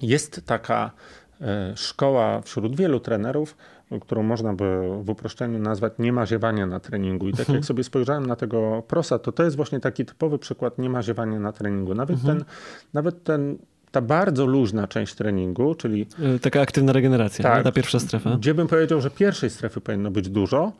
jest 0.03 0.47
taka 0.47 0.91
e, 1.41 1.73
szkoła 1.77 2.41
wśród 2.41 2.77
wielu 2.77 3.01
trenerów, 3.01 3.57
którą 3.99 4.23
można 4.23 4.55
by 4.55 4.81
w 5.03 5.11
uproszczeniu 5.11 5.59
nazwać 5.59 5.93
niemaziewania 5.99 6.67
na 6.67 6.81
treningu. 6.81 7.29
I 7.29 7.33
tak 7.33 7.41
mhm. 7.41 7.57
jak 7.57 7.65
sobie 7.65 7.85
spojrzałem 7.85 8.27
na 8.27 8.37
tego 8.37 8.83
prosa, 8.89 9.19
to 9.19 9.33
to 9.33 9.43
jest 9.43 9.57
właśnie 9.57 9.81
taki 9.81 10.05
typowy 10.05 10.39
przykład 10.39 10.79
niemaziewania 10.79 11.41
na 11.41 11.53
treningu. 11.53 11.95
Nawet 11.95 12.17
mhm. 12.17 12.39
ten, 12.39 12.47
nawet 12.93 13.25
ten 13.25 13.59
ta 13.91 14.01
bardzo 14.01 14.47
luźna 14.47 14.87
część 14.87 15.15
treningu, 15.15 15.75
czyli... 15.75 16.07
E, 16.37 16.39
taka 16.39 16.61
aktywna 16.61 16.93
regeneracja, 16.93 17.43
tak, 17.43 17.65
ta 17.65 17.73
pierwsza 17.73 18.01
strefa. 18.01 18.37
Gdzie 18.37 18.55
bym 18.55 18.67
powiedział, 18.67 19.01
że 19.01 19.11
pierwszej 19.11 19.51
strefy 19.51 19.81
powinno 19.81 20.11
być 20.11 20.29
dużo, 20.29 20.73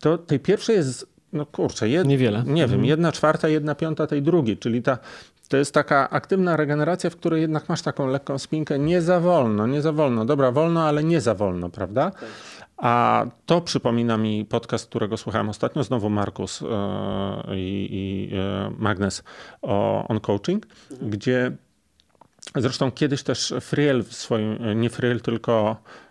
to 0.00 0.18
tej 0.18 0.40
pierwszej 0.40 0.76
jest, 0.76 1.06
no 1.32 1.46
kurczę, 1.46 1.88
jed, 1.88 2.06
niewiele. 2.06 2.42
Nie 2.46 2.62
mhm. 2.62 2.70
wiem, 2.70 2.84
jedna 2.84 3.12
czwarta, 3.12 3.48
jedna 3.48 3.74
piąta 3.74 4.06
tej 4.06 4.22
drugiej, 4.22 4.56
czyli 4.56 4.82
ta 4.82 4.98
to 5.48 5.56
jest 5.56 5.74
taka 5.74 6.10
aktywna 6.10 6.56
regeneracja, 6.56 7.10
w 7.10 7.16
której 7.16 7.42
jednak 7.42 7.68
masz 7.68 7.82
taką 7.82 8.06
lekką 8.06 8.38
spinkę. 8.38 8.78
Nie 8.78 9.02
za 9.02 9.20
wolno, 9.20 9.66
nie 9.66 9.82
za 9.82 9.92
wolno. 9.92 10.24
Dobra, 10.24 10.52
wolno, 10.52 10.82
ale 10.82 11.04
nie 11.04 11.20
za 11.20 11.34
wolno, 11.34 11.70
prawda? 11.70 12.10
Tak. 12.10 12.28
A 12.76 13.26
to 13.46 13.60
przypomina 13.60 14.16
mi 14.16 14.44
podcast, 14.44 14.88
którego 14.88 15.16
słuchałem 15.16 15.48
ostatnio, 15.48 15.84
znowu 15.84 16.10
Markus 16.10 16.60
yy, 16.60 16.68
i 17.56 18.28
yy, 18.32 18.76
Magnes 18.78 19.22
o 19.62 20.08
on 20.08 20.20
coaching, 20.20 20.66
mhm. 20.90 21.10
gdzie 21.10 21.52
zresztą 22.56 22.92
kiedyś 22.92 23.22
też 23.22 23.54
Friel 23.60 24.04
w 24.04 24.14
swoim, 24.14 24.80
nie 24.80 24.90
Friel, 24.90 25.20
tylko 25.20 25.76
E, 25.76 26.03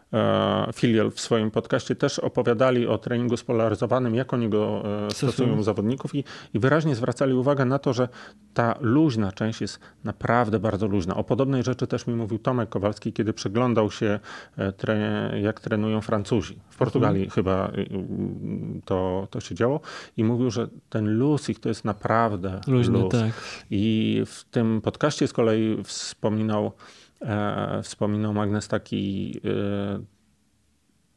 filial 0.73 1.11
w 1.11 1.19
swoim 1.19 1.51
podcaście 1.51 1.95
też 1.95 2.19
opowiadali 2.19 2.87
o 2.87 2.97
treningu 2.97 3.37
spolaryzowanym, 3.37 4.15
jak 4.15 4.33
oni 4.33 4.49
go 4.49 4.83
e, 5.07 5.11
stosują 5.11 5.63
zawodników 5.63 6.15
i, 6.15 6.23
i 6.53 6.59
wyraźnie 6.59 6.95
zwracali 6.95 7.33
uwagę 7.33 7.65
na 7.65 7.79
to, 7.79 7.93
że 7.93 8.07
ta 8.53 8.75
luźna 8.81 9.31
część 9.31 9.61
jest 9.61 9.79
naprawdę 10.03 10.59
bardzo 10.59 10.87
luźna. 10.87 11.15
O 11.15 11.23
podobnej 11.23 11.63
rzeczy 11.63 11.87
też 11.87 12.07
mi 12.07 12.15
mówił 12.15 12.39
Tomek 12.39 12.69
Kowalski, 12.69 13.13
kiedy 13.13 13.33
przeglądał 13.33 13.91
się, 13.91 14.19
e, 14.57 15.39
jak 15.39 15.59
trenują 15.59 16.01
Francuzi. 16.01 16.59
W 16.69 16.77
Portugalii 16.77 17.23
mhm. 17.23 17.35
chyba 17.35 17.71
to, 18.85 19.27
to 19.31 19.39
się 19.39 19.55
działo 19.55 19.79
i 20.17 20.23
mówił, 20.23 20.51
że 20.51 20.67
ten 20.89 21.17
luz 21.17 21.49
ich 21.49 21.59
to 21.59 21.69
jest 21.69 21.85
naprawdę 21.85 22.61
luźny. 22.67 22.99
Luz. 22.99 23.11
Tak. 23.11 23.31
I 23.71 24.21
w 24.25 24.43
tym 24.43 24.81
podcaście 24.81 25.27
z 25.27 25.33
kolei 25.33 25.83
wspominał 25.83 26.63
E, 26.65 26.71
wspominał 27.83 28.33
Magnes 28.33 28.67
taki 28.67 29.39
e, 29.45 29.99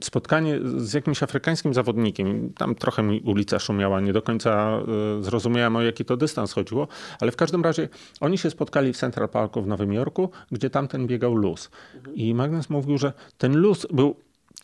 spotkanie 0.04 0.58
z 0.76 0.92
jakimś 0.92 1.22
afrykańskim 1.22 1.74
zawodnikiem. 1.74 2.52
Tam 2.54 2.74
trochę 2.74 3.02
mi 3.02 3.20
ulica 3.20 3.58
szumiała, 3.58 4.00
nie 4.00 4.12
do 4.12 4.22
końca 4.22 4.80
e, 5.20 5.22
zrozumiałem 5.22 5.76
o 5.76 5.82
jaki 5.82 6.04
to 6.04 6.16
dystans 6.16 6.52
chodziło, 6.52 6.88
ale 7.20 7.32
w 7.32 7.36
każdym 7.36 7.62
razie 7.62 7.88
oni 8.20 8.38
się 8.38 8.50
spotkali 8.50 8.92
w 8.92 8.96
Central 8.96 9.28
Parku 9.28 9.62
w 9.62 9.66
Nowym 9.66 9.92
Jorku, 9.92 10.30
gdzie 10.52 10.70
tamten 10.70 11.06
biegał 11.06 11.34
luz. 11.34 11.70
I 12.14 12.34
Magnus 12.34 12.70
mówił, 12.70 12.98
że 12.98 13.12
ten 13.38 13.56
luz 13.56 13.86
był 13.92 14.16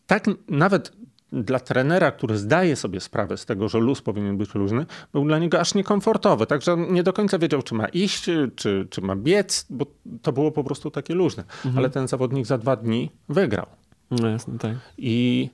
tak 0.07 0.25
nawet 0.49 0.93
dla 1.33 1.61
trenera, 1.61 2.11
który 2.11 2.39
zdaje 2.39 2.77
sobie 2.77 3.01
sprawę 3.01 3.37
z 3.37 3.47
tego, 3.47 3.69
że 3.69 3.79
luz 3.79 4.03
powinien 4.03 4.37
być 4.39 4.55
luźny, 4.55 4.87
był 5.13 5.25
dla 5.25 5.39
niego 5.39 5.61
aż 5.61 5.75
niekomfortowy. 5.75 6.47
Także 6.47 6.77
nie 6.77 7.03
do 7.03 7.13
końca 7.13 7.39
wiedział, 7.39 7.63
czy 7.63 7.75
ma 7.75 7.87
iść, 7.87 8.25
czy, 8.57 8.87
czy 8.91 9.01
ma 9.01 9.17
biec, 9.17 9.67
bo 9.71 9.87
to 10.23 10.33
było 10.33 10.53
po 10.53 10.65
prostu 10.65 10.91
takie 10.91 11.15
luźne. 11.15 11.43
Mhm. 11.43 11.79
Ale 11.79 11.91
ten 11.91 12.09
zawodnik 12.09 12.47
za 12.47 12.59
dwa 12.59 12.77
dni 12.77 13.11
wygrał. 13.29 13.67
No 14.11 14.29
jasne, 14.29 14.59
tak. 14.59 14.73
I 14.99 15.51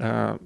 e, 0.00 0.38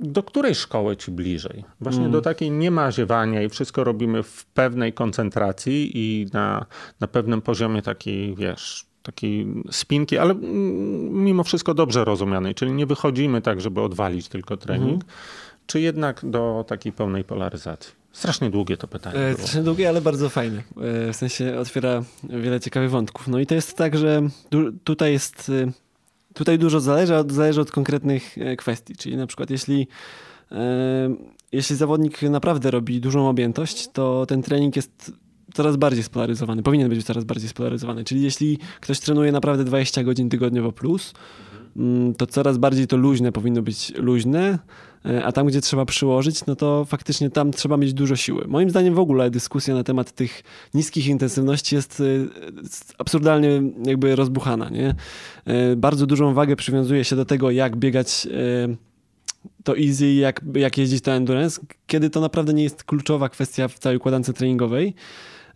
do 0.00 0.22
której 0.22 0.54
szkoły 0.54 0.96
ci 0.96 1.10
bliżej? 1.10 1.64
Właśnie 1.80 2.00
mm. 2.00 2.12
do 2.12 2.20
takiej 2.20 2.50
niemaziewania 2.50 3.42
i 3.42 3.48
wszystko 3.48 3.84
robimy 3.84 4.22
w 4.22 4.46
pewnej 4.46 4.92
koncentracji 4.92 5.90
i 5.94 6.26
na, 6.32 6.66
na 7.00 7.06
pewnym 7.06 7.42
poziomie 7.42 7.82
takiej, 7.82 8.34
wiesz, 8.34 8.86
takiej 9.04 9.46
spinki, 9.70 10.18
ale 10.18 10.34
mimo 11.10 11.44
wszystko 11.44 11.74
dobrze 11.74 12.04
rozumianej, 12.04 12.54
czyli 12.54 12.72
nie 12.72 12.86
wychodzimy 12.86 13.42
tak, 13.42 13.60
żeby 13.60 13.80
odwalić 13.80 14.28
tylko 14.28 14.56
trening, 14.56 15.02
mhm. 15.02 15.12
czy 15.66 15.80
jednak 15.80 16.20
do 16.24 16.64
takiej 16.68 16.92
pełnej 16.92 17.24
polaryzacji? 17.24 17.92
Strasznie 18.12 18.50
długie 18.50 18.76
to 18.76 18.88
pytanie. 18.88 19.34
Strasznie 19.34 19.62
długie, 19.68 19.88
ale 19.88 20.00
bardzo 20.00 20.28
fajne. 20.28 20.58
E, 20.58 21.12
w 21.12 21.16
sensie 21.16 21.58
otwiera 21.58 22.02
wiele 22.22 22.60
ciekawych 22.60 22.90
wątków. 22.90 23.28
No 23.28 23.38
i 23.38 23.46
to 23.46 23.54
jest 23.54 23.76
tak, 23.76 23.98
że 23.98 24.22
tutaj 24.84 25.12
jest, 25.12 25.48
e, 25.48 25.72
tutaj 26.34 26.58
dużo 26.58 26.80
zależy, 26.80 27.14
zależy 27.28 27.60
od 27.60 27.70
konkretnych 27.70 28.38
e, 28.38 28.56
kwestii. 28.56 28.96
Czyli 28.96 29.16
na 29.16 29.26
przykład 29.26 29.50
jeśli 29.50 29.88
jeśli 31.52 31.76
zawodnik 31.76 32.22
naprawdę 32.22 32.70
robi 32.70 33.00
dużą 33.00 33.28
objętość, 33.28 33.88
to 33.92 34.26
ten 34.26 34.42
trening 34.42 34.76
jest 34.76 35.12
coraz 35.54 35.76
bardziej 35.76 36.02
spolaryzowany, 36.02 36.62
powinien 36.62 36.88
być 36.88 37.04
coraz 37.04 37.24
bardziej 37.24 37.48
spolaryzowany. 37.48 38.04
Czyli 38.04 38.22
jeśli 38.22 38.58
ktoś 38.80 39.00
trenuje 39.00 39.32
naprawdę 39.32 39.64
20 39.64 40.04
godzin 40.04 40.28
tygodniowo 40.28 40.72
plus, 40.72 41.14
mm, 41.76 42.14
to 42.14 42.26
coraz 42.26 42.58
bardziej 42.58 42.86
to 42.86 42.96
luźne 42.96 43.32
powinno 43.32 43.62
być 43.62 43.92
luźne, 43.96 44.58
e, 45.04 45.24
a 45.24 45.32
tam, 45.32 45.46
gdzie 45.46 45.60
trzeba 45.60 45.84
przyłożyć, 45.84 46.46
no 46.46 46.56
to 46.56 46.84
faktycznie 46.84 47.30
tam 47.30 47.52
trzeba 47.52 47.76
mieć 47.76 47.94
dużo 47.94 48.16
siły. 48.16 48.44
Moim 48.48 48.70
zdaniem 48.70 48.94
w 48.94 48.98
ogóle 48.98 49.30
dyskusja 49.30 49.74
na 49.74 49.84
temat 49.84 50.12
tych 50.12 50.42
niskich 50.74 51.06
intensywności 51.06 51.74
jest 51.74 52.00
e, 52.00 52.04
absurdalnie 52.98 53.62
jakby 53.86 54.16
rozbuchana. 54.16 54.68
Nie? 54.68 54.94
E, 55.44 55.76
bardzo 55.76 56.06
dużą 56.06 56.34
wagę 56.34 56.56
przywiązuje 56.56 57.04
się 57.04 57.16
do 57.16 57.24
tego, 57.24 57.50
jak 57.50 57.76
biegać 57.76 58.28
to 59.64 59.78
easy, 59.78 60.12
jak, 60.12 60.40
jak 60.54 60.78
jeździć 60.78 61.04
to 61.04 61.12
endurance, 61.12 61.60
kiedy 61.86 62.10
to 62.10 62.20
naprawdę 62.20 62.54
nie 62.54 62.62
jest 62.62 62.84
kluczowa 62.84 63.28
kwestia 63.28 63.68
w 63.68 63.78
całej 63.78 63.96
układance 63.96 64.32
treningowej. 64.34 64.94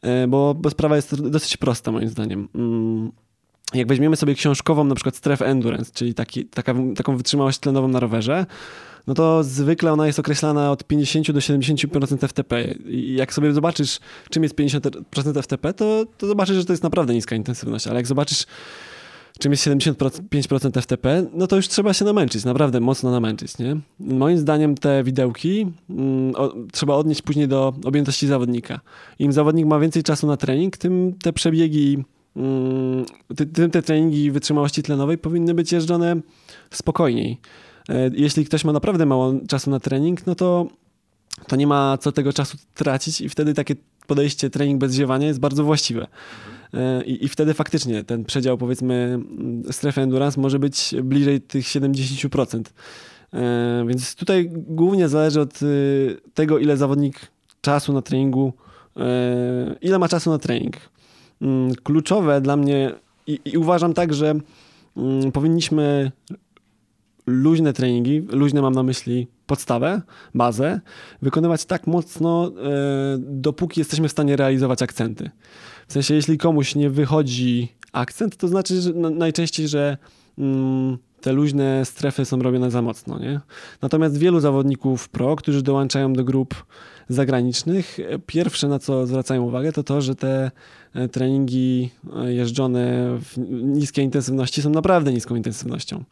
E, 0.02 0.26
bo, 0.28 0.54
bo 0.54 0.70
sprawa 0.70 0.96
jest 0.96 1.28
dosyć 1.30 1.56
prosta 1.56 1.92
moim 1.92 2.08
zdaniem. 2.08 2.48
Mm, 2.54 3.12
jak 3.74 3.88
weźmiemy 3.88 4.16
sobie 4.16 4.34
książkową 4.34 4.84
na 4.84 4.94
przykład 4.94 5.16
strefę 5.16 5.46
endurance, 5.46 5.92
czyli 5.94 6.14
taki, 6.14 6.44
taka, 6.44 6.74
taką 6.96 7.16
wytrzymałość 7.16 7.58
tlenową 7.58 7.88
na 7.88 8.00
rowerze, 8.00 8.46
no 9.06 9.14
to 9.14 9.44
zwykle 9.44 9.92
ona 9.92 10.06
jest 10.06 10.18
określana 10.18 10.70
od 10.70 10.84
50 10.84 11.32
do 11.32 11.40
70% 11.40 12.28
FTP. 12.28 12.64
I 12.86 13.14
jak 13.14 13.34
sobie 13.34 13.52
zobaczysz, 13.52 13.98
czym 14.30 14.42
jest 14.42 14.54
50% 14.54 15.42
FTP, 15.42 15.72
to, 15.72 16.06
to 16.18 16.26
zobaczysz, 16.26 16.56
że 16.56 16.64
to 16.64 16.72
jest 16.72 16.82
naprawdę 16.82 17.14
niska 17.14 17.36
intensywność, 17.36 17.86
ale 17.86 17.96
jak 17.96 18.06
zobaczysz 18.06 18.46
czym 19.38 19.52
jest 19.52 19.66
75% 19.66 20.80
FTP, 20.82 21.26
no 21.32 21.46
to 21.46 21.56
już 21.56 21.68
trzeba 21.68 21.92
się 21.92 22.04
namęczyć, 22.04 22.44
naprawdę 22.44 22.80
mocno 22.80 23.10
namęczyć, 23.10 23.58
nie? 23.58 23.76
Moim 24.00 24.38
zdaniem 24.38 24.74
te 24.74 25.04
widełki 25.04 25.66
mm, 25.90 26.34
o, 26.36 26.54
trzeba 26.72 26.94
odnieść 26.94 27.22
później 27.22 27.48
do 27.48 27.74
objętości 27.84 28.26
zawodnika. 28.26 28.80
Im 29.18 29.32
zawodnik 29.32 29.66
ma 29.66 29.78
więcej 29.78 30.02
czasu 30.02 30.26
na 30.26 30.36
trening, 30.36 30.76
tym 30.76 31.14
te 31.22 31.32
przebiegi, 31.32 32.04
mm, 32.36 33.04
tym 33.52 33.70
te 33.70 33.82
treningi 33.82 34.30
wytrzymałości 34.30 34.82
tlenowej 34.82 35.18
powinny 35.18 35.54
być 35.54 35.72
jeżdżone 35.72 36.16
spokojniej. 36.70 37.38
E, 37.88 38.10
jeśli 38.14 38.44
ktoś 38.44 38.64
ma 38.64 38.72
naprawdę 38.72 39.06
mało 39.06 39.34
czasu 39.48 39.70
na 39.70 39.80
trening, 39.80 40.26
no 40.26 40.34
to, 40.34 40.66
to 41.46 41.56
nie 41.56 41.66
ma 41.66 41.98
co 41.98 42.12
tego 42.12 42.32
czasu 42.32 42.56
tracić 42.74 43.20
i 43.20 43.28
wtedy 43.28 43.54
takie 43.54 43.74
podejście 44.06 44.50
trening 44.50 44.80
bez 44.80 44.94
ziewania 44.94 45.26
jest 45.26 45.40
bardzo 45.40 45.64
właściwe. 45.64 46.06
E, 46.74 47.04
I, 47.04 47.24
I, 47.24 47.28
wtedy 47.28 47.54
faktycznie 47.54 48.04
ten 48.04 48.24
przedział, 48.24 48.58
powiedzmy, 48.58 48.94
mm, 48.94 49.62
strefy 49.72 50.00
endurance 50.00 50.40
może 50.40 50.58
być 50.58 50.94
bliżej 51.02 51.40
tych 51.40 51.64
70%. 51.64 52.62
E, 53.32 53.84
więc 53.88 54.14
tutaj 54.14 54.50
głównie 54.52 55.08
zależy 55.08 55.40
od 55.40 55.62
y, 55.62 56.16
tego, 56.34 56.58
ile 56.58 56.76
zawodnik 56.76 57.20
czasu 57.60 57.92
na 57.92 58.02
treningu 58.02 58.52
ile 59.80 59.98
ma 59.98 60.08
czasu 60.08 60.30
na 60.30 60.38
trening. 60.38 60.76
Mm, 61.42 61.74
kluczowe 61.74 62.40
dla 62.40 62.56
mnie 62.56 62.94
i, 63.26 63.40
i 63.44 63.58
uważam 63.58 63.94
tak, 63.94 64.14
że 64.14 64.34
mm, 64.96 65.32
powinniśmy 65.32 66.12
luźne 67.26 67.72
treningi, 67.72 68.22
luźne 68.28 68.62
mam 68.62 68.74
na 68.74 68.82
myśli 68.82 69.26
podstawę, 69.46 70.02
bazę, 70.34 70.80
wykonywać 71.22 71.64
tak 71.64 71.86
mocno, 71.86 72.52
dopóki 73.18 73.80
jesteśmy 73.80 74.08
w 74.08 74.12
stanie 74.12 74.36
realizować 74.36 74.82
akcenty. 74.82 75.30
W 75.88 75.92
sensie, 75.92 76.14
jeśli 76.14 76.38
komuś 76.38 76.74
nie 76.74 76.90
wychodzi 76.90 77.68
akcent, 77.92 78.36
to 78.36 78.48
znaczy 78.48 78.80
że 78.80 78.92
najczęściej, 78.92 79.68
że 79.68 79.96
mm, 80.38 80.98
te 81.20 81.32
luźne 81.32 81.84
strefy 81.84 82.24
są 82.24 82.42
robione 82.42 82.70
za 82.70 82.82
mocno. 82.82 83.18
Nie? 83.18 83.40
Natomiast 83.82 84.18
wielu 84.18 84.40
zawodników 84.40 85.08
pro, 85.08 85.36
którzy 85.36 85.62
dołączają 85.62 86.12
do 86.12 86.24
grup 86.24 86.66
zagranicznych, 87.08 87.98
pierwsze 88.26 88.68
na 88.68 88.78
co 88.78 89.06
zwracają 89.06 89.42
uwagę, 89.42 89.72
to 89.72 89.82
to, 89.82 90.00
że 90.00 90.14
te 90.14 90.50
e, 90.94 91.08
treningi 91.08 91.90
e, 92.16 92.32
jeżdżone 92.34 93.08
w 93.20 93.38
niskiej 93.62 94.04
intensywności 94.04 94.62
są 94.62 94.70
naprawdę 94.70 95.12
niską 95.12 95.36
intensywnością. 95.36 96.04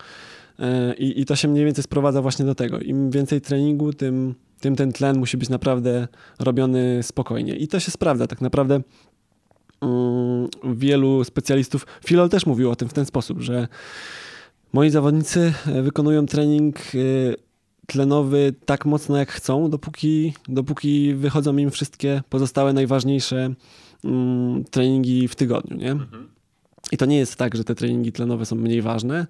E, 0.58 0.94
I, 0.94 1.20
I 1.20 1.24
to 1.24 1.36
się 1.36 1.48
mniej 1.48 1.64
więcej 1.64 1.84
sprowadza 1.84 2.22
właśnie 2.22 2.44
do 2.44 2.54
tego. 2.54 2.80
Im 2.80 3.10
więcej 3.10 3.40
treningu, 3.40 3.92
tym, 3.92 4.34
tym 4.60 4.76
ten 4.76 4.92
tlen 4.92 5.18
musi 5.18 5.36
być 5.36 5.48
naprawdę 5.48 6.08
robiony 6.38 7.02
spokojnie. 7.02 7.56
I 7.56 7.68
to 7.68 7.80
się 7.80 7.90
sprawdza. 7.90 8.26
Tak 8.26 8.40
naprawdę 8.40 8.80
wielu 10.64 11.24
specjalistów, 11.24 11.86
Filol 12.04 12.28
też 12.28 12.46
mówił 12.46 12.70
o 12.70 12.76
tym 12.76 12.88
w 12.88 12.92
ten 12.92 13.06
sposób, 13.06 13.40
że 13.40 13.68
moi 14.72 14.90
zawodnicy 14.90 15.52
e, 15.66 15.82
wykonują 15.82 16.26
trening 16.26 16.78
e, 16.78 16.98
tlenowy 17.86 18.54
tak 18.64 18.86
mocno 18.86 19.16
jak 19.16 19.32
chcą, 19.32 19.70
dopóki, 19.70 20.34
dopóki 20.48 21.14
wychodzą 21.14 21.56
im 21.56 21.70
wszystkie 21.70 22.22
pozostałe 22.28 22.72
najważniejsze 22.72 23.54
um, 24.04 24.64
treningi 24.70 25.28
w 25.28 25.34
tygodniu. 25.34 25.76
Nie? 25.76 25.92
Mhm. 25.92 26.28
I 26.92 26.96
to 26.96 27.06
nie 27.06 27.18
jest 27.18 27.36
tak, 27.36 27.56
że 27.56 27.64
te 27.64 27.74
treningi 27.74 28.12
tlenowe 28.12 28.46
są 28.46 28.56
mniej 28.56 28.82
ważne, 28.82 29.26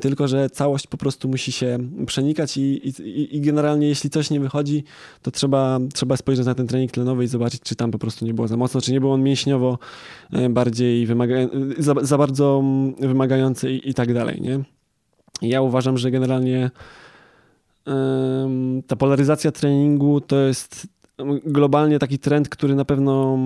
tylko 0.00 0.28
że 0.28 0.50
całość 0.50 0.86
po 0.86 0.96
prostu 0.96 1.28
musi 1.28 1.52
się 1.52 1.78
przenikać 2.06 2.56
i, 2.56 2.88
i, 2.88 3.36
i 3.36 3.40
generalnie 3.40 3.88
jeśli 3.88 4.10
coś 4.10 4.30
nie 4.30 4.40
wychodzi, 4.40 4.84
to 5.22 5.30
trzeba, 5.30 5.78
trzeba 5.94 6.16
spojrzeć 6.16 6.46
na 6.46 6.54
ten 6.54 6.66
trening 6.66 6.92
tlenowy 6.92 7.24
i 7.24 7.26
zobaczyć, 7.26 7.60
czy 7.62 7.76
tam 7.76 7.90
po 7.90 7.98
prostu 7.98 8.24
nie 8.24 8.34
było 8.34 8.48
za 8.48 8.56
mocno, 8.56 8.80
czy 8.80 8.92
nie 8.92 9.00
był 9.00 9.12
on 9.12 9.22
mięśniowo 9.22 9.78
e, 10.32 10.48
bardziej 10.48 11.06
wymaga 11.06 11.36
za, 11.78 11.94
za, 12.02 12.18
bardzo 12.18 12.64
wymagający 13.00 13.72
i, 13.72 13.90
i 13.90 13.94
tak 13.94 14.14
dalej, 14.14 14.40
nie? 14.40 14.60
Ja 15.42 15.62
uważam, 15.62 15.98
że 15.98 16.10
generalnie 16.10 16.70
ta 18.86 18.96
polaryzacja 18.96 19.52
treningu 19.52 20.20
to 20.20 20.40
jest 20.40 20.86
globalnie 21.46 21.98
taki 21.98 22.18
trend, 22.18 22.48
który 22.48 22.74
na 22.74 22.84
pewno 22.84 23.38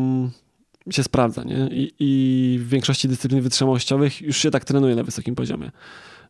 się 0.91 1.03
sprawdza, 1.03 1.45
nie? 1.45 1.69
I, 1.71 1.93
I, 1.99 2.59
w 2.59 2.69
większości 2.69 3.09
dyscyplin 3.09 3.41
wytrzymałościowych 3.41 4.23
już 4.23 4.37
się 4.37 4.51
tak 4.51 4.65
trenuje 4.65 4.97
na 4.97 5.03
wysokim 5.03 5.35
poziomie. 5.35 5.71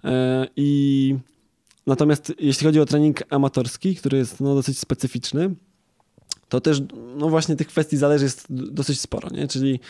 E, 0.05 0.47
I 0.57 1.17
natomiast 1.87 2.33
jeśli 2.38 2.67
chodzi 2.67 2.81
o 2.81 2.87
trening 2.87 3.23
amatorski, 3.31 3.97
który 3.97 4.19
jest 4.19 4.40
no, 4.40 4.55
dosyć 4.55 4.79
specyficzny, 4.79 5.55
to 6.49 6.61
też 6.61 6.83
no 7.17 7.29
właśnie 7.29 7.57
tych 7.57 7.67
kwestii 7.67 7.97
zależy 7.97 8.25
jest 8.25 8.47
dosyć 8.49 9.01
sporo, 9.01 9.29
nie? 9.31 9.49
czyli 9.49 9.81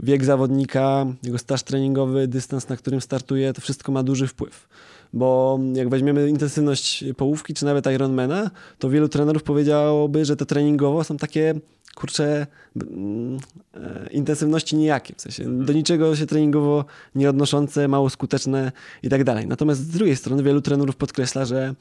wiek 0.00 0.24
zawodnika, 0.24 1.06
jego 1.22 1.38
staż 1.38 1.62
treningowy, 1.62 2.28
dystans, 2.28 2.68
na 2.68 2.76
którym 2.76 3.00
startuje, 3.00 3.52
to 3.52 3.60
wszystko 3.60 3.92
ma 3.92 4.02
duży 4.02 4.26
wpływ. 4.26 4.68
Bo 5.12 5.60
jak 5.74 5.88
weźmiemy 5.88 6.28
intensywność 6.28 7.04
połówki, 7.16 7.54
czy 7.54 7.64
nawet 7.64 7.86
Ironmana, 7.86 8.50
to 8.78 8.90
wielu 8.90 9.08
trenerów 9.08 9.42
powiedziałoby, 9.42 10.24
że 10.24 10.36
te 10.36 10.46
treningowo 10.46 11.04
są 11.04 11.16
takie 11.16 11.54
kurczę, 11.94 12.46
e, 12.76 14.08
intensywności 14.10 14.76
nijakie, 14.76 15.14
w 15.16 15.20
sensie 15.20 15.64
do 15.64 15.72
niczego 15.72 16.16
się 16.16 16.26
treningowo 16.26 16.84
nie 17.14 17.30
odnoszące, 17.30 17.88
mało 17.88 18.10
skuteczne 18.10 18.72
i 19.02 19.08
tak 19.08 19.24
dalej. 19.24 19.46
Natomiast 19.46 19.80
z 19.80 19.88
drugiej 19.88 20.16
strony 20.16 20.42
wielu 20.42 20.60
trenerów 20.60 20.96
podkreśla, 20.96 21.44
że 21.44 21.74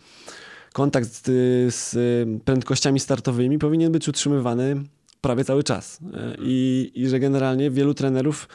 kontakt 0.73 1.08
z, 1.08 1.26
z 1.76 1.95
prędkościami 2.45 2.99
startowymi 2.99 3.60
powinien 3.60 3.91
być 3.91 4.08
utrzymywany 4.08 4.84
prawie 5.21 5.45
cały 5.45 5.63
czas 5.63 5.99
e, 6.13 6.36
i, 6.39 6.91
i 6.95 7.08
że 7.08 7.19
generalnie 7.19 7.71
wielu 7.71 7.93
trenerów 7.93 8.47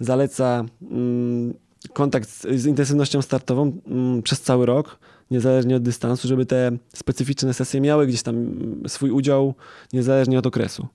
zaleca 0.00 0.64
mm, 0.90 1.54
kontakt 1.92 2.28
z, 2.28 2.60
z 2.60 2.66
intensywnością 2.66 3.22
startową 3.22 3.80
mm, 3.86 4.22
przez 4.22 4.40
cały 4.40 4.66
rok, 4.66 4.98
niezależnie 5.32 5.76
od 5.76 5.82
dystansu, 5.82 6.28
żeby 6.28 6.46
te 6.46 6.72
specyficzne 6.94 7.54
sesje 7.54 7.80
miały 7.80 8.06
gdzieś 8.06 8.22
tam 8.22 8.46
swój 8.86 9.10
udział, 9.10 9.54
niezależnie 9.92 10.38
od 10.38 10.46
okresu. 10.46 10.86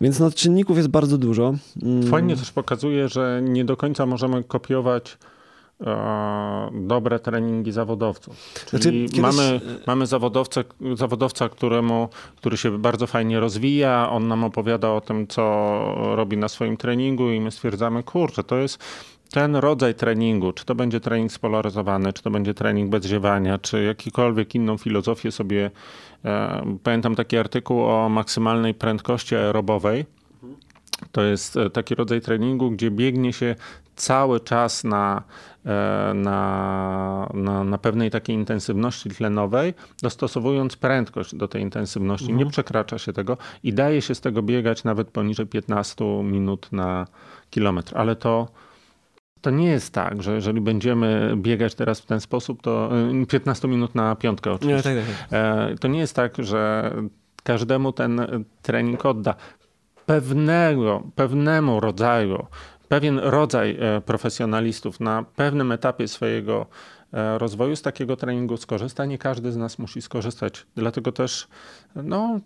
Więc 0.00 0.20
no, 0.20 0.30
czynników 0.30 0.76
jest 0.76 0.88
bardzo 0.88 1.18
dużo. 1.18 1.54
Mm. 1.82 2.02
Fajnie 2.02 2.36
też 2.36 2.52
pokazuje, 2.52 3.08
że 3.08 3.40
nie 3.42 3.64
do 3.64 3.76
końca 3.76 4.06
możemy 4.06 4.44
kopiować 4.44 5.18
e, 5.80 6.70
dobre 6.72 7.18
treningi 7.18 7.72
zawodowców. 7.72 8.36
Czyli 8.54 8.68
znaczy, 8.70 8.90
kiedyś... 8.90 9.20
mamy, 9.20 9.60
mamy 9.86 10.06
zawodowcę, 10.06 10.64
zawodowca, 10.94 11.48
któremu, 11.48 12.08
który 12.36 12.56
się 12.56 12.78
bardzo 12.78 13.06
fajnie 13.06 13.40
rozwija, 13.40 14.10
on 14.10 14.28
nam 14.28 14.44
opowiada 14.44 14.90
o 14.92 15.00
tym, 15.00 15.26
co 15.26 15.42
robi 16.16 16.36
na 16.36 16.48
swoim 16.48 16.76
treningu 16.76 17.30
i 17.30 17.40
my 17.40 17.50
stwierdzamy, 17.50 18.02
kurczę, 18.02 18.44
to 18.44 18.56
jest 18.56 18.78
ten 19.30 19.56
rodzaj 19.56 19.94
treningu, 19.94 20.52
czy 20.52 20.64
to 20.64 20.74
będzie 20.74 21.00
trening 21.00 21.32
spolaryzowany, 21.32 22.12
czy 22.12 22.22
to 22.22 22.30
będzie 22.30 22.54
trening 22.54 22.90
bez 22.90 23.04
ziewania, 23.06 23.58
czy 23.58 23.82
jakikolwiek 23.82 24.54
inną 24.54 24.76
filozofię 24.78 25.32
sobie. 25.32 25.70
E, 26.24 26.78
pamiętam 26.82 27.14
taki 27.14 27.36
artykuł 27.36 27.84
o 27.84 28.08
maksymalnej 28.08 28.74
prędkości 28.74 29.36
aerobowej. 29.36 30.06
To 31.12 31.22
jest 31.22 31.56
e, 31.56 31.70
taki 31.70 31.94
rodzaj 31.94 32.20
treningu, 32.20 32.70
gdzie 32.70 32.90
biegnie 32.90 33.32
się 33.32 33.54
cały 33.96 34.40
czas 34.40 34.84
na, 34.84 35.22
e, 35.66 36.12
na, 36.14 37.30
na, 37.34 37.64
na, 37.64 37.78
pewnej 37.78 38.10
takiej 38.10 38.36
intensywności 38.36 39.10
tlenowej, 39.10 39.74
dostosowując 40.02 40.76
prędkość 40.76 41.34
do 41.34 41.48
tej 41.48 41.62
intensywności. 41.62 42.30
Mhm. 42.30 42.38
Nie 42.38 42.50
przekracza 42.50 42.98
się 42.98 43.12
tego 43.12 43.36
i 43.62 43.72
daje 43.72 44.02
się 44.02 44.14
z 44.14 44.20
tego 44.20 44.42
biegać 44.42 44.84
nawet 44.84 45.08
poniżej 45.08 45.46
15 45.46 46.04
minut 46.22 46.72
na 46.72 47.06
kilometr. 47.50 47.98
Ale 47.98 48.16
to 48.16 48.48
to 49.40 49.50
nie 49.50 49.66
jest 49.66 49.94
tak, 49.94 50.22
że 50.22 50.34
jeżeli 50.34 50.60
będziemy 50.60 51.34
biegać 51.36 51.74
teraz 51.74 52.00
w 52.00 52.06
ten 52.06 52.20
sposób, 52.20 52.62
to 52.62 52.90
15 53.28 53.68
y, 53.68 53.70
minut 53.70 53.94
na 53.94 54.16
piątkę 54.16 54.52
oczywiście. 54.52 54.94
Nie, 54.94 55.00
tak, 55.00 55.06
tak. 55.06 55.28
tak. 55.28 55.78
To 55.78 55.88
nie 55.88 55.98
jest 55.98 56.16
tak, 56.16 56.34
że 56.38 56.92
każdemu 57.42 57.92
ten 57.92 58.20
trening 58.62 59.06
odda. 59.06 59.34
Pewnego, 60.06 61.02
pewnemu 61.14 61.80
rodzaju, 61.80 62.46
pewien 62.88 63.18
rodzaj 63.18 63.76
e, 63.80 64.00
profesjonalistów 64.00 65.00
na 65.00 65.24
pewnym 65.36 65.72
etapie 65.72 66.08
swojego 66.08 66.66
e, 67.12 67.38
rozwoju 67.38 67.76
z 67.76 67.82
takiego 67.82 68.16
treningu 68.16 68.56
skorzysta. 68.56 69.04
Nie 69.04 69.18
każdy 69.18 69.52
z 69.52 69.56
nas 69.56 69.78
musi 69.78 70.02
skorzystać. 70.02 70.66
Dlatego 70.74 71.12
też 71.12 71.48
no, 71.96 72.40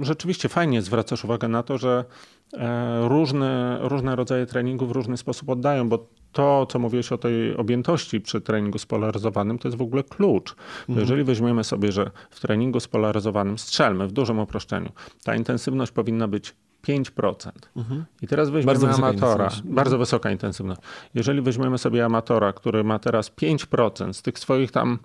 rzeczywiście 0.00 0.48
fajnie 0.48 0.82
zwracasz 0.82 1.24
uwagę 1.24 1.48
na 1.48 1.62
to, 1.62 1.78
że 1.78 2.04
e, 2.52 3.08
różne, 3.08 3.78
różne 3.80 4.16
rodzaje 4.16 4.46
treningu 4.46 4.86
w 4.86 4.90
różny 4.90 5.16
sposób 5.16 5.48
oddają, 5.48 5.88
bo 5.88 6.06
to, 6.32 6.66
co 6.66 6.78
mówiłeś 6.78 7.12
o 7.12 7.18
tej 7.18 7.56
objętości 7.56 8.20
przy 8.20 8.40
treningu 8.40 8.78
spolaryzowanym, 8.78 9.58
to 9.58 9.68
jest 9.68 9.78
w 9.78 9.82
ogóle 9.82 10.02
klucz. 10.02 10.54
Mhm. 10.80 11.00
Jeżeli 11.00 11.24
weźmiemy 11.24 11.64
sobie, 11.64 11.92
że 11.92 12.10
w 12.30 12.40
treningu 12.40 12.80
spolaryzowanym 12.80 13.58
strzelmy 13.58 14.06
w 14.06 14.12
dużym 14.12 14.38
uproszczeniu, 14.38 14.92
ta 15.24 15.36
intensywność 15.36 15.92
powinna 15.92 16.28
być 16.28 16.54
5%. 16.88 17.50
Mhm. 17.76 18.04
I 18.22 18.26
teraz 18.26 18.50
weźmiemy 18.50 18.78
bardzo 18.78 18.96
amatora, 18.96 19.48
bardzo 19.64 19.98
wysoka 19.98 20.30
intensywność. 20.30 20.80
Jeżeli 21.14 21.42
weźmiemy 21.42 21.78
sobie 21.78 22.04
amatora, 22.04 22.52
który 22.52 22.84
ma 22.84 22.98
teraz 22.98 23.30
5% 23.30 24.12
z 24.12 24.22
tych 24.22 24.38
swoich 24.38 24.70
tam 24.70 24.98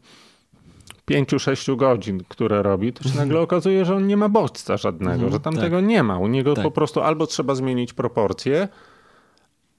5-6 1.11 1.75
godzin, 1.75 2.23
które 2.27 2.63
robi, 2.63 2.93
to 2.93 3.03
się 3.03 3.09
mhm. 3.09 3.27
nagle 3.27 3.41
okazuje, 3.41 3.85
że 3.85 3.95
on 3.95 4.07
nie 4.07 4.17
ma 4.17 4.29
bodźca 4.29 4.77
żadnego, 4.77 5.13
mhm, 5.13 5.31
że 5.31 5.39
tam 5.39 5.53
tak. 5.53 5.63
tego 5.63 5.81
nie 5.81 6.03
ma. 6.03 6.19
U 6.19 6.27
niego 6.27 6.53
tak. 6.53 6.63
po 6.63 6.71
prostu 6.71 7.01
albo 7.01 7.27
trzeba 7.27 7.55
zmienić 7.55 7.93
proporcje, 7.93 8.67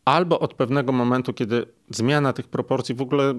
albo 0.09 0.41
od 0.41 0.55
pewnego 0.55 0.93
momentu, 0.93 1.33
kiedy 1.33 1.67
zmiana 1.91 2.33
tych 2.33 2.49
proporcji 2.49 2.95
w 2.95 3.03
ogóle 3.03 3.35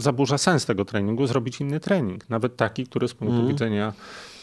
zaburza 0.00 0.38
sens 0.38 0.66
tego 0.66 0.84
treningu, 0.84 1.26
zrobić 1.26 1.60
inny 1.60 1.80
trening. 1.80 2.30
Nawet 2.30 2.56
taki, 2.56 2.86
który 2.86 3.08
z 3.08 3.14
punktu 3.14 3.36
mm. 3.36 3.48
widzenia, 3.48 3.92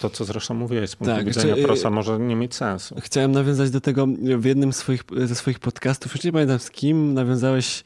to 0.01 0.10
co 0.10 0.25
zresztą 0.25 0.53
mówiłeś, 0.53 0.89
z 0.89 0.95
punktu 0.95 1.15
tak, 1.15 1.25
widzenia 1.25 1.55
prosa 1.63 1.89
może 1.89 2.19
nie 2.19 2.36
mieć 2.36 2.55
sensu. 2.55 2.95
Chciałem 3.01 3.32
nawiązać 3.32 3.71
do 3.71 3.82
tego 3.82 4.08
w 4.38 4.45
jednym 4.45 4.73
swoich, 4.73 5.03
ze 5.25 5.36
swoich 5.36 5.60
podcastów, 5.60 6.15
już 6.15 6.23
nie 6.23 6.32
pamiętam 6.32 6.60
z 6.60 6.71
kim, 6.71 7.13
nawiązałeś 7.13 7.84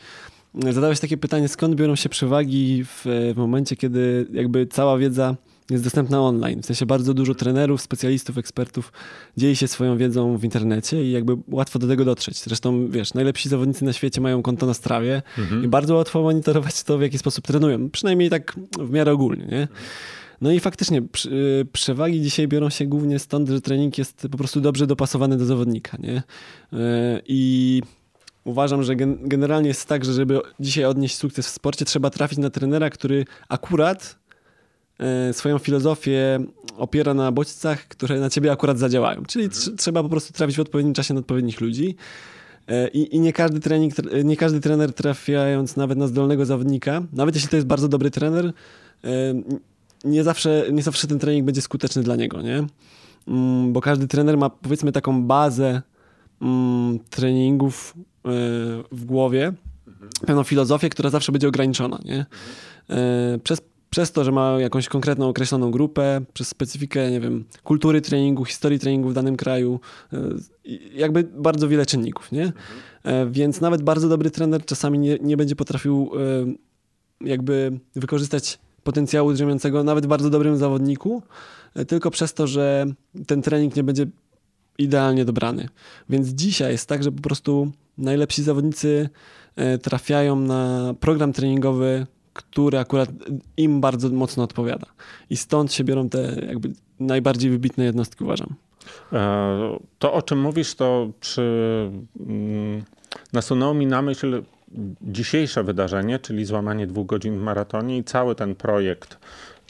zadałeś 0.69 0.99
takie 0.99 1.17
pytanie, 1.17 1.47
skąd 1.47 1.75
biorą 1.75 1.95
się 1.95 2.09
przewagi 2.09 2.83
w, 2.85 3.01
w 3.35 3.37
momencie, 3.37 3.75
kiedy 3.75 4.27
jakby 4.31 4.67
cała 4.67 4.97
wiedza 4.97 5.35
jest 5.69 5.83
dostępna 5.83 6.21
online. 6.21 6.61
W 6.61 6.65
sensie 6.65 6.85
bardzo 6.85 7.13
dużo 7.13 7.35
trenerów, 7.35 7.81
specjalistów, 7.81 8.37
ekspertów 8.37 8.91
dzieli 9.37 9.55
się 9.55 9.67
swoją 9.67 9.97
wiedzą 9.97 10.37
w 10.37 10.43
internecie 10.43 11.03
i 11.03 11.11
jakby 11.11 11.37
łatwo 11.47 11.79
do 11.79 11.87
tego 11.87 12.05
dotrzeć. 12.05 12.43
Zresztą, 12.43 12.87
wiesz, 12.87 13.13
najlepsi 13.13 13.49
zawodnicy 13.49 13.85
na 13.85 13.93
świecie 13.93 14.21
mają 14.21 14.41
konto 14.41 14.65
na 14.65 14.73
strawie 14.73 15.21
mhm. 15.37 15.63
i 15.63 15.67
bardzo 15.67 15.95
łatwo 15.95 16.21
monitorować 16.21 16.83
to, 16.83 16.97
w 16.97 17.01
jaki 17.01 17.17
sposób 17.17 17.47
trenują. 17.47 17.89
Przynajmniej 17.89 18.29
tak 18.29 18.55
w 18.79 18.89
miarę 18.89 19.11
ogólnie, 19.11 19.45
nie? 19.45 19.67
No 20.41 20.51
i 20.51 20.59
faktycznie 20.59 21.01
przy, 21.01 21.65
przewagi 21.73 22.21
dzisiaj 22.21 22.47
biorą 22.47 22.69
się 22.69 22.85
głównie 22.85 23.19
stąd, 23.19 23.49
że 23.49 23.61
trening 23.61 23.97
jest 23.97 24.27
po 24.31 24.37
prostu 24.37 24.61
dobrze 24.61 24.87
dopasowany 24.87 25.37
do 25.37 25.45
zawodnika, 25.45 25.97
nie? 25.99 26.23
I 27.27 27.81
uważam, 28.43 28.83
że 28.83 28.95
gen 28.95 29.17
generalnie 29.21 29.67
jest 29.67 29.85
tak, 29.85 30.05
że 30.05 30.13
żeby 30.13 30.39
dzisiaj 30.59 30.85
odnieść 30.85 31.17
sukces 31.17 31.47
w 31.47 31.49
sporcie, 31.49 31.85
trzeba 31.85 32.09
trafić 32.09 32.39
na 32.39 32.49
trenera, 32.49 32.89
który 32.89 33.25
akurat 33.49 34.15
swoją 35.31 35.57
filozofię 35.57 36.39
opiera 36.77 37.13
na 37.13 37.31
bodźcach, 37.31 37.87
które 37.87 38.19
na 38.19 38.29
ciebie 38.29 38.51
akurat 38.51 38.79
zadziałają. 38.79 39.23
Czyli 39.27 39.49
tr 39.49 39.75
trzeba 39.77 40.03
po 40.03 40.09
prostu 40.09 40.33
trafić 40.33 40.57
w 40.57 40.59
odpowiednim 40.59 40.93
czasie 40.93 41.13
na 41.13 41.19
odpowiednich 41.19 41.61
ludzi. 41.61 41.95
E, 42.67 42.87
I, 42.87 43.15
I, 43.15 43.19
nie, 43.19 43.33
każdy 43.33 43.59
trening, 43.59 43.93
nie 44.23 44.37
każdy 44.37 44.59
trener 44.59 44.93
trafiając 44.93 45.75
nawet 45.75 45.97
na 45.97 46.07
zdolnego 46.07 46.45
zawodnika, 46.45 47.03
nawet 47.13 47.35
jeśli 47.35 47.49
to 47.49 47.55
jest 47.55 47.67
bardzo 47.67 47.87
dobry 47.87 48.11
trener, 48.11 48.53
e, 49.03 49.09
nie 50.03 50.23
zawsze, 50.23 50.65
nie 50.71 50.83
zawsze 50.83 51.07
ten 51.07 51.19
trening 51.19 51.45
będzie 51.45 51.61
skuteczny 51.61 52.03
dla 52.03 52.15
niego, 52.15 52.41
nie? 52.41 52.63
Mm, 53.27 53.73
bo 53.73 53.81
każdy 53.81 54.07
trener 54.07 54.37
ma 54.37 54.49
powiedzmy 54.49 54.91
taką 54.91 55.23
bazę 55.23 55.81
mm, 56.41 56.99
treningów 57.09 57.93
w 58.91 59.05
głowie, 59.05 59.53
pewną 60.25 60.43
filozofię, 60.43 60.89
która 60.89 61.09
zawsze 61.09 61.31
będzie 61.31 61.47
ograniczona. 61.47 61.99
Nie? 62.05 62.25
Przez, 63.43 63.61
przez 63.93 64.11
to, 64.11 64.23
że 64.23 64.31
ma 64.31 64.59
jakąś 64.59 64.87
konkretną, 64.87 65.29
określoną 65.29 65.71
grupę, 65.71 66.21
przez 66.33 66.47
specyfikę, 66.47 67.11
nie 67.11 67.19
wiem, 67.19 67.45
kultury 67.63 68.01
treningu, 68.01 68.45
historii 68.45 68.79
treningu 68.79 69.09
w 69.09 69.13
danym 69.13 69.35
kraju, 69.35 69.79
jakby 70.93 71.23
bardzo 71.23 71.67
wiele 71.67 71.85
czynników, 71.85 72.31
nie? 72.31 72.53
Więc 73.31 73.61
nawet 73.61 73.81
bardzo 73.81 74.09
dobry 74.09 74.31
trener 74.31 74.65
czasami 74.65 74.99
nie, 74.99 75.17
nie 75.21 75.37
będzie 75.37 75.55
potrafił 75.55 76.11
jakby 77.21 77.79
wykorzystać 77.95 78.59
potencjału 78.83 79.33
drzemiącego 79.33 79.83
nawet 79.83 80.05
bardzo 80.05 80.29
dobrym 80.29 80.57
zawodniku, 80.57 81.23
tylko 81.87 82.11
przez 82.11 82.33
to, 82.33 82.47
że 82.47 82.85
ten 83.27 83.41
trening 83.41 83.75
nie 83.75 83.83
będzie 83.83 84.05
idealnie 84.77 85.25
dobrany. 85.25 85.69
Więc 86.09 86.27
dzisiaj 86.27 86.71
jest 86.71 86.89
tak, 86.89 87.03
że 87.03 87.11
po 87.11 87.21
prostu 87.21 87.71
najlepsi 87.97 88.43
zawodnicy 88.43 89.09
e, 89.55 89.77
trafiają 89.77 90.35
na 90.35 90.93
program 90.99 91.33
treningowy, 91.33 92.07
który 92.33 92.79
akurat 92.79 93.09
im 93.57 93.81
bardzo 93.81 94.09
mocno 94.09 94.43
odpowiada. 94.43 94.87
I 95.29 95.37
stąd 95.37 95.73
się 95.73 95.83
biorą 95.83 96.09
te 96.09 96.35
jakby 96.47 96.73
najbardziej 96.99 97.51
wybitne 97.51 97.83
jednostki, 97.83 98.23
uważam. 98.23 98.55
E, 99.13 99.79
to, 99.99 100.13
o 100.13 100.21
czym 100.21 100.41
mówisz, 100.41 100.75
to 100.75 101.09
przy, 101.19 101.89
mm, 102.19 102.83
nasunęło 103.33 103.73
mi 103.73 103.85
na 103.85 104.01
myśl 104.01 104.43
dzisiejsze 105.01 105.63
wydarzenie, 105.63 106.19
czyli 106.19 106.45
złamanie 106.45 106.87
dwóch 106.87 107.05
godzin 107.05 107.39
w 107.39 107.41
maratonie 107.41 107.97
i 107.97 108.03
cały 108.03 108.35
ten 108.35 108.55
projekt. 108.55 109.17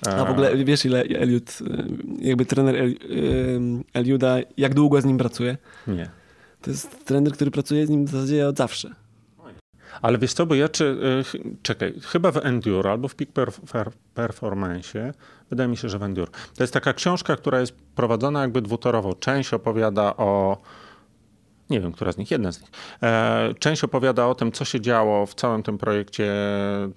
A 0.06 0.26
w 0.26 0.32
ogóle 0.32 0.66
wiesz, 0.66 0.86
ile 0.86 1.02
Eliud, 1.02 1.60
e, 1.62 1.84
jakby 2.20 2.46
trener 2.46 2.76
Eliuda, 3.94 4.38
jak 4.58 4.74
długo 4.74 5.02
z 5.02 5.06
nim 5.06 5.18
pracuje? 5.18 5.58
Nie. 5.88 6.10
To 6.62 6.72
jest 6.72 7.06
trener, 7.06 7.34
który 7.34 7.52
pracuje 7.52 7.88
z 7.88 7.90
nim 7.90 8.06
w 8.06 8.10
zasadzie 8.10 8.48
od 8.48 8.58
zawsze. 8.58 8.96
Ale 10.02 10.18
wiesz 10.18 10.34
co, 10.34 10.46
bo 10.46 10.56
ja 10.56 10.70
czy, 10.70 10.84
y, 11.36 11.58
czekaj, 11.62 11.94
chyba 12.02 12.32
w 12.32 12.38
Endure 12.38 12.92
albo 12.92 13.08
w 13.08 13.16
Peak 13.16 13.30
Performance, 14.14 15.14
wydaje 15.50 15.70
mi 15.70 15.78
się, 15.78 15.90
że 15.90 16.00
w 16.00 16.04
Endure. 16.04 16.32
To 16.58 16.64
jest 16.64 16.74
taka 16.74 16.94
książka, 16.94 17.36
która 17.36 17.60
jest 17.60 17.76
prowadzona 17.96 18.42
jakby 18.42 18.62
dwutorowo. 18.62 19.14
Część 19.14 19.54
opowiada 19.54 20.18
o 20.18 20.58
nie 21.70 21.82
wiem, 21.82 21.92
która 21.92 22.12
z 22.12 22.18
nich, 22.18 22.32
jedna 22.32 22.52
z 22.52 22.62
nich. 22.62 22.72
E, 23.04 23.54
część 23.60 23.84
opowiada 23.84 24.28
o 24.28 24.36
tym, 24.36 24.52
co 24.52 24.66
się 24.66 24.82
działo 24.82 25.26
w 25.26 25.36
całym 25.36 25.64
tym 25.64 25.78
projekcie 25.78 26.34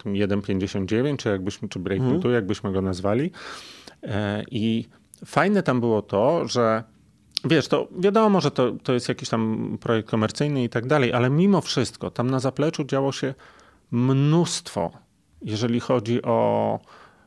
tym 0.03 0.13
1.59, 0.13 1.17
czy 1.17 1.29
jakbyśmy, 1.29 1.69
czy 1.69 1.79
Breakthrough, 1.79 2.25
mm. 2.25 2.35
jakbyśmy 2.35 2.73
go 2.73 2.83
nazwali. 2.83 3.31
E, 4.03 4.45
I 4.51 4.89
fajne 5.25 5.63
tam 5.63 5.81
było 5.81 6.03
to, 6.03 6.49
że 6.49 6.85
Wiesz, 7.47 7.69
to 7.69 7.89
wiadomo, 7.99 8.41
że 8.41 8.51
to, 8.51 8.73
to 8.83 8.93
jest 8.93 9.09
jakiś 9.09 9.29
tam 9.29 9.77
projekt 9.81 10.09
komercyjny 10.09 10.65
i 10.65 10.69
tak 10.69 10.87
dalej, 10.87 11.13
ale 11.13 11.31
mimo 11.31 11.61
wszystko 11.61 12.11
tam 12.11 12.31
na 12.31 12.41
zapleczu 12.41 12.85
działo 12.85 13.13
się 13.13 13.35
mnóstwo, 13.91 14.91
jeżeli 15.43 15.81
chodzi 15.81 16.23
o 16.23 16.81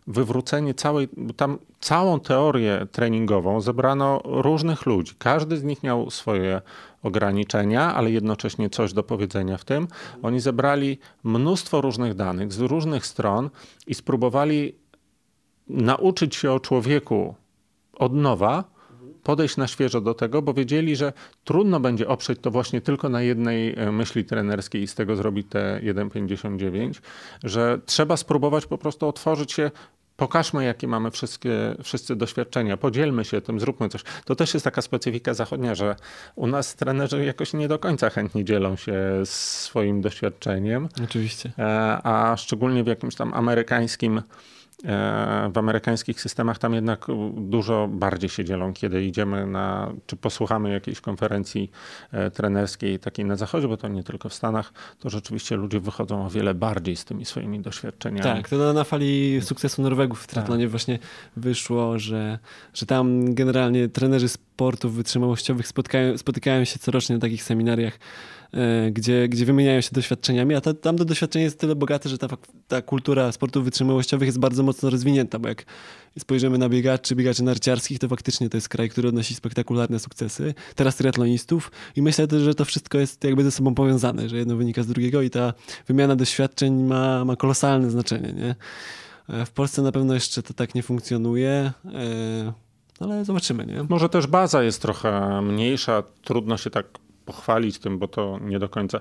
wywrócenie 0.07 0.73
całej, 0.73 1.09
tam 1.35 1.57
całą 1.79 2.19
teorię 2.19 2.87
treningową 2.91 3.61
zebrano 3.61 4.21
różnych 4.25 4.85
ludzi. 4.85 5.13
Każdy 5.17 5.57
z 5.57 5.63
nich 5.63 5.83
miał 5.83 6.09
swoje 6.09 6.61
ograniczenia, 7.03 7.95
ale 7.95 8.11
jednocześnie 8.11 8.69
coś 8.69 8.93
do 8.93 9.03
powiedzenia 9.03 9.57
w 9.57 9.65
tym. 9.65 9.87
Oni 10.23 10.39
zebrali 10.39 10.97
mnóstwo 11.23 11.81
różnych 11.81 12.13
danych 12.13 12.53
z 12.53 12.59
różnych 12.59 13.05
stron 13.05 13.49
i 13.87 13.93
spróbowali 13.93 14.75
nauczyć 15.67 16.35
się 16.35 16.51
o 16.51 16.59
człowieku 16.59 17.35
od 17.93 18.13
nowa, 18.13 18.63
podejść 19.29 19.57
na 19.57 19.67
świeżo 19.67 20.01
do 20.01 20.13
tego, 20.13 20.41
bo 20.41 20.53
wiedzieli, 20.53 20.95
że 20.95 21.13
trudno 21.43 21.79
będzie 21.79 22.07
oprzeć 22.07 22.39
to 22.41 22.51
właśnie 22.51 22.81
tylko 22.81 23.09
na 23.09 23.21
jednej 23.21 23.79
e, 23.79 23.91
myśli 23.91 24.25
trenerskiej 24.25 24.81
i 24.81 24.87
z 24.87 24.95
tego 24.95 25.15
zrobić 25.15 25.47
te 25.49 25.81
1,59, 25.83 27.01
że 27.43 27.79
trzeba 27.85 28.17
spróbować 28.17 28.65
po 28.65 28.77
prostu 28.77 29.07
otworzyć 29.07 29.51
się 29.51 29.71
pokażmy, 30.17 30.63
jakie 30.63 30.87
mamy 30.87 31.11
wszystkie, 31.11 31.75
wszyscy 31.83 32.15
doświadczenia, 32.15 32.77
podzielmy 32.77 33.25
się 33.25 33.41
tym, 33.41 33.59
zróbmy 33.59 33.89
coś. 33.89 34.03
To 34.25 34.35
też 34.35 34.53
jest 34.53 34.63
taka 34.63 34.81
specyfika 34.81 35.33
zachodnia, 35.33 35.75
że 35.75 35.95
u 36.35 36.47
nas 36.47 36.75
trenerzy 36.75 37.25
jakoś 37.25 37.53
nie 37.53 37.67
do 37.67 37.79
końca 37.79 38.09
chętnie 38.09 38.45
dzielą 38.45 38.75
się 38.75 38.95
swoim 39.23 40.01
doświadczeniem. 40.01 40.89
Oczywiście. 41.03 41.51
E, 41.59 41.63
a 42.03 42.37
szczególnie 42.37 42.83
w 42.83 42.87
jakimś 42.87 43.15
tam 43.15 43.33
amerykańskim 43.33 44.21
w 45.53 45.57
amerykańskich 45.57 46.21
systemach 46.21 46.57
tam 46.57 46.73
jednak 46.73 47.05
dużo 47.37 47.87
bardziej 47.91 48.29
się 48.29 48.45
dzielą, 48.45 48.73
kiedy 48.73 49.03
idziemy 49.03 49.47
na, 49.47 49.91
czy 50.05 50.15
posłuchamy 50.15 50.71
jakiejś 50.71 51.01
konferencji 51.01 51.71
e, 52.11 52.31
trenerskiej 52.31 52.99
takiej 52.99 53.25
na 53.25 53.35
zachodzie, 53.35 53.67
bo 53.67 53.77
to 53.77 53.87
nie 53.87 54.03
tylko 54.03 54.29
w 54.29 54.33
Stanach, 54.33 54.73
to 54.99 55.09
rzeczywiście 55.09 55.55
ludzie 55.55 55.79
wychodzą 55.79 56.25
o 56.25 56.29
wiele 56.29 56.53
bardziej 56.53 56.95
z 56.95 57.05
tymi 57.05 57.25
swoimi 57.25 57.59
doświadczeniami. 57.59 58.23
Tak, 58.23 58.49
to 58.49 58.73
na 58.73 58.83
fali 58.83 59.41
sukcesu 59.41 59.81
Norwegów 59.81 60.23
w 60.23 60.27
triatlonie 60.27 60.63
tak. 60.63 60.71
właśnie 60.71 60.99
wyszło, 61.35 61.99
że, 61.99 62.39
że 62.73 62.85
tam 62.85 63.33
generalnie 63.33 63.89
trenerzy 63.89 64.29
sportów 64.29 64.93
wytrzymałościowych 64.93 65.67
spotykają, 65.67 66.17
spotykają 66.17 66.65
się 66.65 66.79
corocznie 66.79 67.15
na 67.15 67.21
takich 67.21 67.43
seminariach 67.43 67.99
E, 67.99 68.38
gdzie, 68.91 69.27
gdzie 69.27 69.45
wymieniają 69.45 69.81
się 69.81 69.89
doświadczeniami, 69.91 70.55
a 70.55 70.61
ta, 70.61 70.73
tam 70.73 70.97
to 70.97 71.05
doświadczenie 71.05 71.45
jest 71.45 71.59
tyle 71.59 71.75
bogate, 71.75 72.09
że 72.09 72.17
ta, 72.17 72.27
ta 72.67 72.81
kultura 72.81 73.31
sportów 73.31 73.63
wytrzymałościowych 73.63 74.25
jest 74.25 74.39
bardzo 74.39 74.63
mocno 74.63 74.89
rozwinięta, 74.89 75.39
bo 75.39 75.47
jak 75.47 75.65
spojrzymy 76.19 76.57
na 76.57 76.69
biegaczy, 76.69 77.15
biegaczy 77.15 77.43
narciarskich, 77.43 77.99
to 77.99 78.07
faktycznie 78.07 78.49
to 78.49 78.57
jest 78.57 78.69
kraj, 78.69 78.89
który 78.89 79.07
odnosi 79.07 79.35
spektakularne 79.35 79.99
sukcesy. 79.99 80.53
Teraz 80.75 80.95
triatlonistów 80.95 81.71
i 81.95 82.01
myślę 82.01 82.27
też, 82.27 82.41
że 82.41 82.55
to 82.55 82.65
wszystko 82.65 82.97
jest 82.97 83.23
jakby 83.23 83.43
ze 83.43 83.51
sobą 83.51 83.75
powiązane, 83.75 84.29
że 84.29 84.37
jedno 84.37 84.55
wynika 84.55 84.83
z 84.83 84.87
drugiego 84.87 85.21
i 85.21 85.29
ta 85.29 85.53
wymiana 85.87 86.15
doświadczeń 86.15 86.83
ma, 86.83 87.25
ma 87.25 87.35
kolosalne 87.35 87.91
znaczenie, 87.91 88.33
nie? 88.33 88.55
E, 89.29 89.45
w 89.45 89.51
Polsce 89.51 89.81
na 89.81 89.91
pewno 89.91 90.13
jeszcze 90.13 90.43
to 90.43 90.53
tak 90.53 90.75
nie 90.75 90.83
funkcjonuje, 90.83 91.71
e, 91.85 92.53
ale 92.99 93.25
zobaczymy, 93.25 93.65
nie? 93.65 93.83
Może 93.89 94.09
też 94.09 94.27
baza 94.27 94.63
jest 94.63 94.81
trochę 94.81 95.41
mniejsza, 95.41 96.03
trudno 96.23 96.57
się 96.57 96.69
tak 96.69 96.85
pochwalić 97.29 97.79
tym, 97.79 97.99
bo 97.99 98.07
to 98.07 98.39
nie 98.41 98.59
do 98.59 98.69
końca. 98.69 98.99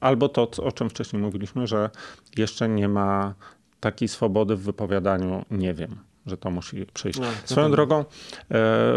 Albo 0.00 0.28
to, 0.28 0.50
o 0.62 0.72
czym 0.72 0.90
wcześniej 0.90 1.22
mówiliśmy, 1.22 1.66
że 1.66 1.90
jeszcze 2.36 2.68
nie 2.68 2.88
ma 2.88 3.34
takiej 3.80 4.08
swobody 4.08 4.56
w 4.56 4.60
wypowiadaniu, 4.60 5.44
nie 5.50 5.74
wiem 5.74 6.07
że 6.28 6.36
to 6.36 6.50
musi 6.50 6.86
przyjść. 6.86 7.20
No, 7.20 7.26
Swoją 7.44 7.70
drogą, 7.70 7.98
e, 7.98 8.04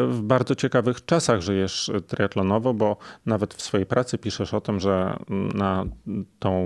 w 0.08 0.20
bardzo 0.24 0.56
ciekawych 0.56 1.06
czasach 1.06 1.42
żyjesz 1.42 1.92
triatlonowo, 2.08 2.74
bo 2.74 2.98
nawet 3.26 3.54
w 3.54 3.62
swojej 3.62 3.86
pracy 3.86 4.18
piszesz 4.18 4.54
o 4.54 4.62
tym, 4.62 4.80
że 4.80 5.20
na 5.54 5.86
tą, 6.40 6.66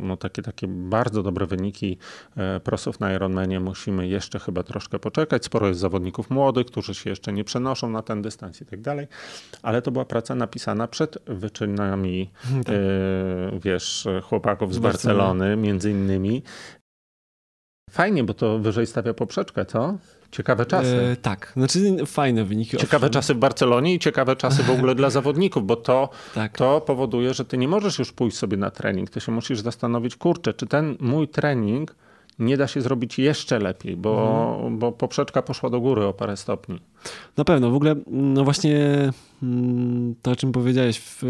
no 0.00 0.16
takie, 0.16 0.42
takie 0.42 0.66
bardzo 0.68 1.22
dobre 1.22 1.46
wyniki 1.46 1.98
e, 2.36 2.60
prosów 2.60 3.00
na 3.00 3.14
Ironmanie 3.14 3.60
musimy 3.60 4.08
jeszcze 4.08 4.38
chyba 4.38 4.62
troszkę 4.62 4.98
poczekać. 4.98 5.44
Sporo 5.44 5.68
jest 5.68 5.80
zawodników 5.80 6.30
młodych, 6.30 6.66
którzy 6.66 6.94
się 6.94 7.10
jeszcze 7.10 7.32
nie 7.32 7.44
przenoszą 7.44 7.90
na 7.90 8.02
ten 8.02 8.22
dystans 8.22 8.60
i 8.60 8.66
tak 8.66 8.80
dalej, 8.80 9.06
ale 9.62 9.82
to 9.82 9.90
była 9.90 10.04
praca 10.04 10.34
napisana 10.34 10.88
przed 10.88 11.18
wyczynami, 11.26 12.30
tak. 12.64 12.74
E, 12.74 13.58
wiesz, 13.60 14.08
chłopaków 14.22 14.74
z 14.74 14.78
Barcelony, 14.78 15.56
między 15.56 15.90
innymi, 15.90 16.42
Fajnie, 17.94 18.24
bo 18.24 18.34
to 18.34 18.58
wyżej 18.58 18.86
stawia 18.86 19.14
poprzeczkę, 19.14 19.66
co? 19.66 19.94
Ciekawe 20.30 20.66
czasy. 20.66 21.00
E, 21.12 21.16
tak, 21.16 21.52
znaczy 21.56 22.06
fajne 22.06 22.44
wyniki. 22.44 22.76
Ciekawe 22.76 23.06
owszem. 23.06 23.12
czasy 23.12 23.34
w 23.34 23.38
Barcelonie 23.38 23.94
i 23.94 23.98
ciekawe 23.98 24.36
czasy 24.36 24.62
w 24.62 24.70
ogóle 24.70 24.94
dla 24.94 25.10
zawodników, 25.10 25.66
bo 25.66 25.76
to, 25.76 26.08
tak. 26.34 26.56
to 26.56 26.80
powoduje, 26.80 27.34
że 27.34 27.44
ty 27.44 27.58
nie 27.58 27.68
możesz 27.68 27.98
już 27.98 28.12
pójść 28.12 28.36
sobie 28.36 28.56
na 28.56 28.70
trening. 28.70 29.10
Ty 29.10 29.20
się 29.20 29.32
musisz 29.32 29.60
zastanowić, 29.60 30.16
kurczę, 30.16 30.54
czy 30.54 30.66
ten 30.66 30.96
mój 31.00 31.28
trening 31.28 31.96
nie 32.38 32.56
da 32.56 32.66
się 32.66 32.80
zrobić 32.80 33.18
jeszcze 33.18 33.58
lepiej, 33.58 33.96
bo, 33.96 34.44
mhm. 34.54 34.78
bo 34.78 34.92
poprzeczka 34.92 35.42
poszła 35.42 35.70
do 35.70 35.80
góry 35.80 36.04
o 36.04 36.12
parę 36.12 36.36
stopni. 36.36 36.80
Na 37.36 37.44
pewno. 37.44 37.70
W 37.70 37.74
ogóle, 37.74 37.94
no 38.06 38.44
właśnie 38.44 38.78
mm, 39.42 40.14
to, 40.22 40.30
o 40.30 40.36
czym 40.36 40.52
powiedziałeś, 40.52 40.98
w, 40.98 41.22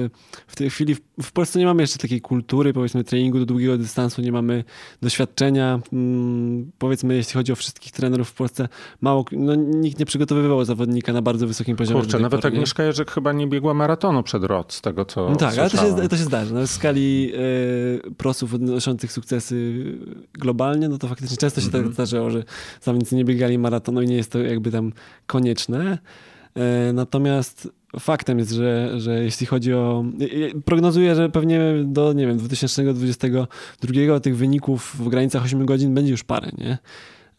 w 0.47 0.57
tej 0.57 0.71
chwili 0.71 0.95
w, 0.95 1.01
w, 1.23 1.33
Polsce 1.33 1.59
nie 1.59 1.67
mamy 1.67 1.83
jeszcze 1.83 1.99
takiej 1.99 2.21
kultury, 2.21 2.73
powiedzmy, 2.73 3.05
treningu 3.05 3.39
do 3.39 3.47
długiego 3.47 3.79
dystansu, 3.79 4.23
nie 4.23 4.33
mamy 4.33 4.65
doświadczenia. 5.03 5.81
Mm, 5.93 6.71
powiedzmy, 6.79 7.15
jeśli 7.15 7.35
chodzi 7.35 7.53
o 7.53 7.57
wszystkich 7.57 7.93
trenerów 7.93 8.29
w 8.29 8.35
Polsce, 8.35 8.69
mało, 9.01 9.25
no, 9.33 9.55
nikt 9.55 9.99
nie 9.99 10.07
przygotowywał 10.07 10.65
zawodnika 10.65 11.13
na 11.13 11.23
bardzo 11.23 11.47
wysokim 11.47 11.77
poziomie. 11.77 12.01
Kurczę, 12.01 12.19
nawet 12.19 12.45
Agnieszka 12.45 12.83
Jerzyk 12.83 13.11
chyba 13.11 13.33
nie 13.33 13.47
biegła 13.47 13.75
maratonu 13.75 14.23
przed 14.23 14.45
rok, 14.45 14.73
z 14.73 14.81
tego 14.81 15.05
co 15.05 15.31
no 15.31 15.37
Tak, 15.37 15.59
ale 15.59 15.71
to 15.71 15.77
się, 15.77 16.09
to 16.09 16.17
się 16.17 16.25
zdarza. 16.25 16.55
No, 16.55 16.67
w 16.67 16.71
skali 16.71 17.33
y, 17.35 18.15
prosów 18.17 18.55
odnoszących 18.55 19.13
sukcesy 19.13 19.85
globalnie, 20.33 20.89
no 20.89 20.99
to 20.99 21.09
faktycznie 21.09 21.37
często 21.37 21.61
się 21.61 21.69
mm 21.69 21.81
-hmm. 21.81 21.85
tak 21.85 21.93
zdarzało, 21.93 22.31
że 22.31 22.43
zawodnicy 22.81 23.17
nie 23.17 23.25
biegali 23.25 23.59
maratonu 23.59 24.03
i 24.03 24.07
nie 24.07 24.17
jest 24.17 24.33
to 24.33 24.39
jakby 24.39 24.71
tam 24.71 24.93
konieczne. 25.27 25.64
E, 26.57 26.93
natomiast 26.93 27.69
faktem 28.01 28.39
jest, 28.39 28.51
że, 28.51 29.01
że 29.01 29.25
jeśli 29.25 29.47
chodzi 29.47 29.75
o. 29.75 30.05
Prognozuję, 30.65 31.15
że 31.15 31.29
pewnie 31.29 31.61
do, 31.85 32.13
nie 32.13 32.27
wiem, 32.27 32.39
2022 32.39 34.21
tych 34.21 34.37
wyników 34.37 34.97
w 34.99 35.09
granicach 35.09 35.45
8 35.45 35.67
godzin 35.67 35.95
będzie 35.95 36.11
już 36.11 36.25
parę, 36.25 36.51
nie? 36.59 36.79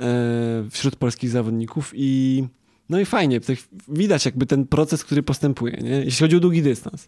E, 0.02 0.64
wśród 0.70 0.96
polskich 0.96 1.30
zawodników 1.30 1.92
i 1.96 2.44
no 2.90 3.00
i 3.00 3.06
fajnie, 3.06 3.40
widać 3.88 4.26
jakby 4.26 4.46
ten 4.46 4.68
proces, 4.68 5.04
który 5.04 5.24
postępuje, 5.24 5.78
nie? 5.82 5.90
jeśli 5.90 6.24
chodzi 6.24 6.36
o 6.36 6.40
długi 6.40 6.62
dystans. 6.62 7.08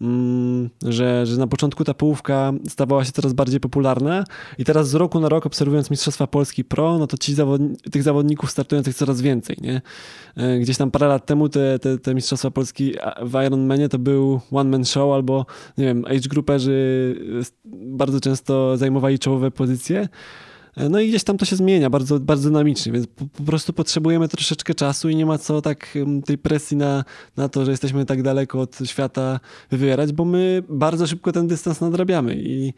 Mm, 0.00 0.70
że, 0.82 1.26
że 1.26 1.36
na 1.36 1.46
początku 1.46 1.84
ta 1.84 1.94
połówka 1.94 2.52
stawała 2.68 3.04
się 3.04 3.12
coraz 3.12 3.32
bardziej 3.32 3.60
popularna 3.60 4.24
i 4.58 4.64
teraz 4.64 4.88
z 4.88 4.94
roku 4.94 5.20
na 5.20 5.28
rok 5.28 5.46
obserwując 5.46 5.90
Mistrzostwa 5.90 6.26
Polski 6.26 6.64
Pro, 6.64 6.98
no 6.98 7.06
to 7.06 7.16
ci 7.18 7.34
zawodni 7.34 7.76
tych 7.90 8.02
zawodników 8.02 8.50
startujących 8.50 8.94
coraz 8.94 9.20
więcej. 9.20 9.56
Nie? 9.60 9.82
E, 10.36 10.58
gdzieś 10.58 10.76
tam 10.76 10.90
parę 10.90 11.08
lat 11.08 11.26
temu 11.26 11.48
te, 11.48 11.78
te, 11.78 11.98
te 11.98 12.14
Mistrzostwa 12.14 12.50
Polski 12.50 12.94
w 13.22 13.46
Ironmanie 13.46 13.88
to 13.88 13.98
był 13.98 14.40
one-man 14.50 14.84
show 14.84 15.14
albo, 15.14 15.46
nie 15.78 15.84
wiem, 15.84 16.04
age 16.04 16.28
grouperzy 16.28 16.72
bardzo 17.72 18.20
często 18.20 18.76
zajmowali 18.76 19.18
czołowe 19.18 19.50
pozycje. 19.50 20.08
E, 20.76 20.88
no 20.88 21.00
i 21.00 21.08
gdzieś 21.08 21.24
tam 21.24 21.38
to 21.38 21.44
się 21.44 21.56
zmienia 21.56 21.90
bardzo, 21.90 22.20
bardzo 22.20 22.48
dynamicznie, 22.48 22.92
więc 22.92 23.06
po, 23.06 23.24
po, 23.26 23.42
prostu 23.42 23.72
potrzebujemy 23.72 24.28
troszeczkę 24.28 24.74
czasu 24.74 25.08
i 25.08 25.16
nie 25.16 25.26
ma 25.26 25.38
co 25.38 25.62
tak 25.62 25.98
tej 26.24 26.38
presji 26.38 26.76
na, 26.76 27.04
na 27.36 27.48
to, 27.48 27.64
że 27.64 27.70
jesteśmy 27.70 28.04
tak 28.04 28.22
daleko 28.22 28.60
od 28.60 28.78
świata 28.84 29.40
wywierać, 29.70 30.12
bo 30.12 30.24
my 30.24 30.62
bardzo 30.68 31.06
szybko 31.06 31.32
ten 31.32 31.46
dystans 31.46 31.80
nadrabiamy 31.80 32.36
i 32.36 32.72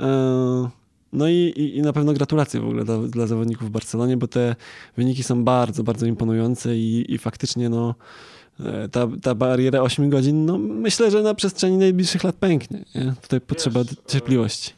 e, 0.00 0.68
no 1.12 1.28
i, 1.28 1.34
i, 1.34 1.76
i, 1.76 1.82
na 1.82 1.92
pewno 1.92 2.12
gratulacje 2.12 2.60
w 2.60 2.64
ogóle 2.64 2.84
dla, 2.84 2.98
dla, 2.98 3.26
zawodników 3.26 3.68
w 3.68 3.70
Barcelonie, 3.70 4.16
bo 4.16 4.28
te 4.28 4.56
wyniki 4.96 5.22
są 5.22 5.44
bardzo, 5.44 5.82
bardzo 5.82 6.06
imponujące 6.06 6.76
i, 6.76 7.14
i 7.14 7.18
faktycznie 7.18 7.68
no 7.68 7.94
e, 8.60 8.88
ta, 8.88 9.08
ta 9.22 9.34
bariera 9.34 9.80
8 9.80 10.10
godzin, 10.10 10.46
no 10.46 10.58
myślę, 10.58 11.10
że 11.10 11.22
na 11.22 11.34
przestrzeni 11.34 11.76
najbliższych 11.76 12.24
lat 12.24 12.36
pęknie. 12.36 12.84
Nie? 12.94 13.14
Tutaj 13.22 13.40
potrzeba 13.40 13.84
Wiesz, 13.84 13.94
cierpliwości 14.06 14.77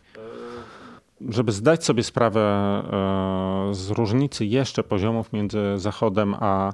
żeby 1.28 1.52
zdać 1.52 1.84
sobie 1.84 2.02
sprawę 2.02 2.40
e, 2.40 3.74
z 3.74 3.90
różnicy 3.90 4.46
jeszcze 4.46 4.82
poziomów 4.82 5.32
między 5.32 5.58
Zachodem 5.76 6.34
a, 6.40 6.72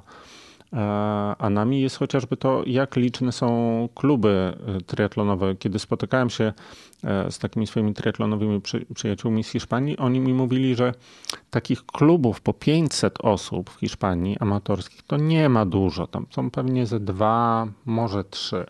e, 0.73 0.79
a 1.39 1.49
nami, 1.49 1.81
jest 1.81 1.97
chociażby 1.97 2.37
to, 2.37 2.63
jak 2.65 2.95
liczne 2.95 3.31
są 3.31 3.89
kluby 3.95 4.57
e, 4.77 4.81
triatlonowe. 4.81 5.55
Kiedy 5.55 5.79
spotykałem 5.79 6.29
się 6.29 6.53
z 7.29 7.39
takimi 7.39 7.67
swoimi 7.67 7.93
triatlonowymi 7.93 8.61
przyjaciółmi 8.93 9.43
z 9.43 9.49
Hiszpanii, 9.49 9.97
oni 9.97 10.19
mi 10.19 10.33
mówili, 10.33 10.75
że 10.75 10.93
takich 11.49 11.85
klubów 11.85 12.41
po 12.41 12.53
500 12.53 13.19
osób 13.21 13.69
w 13.69 13.79
Hiszpanii 13.79 14.37
amatorskich 14.39 15.03
to 15.03 15.17
nie 15.17 15.49
ma 15.49 15.65
dużo. 15.65 16.07
Tam 16.07 16.25
są 16.31 16.51
pewnie 16.51 16.85
ze 16.85 16.99
dwa, 16.99 17.67
może 17.85 18.23
trzy. 18.23 18.65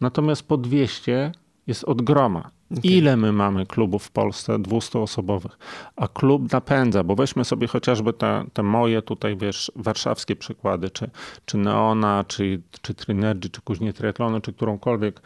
Natomiast 0.00 0.48
po 0.48 0.56
200 0.56 1.32
jest 1.66 1.84
od 1.84 2.02
groma. 2.02 2.50
Okay. 2.78 2.90
Ile 2.90 3.16
my 3.16 3.32
mamy 3.32 3.66
klubów 3.66 4.04
w 4.04 4.10
Polsce 4.10 4.58
200-osobowych? 4.58 5.56
A 5.96 6.08
klub 6.08 6.52
napędza, 6.52 7.04
bo 7.04 7.14
weźmy 7.14 7.44
sobie 7.44 7.66
chociażby 7.66 8.12
te, 8.12 8.44
te 8.52 8.62
moje 8.62 9.02
tutaj, 9.02 9.36
wiesz, 9.36 9.72
warszawskie 9.76 10.36
przykłady, 10.36 10.90
czy, 10.90 11.10
czy 11.44 11.58
Neona, 11.58 12.24
czy, 12.28 12.62
czy 12.82 12.94
Trinergy, 12.94 13.50
czy 13.50 13.60
Kuźnie 13.60 13.92
Triatlony, 13.92 14.40
czy 14.40 14.52
którąkolwiek, 14.52 15.22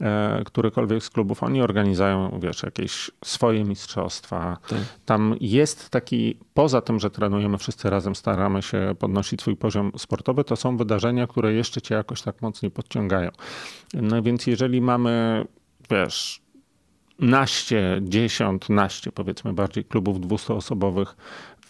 e, 0.00 0.42
którykolwiek 0.44 1.04
z 1.04 1.10
klubów. 1.10 1.42
Oni 1.42 1.62
organizują, 1.62 2.40
wiesz, 2.42 2.62
jakieś 2.62 3.10
swoje 3.24 3.64
mistrzostwa. 3.64 4.56
Tak. 4.68 4.78
Tam 5.04 5.34
jest 5.40 5.90
taki, 5.90 6.38
poza 6.54 6.80
tym, 6.80 7.00
że 7.00 7.10
trenujemy 7.10 7.58
wszyscy 7.58 7.90
razem, 7.90 8.14
staramy 8.14 8.62
się 8.62 8.94
podnosić 8.98 9.40
swój 9.40 9.56
poziom 9.56 9.92
sportowy, 9.98 10.44
to 10.44 10.56
są 10.56 10.76
wydarzenia, 10.76 11.26
które 11.26 11.52
jeszcze 11.52 11.80
cię 11.80 11.94
jakoś 11.94 12.22
tak 12.22 12.42
mocniej 12.42 12.70
podciągają. 12.70 13.30
No 13.94 14.22
więc 14.22 14.46
jeżeli 14.46 14.80
mamy, 14.80 15.44
wiesz, 15.90 16.42
naście, 17.20 18.00
dziesiąt, 18.02 18.68
naście 18.68 19.12
powiedzmy 19.12 19.52
bardziej 19.52 19.84
klubów 19.84 20.20
dwustuosobowych 20.20 21.16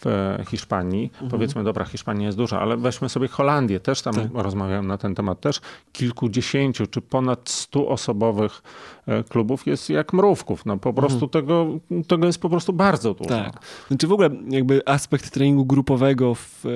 w 0.05 0.39
Hiszpanii. 0.51 1.11
Mhm. 1.13 1.31
Powiedzmy, 1.31 1.65
dobra, 1.65 1.85
Hiszpania 1.85 2.27
jest 2.27 2.39
duża, 2.39 2.61
ale 2.61 2.77
weźmy 2.77 3.09
sobie 3.09 3.29
Holandię, 3.29 3.81
też 3.81 4.03
tam 4.03 4.15
tak. 4.15 4.27
rozmawiałem 4.35 4.87
na 4.87 4.99
ten 4.99 5.15
temat, 5.15 5.41
też 5.41 5.61
kilkudziesięciu 5.93 6.87
czy 6.87 7.01
ponad 7.01 7.49
stu 7.49 7.89
osobowych 7.89 8.63
e, 9.07 9.25
klubów 9.25 9.67
jest 9.67 9.91
jak 9.91 10.13
mrówków. 10.13 10.67
No 10.67 10.77
po 10.77 10.93
prostu 10.93 11.25
mhm. 11.25 11.31
tego, 11.31 11.67
tego 12.09 12.27
jest 12.27 12.41
po 12.41 12.49
prostu 12.49 12.73
bardzo 12.73 13.15
dużo. 13.15 13.31
Tak. 13.31 13.61
Znaczy 13.89 14.07
w 14.07 14.13
ogóle 14.13 14.31
jakby 14.49 14.89
aspekt 14.89 15.31
treningu 15.31 15.65
grupowego 15.65 16.35
w, 16.35 16.67
e, 16.67 16.69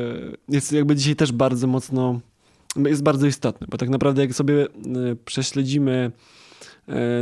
jest 0.49 0.73
jakby 0.73 0.97
dzisiaj 0.97 1.17
też 1.17 1.33
bardzo 1.33 1.67
mocno, 1.67 2.21
jest 2.77 3.03
bardzo 3.03 3.27
istotny, 3.27 3.67
bo 3.71 3.79
tak 3.79 3.89
naprawdę 3.89 4.23
jak 4.23 4.35
sobie 4.35 4.63
e, 4.63 4.69
prześledzimy 5.25 6.13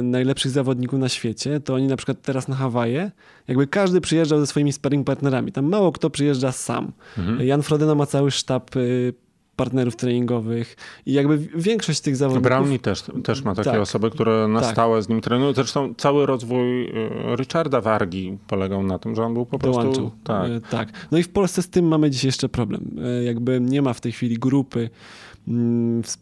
najlepszych 0.02 0.50
zawodników 0.50 0.98
na 0.98 1.08
świecie, 1.08 1.60
to 1.60 1.74
oni 1.74 1.86
na 1.86 1.96
przykład 1.96 2.22
teraz 2.22 2.48
na 2.48 2.56
Hawaje, 2.56 3.10
jakby 3.48 3.66
każdy 3.66 4.00
przyjeżdżał 4.00 4.40
ze 4.40 4.46
swoimi 4.46 4.72
sparring 4.72 5.06
partnerami. 5.06 5.52
Tam 5.52 5.68
mało 5.68 5.92
kto 5.92 6.10
przyjeżdża 6.10 6.52
sam. 6.52 6.92
Mhm. 7.18 7.46
Jan 7.46 7.62
Frodeno 7.62 7.94
ma 7.94 8.06
cały 8.06 8.30
sztab 8.30 8.76
y, 8.76 9.14
partnerów 9.56 9.96
treningowych 9.96 10.76
i 11.06 11.12
jakby 11.12 11.38
większość 11.38 12.00
tych 12.00 12.16
zawodników... 12.16 12.50
Brownie 12.50 12.78
też, 12.78 13.04
też 13.24 13.42
ma 13.42 13.54
takie 13.54 13.70
tak, 13.70 13.80
osoby, 13.80 14.10
które 14.10 14.48
na 14.48 14.60
tak. 14.60 14.72
stałe 14.72 15.02
z 15.02 15.08
nim 15.08 15.20
trenują. 15.20 15.52
Zresztą 15.52 15.94
cały 15.94 16.26
rozwój 16.26 16.84
y, 16.84 16.90
Richarda 17.36 17.80
Wargi 17.80 18.38
polegał 18.46 18.82
na 18.82 18.98
tym, 18.98 19.14
że 19.14 19.22
on 19.22 19.34
był 19.34 19.46
po 19.46 19.58
prostu... 19.58 19.80
Dołączył. 19.80 20.10
Tak. 20.24 20.50
Y, 20.50 20.60
tak. 20.70 20.88
No 21.10 21.18
i 21.18 21.22
w 21.22 21.28
Polsce 21.28 21.62
z 21.62 21.68
tym 21.68 21.88
mamy 21.88 22.10
dziś 22.10 22.24
jeszcze 22.24 22.48
problem. 22.48 22.96
Jakby 23.24 23.60
nie 23.60 23.82
ma 23.82 23.92
w 23.92 24.00
tej 24.00 24.12
chwili 24.12 24.38
grupy 24.38 24.90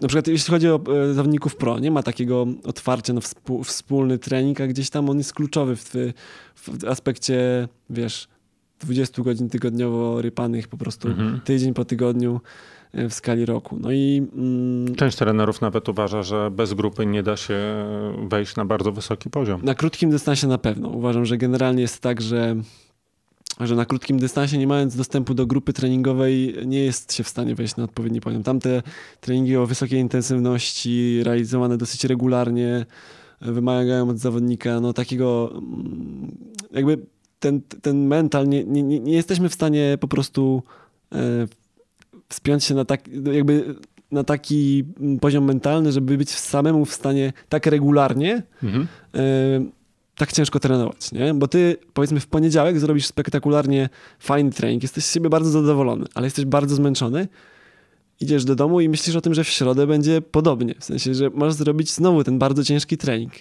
na 0.01 0.09
przykład 0.09 0.29
jeśli 0.29 0.51
chodzi 0.51 0.69
o 0.69 0.81
e, 1.11 1.15
zawodników 1.15 1.57
pro, 1.57 1.79
nie 1.79 1.91
ma 1.91 2.03
takiego 2.03 2.47
otwarcia 2.65 3.13
na 3.13 3.21
wspólny 3.65 4.19
trening, 4.19 4.61
a 4.61 4.67
gdzieś 4.67 4.91
tam 4.91 5.11
on 5.11 5.19
jest 5.19 5.35
kluczowy 5.35 5.77
w, 5.77 5.95
w 6.55 6.85
aspekcie, 6.85 7.69
wiesz, 7.91 8.29
20 8.81 9.23
godzin 9.23 9.49
tygodniowo 9.49 10.23
rypanych 10.23 10.69
po 10.69 10.77
prostu 10.77 11.09
mhm. 11.09 11.41
tydzień 11.41 11.75
po 11.75 11.85
tygodniu 11.85 12.41
e, 12.93 13.09
w 13.09 13.15
skali 13.15 13.47
roku. 13.47 13.77
No 13.81 13.93
i, 13.93 14.29
mm, 14.37 14.95
Część 14.95 15.17
trenerów 15.17 15.61
nawet 15.61 15.89
uważa, 15.89 16.23
że 16.23 16.51
bez 16.51 16.75
grupy 16.75 17.07
nie 17.07 17.23
da 17.23 17.37
się 17.37 17.59
wejść 18.29 18.57
na 18.57 18.65
bardzo 18.65 18.93
wysoki 18.93 19.31
poziom. 19.31 19.61
Na 19.65 19.75
krótkim 19.75 20.11
dystansie 20.11 20.47
na 20.47 20.59
pewno. 20.59 20.89
Uważam, 20.89 21.25
że 21.25 21.39
generalnie 21.39 21.83
jest 21.83 22.01
tak, 22.01 22.21
że 22.21 22.57
że 23.67 23.77
na 23.77 23.85
krótkim 23.85 24.19
dystansie, 24.19 24.59
nie 24.59 24.67
mając 24.67 24.97
dostępu 24.97 25.35
do 25.35 25.47
grupy 25.47 25.73
treningowej, 25.73 26.55
nie 26.67 26.85
jest 26.85 27.13
się 27.13 27.25
w 27.25 27.29
stanie 27.29 27.55
wejść 27.55 27.77
na 27.77 27.85
odpowiedni 27.85 28.21
poziom. 28.21 28.43
Tamte 28.43 28.83
treningi 29.21 29.57
o 29.57 29.67
wysokiej 29.67 30.01
intensywności, 30.01 31.21
realizowane 31.23 31.79
dosyć 31.79 32.05
regularnie, 32.05 32.87
wymagają 33.41 34.09
od 34.09 34.19
zawodnika 34.19 34.81
no, 34.81 34.93
takiego 34.93 35.53
mm, 35.53 36.37
jakby 36.73 36.99
ten, 37.41 37.61
ten 37.83 38.07
mental, 38.07 38.49
nie, 38.49 38.65
nie, 38.65 38.83
nie 38.83 39.13
jesteśmy 39.13 39.49
w 39.49 39.55
stanie 39.55 39.99
po 40.01 40.09
prostu 40.09 40.63
e, 41.13 41.47
wspiąć 42.29 42.65
się 42.65 42.75
na 42.75 42.85
tak, 42.85 43.09
jakby 43.33 43.75
na 44.13 44.25
taki 44.25 44.85
poziom 45.21 45.45
mentalny, 45.45 45.93
żeby 45.93 46.19
być 46.19 46.31
samemu 46.31 46.85
w 46.85 46.95
stanie 46.95 47.33
tak 47.49 47.67
regularnie 47.67 48.43
mhm. 48.63 48.89
e, 49.15 49.80
tak 50.17 50.33
ciężko 50.33 50.61
trenować, 50.61 51.13
nie? 51.13 51.35
Bo 51.35 51.49
ty, 51.49 51.77
powiedzmy, 51.95 52.21
w 52.21 52.27
poniedziałek 52.27 52.81
zrobisz 52.81 53.07
spektakularnie 53.07 53.89
fajny 54.19 54.51
trening, 54.51 54.83
jesteś 54.83 55.05
z 55.05 55.15
siebie 55.15 55.29
bardzo 55.29 55.51
zadowolony, 55.51 56.07
ale 56.15 56.27
jesteś 56.27 56.45
bardzo 56.45 56.75
zmęczony, 56.75 57.29
idziesz 58.21 58.45
do 58.45 58.55
domu 58.55 58.81
i 58.81 58.89
myślisz 58.89 59.17
o 59.17 59.21
tym, 59.21 59.35
że 59.35 59.45
w 59.45 59.49
środę 59.49 59.87
będzie 59.87 60.21
podobnie, 60.21 60.75
w 60.79 60.85
sensie, 60.85 61.15
że 61.15 61.31
możesz 61.31 61.55
zrobić 61.55 61.91
znowu 61.91 62.25
ten 62.25 62.39
bardzo 62.39 62.65
ciężki 62.65 62.97
trening. 62.97 63.33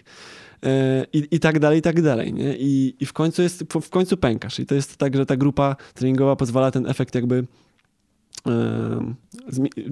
E, 0.63 1.05
I, 1.13 1.27
I 1.31 1.39
tak 1.39 1.59
dalej, 1.59 1.79
i 1.79 1.81
tak 1.81 2.01
dalej, 2.01 2.33
nie? 2.33 2.57
I, 2.57 2.95
I 2.99 3.05
w 3.05 3.13
końcu 3.13 3.41
jest, 3.41 3.63
w 3.81 3.89
końcu 3.89 4.17
pękasz. 4.17 4.59
I 4.59 4.65
to 4.65 4.75
jest 4.75 4.97
tak, 4.97 5.15
że 5.15 5.25
ta 5.25 5.37
grupa 5.37 5.75
treningowa 5.93 6.35
pozwala 6.35 6.71
ten 6.71 6.87
efekt 6.87 7.15
jakby 7.15 7.45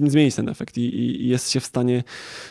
zmienić 0.06 0.34
ten 0.34 0.48
efekt 0.48 0.78
i, 0.78 0.80
i, 0.80 1.28
jest 1.28 1.50
się 1.50 1.60
w 1.60 1.64
stanie 1.64 2.04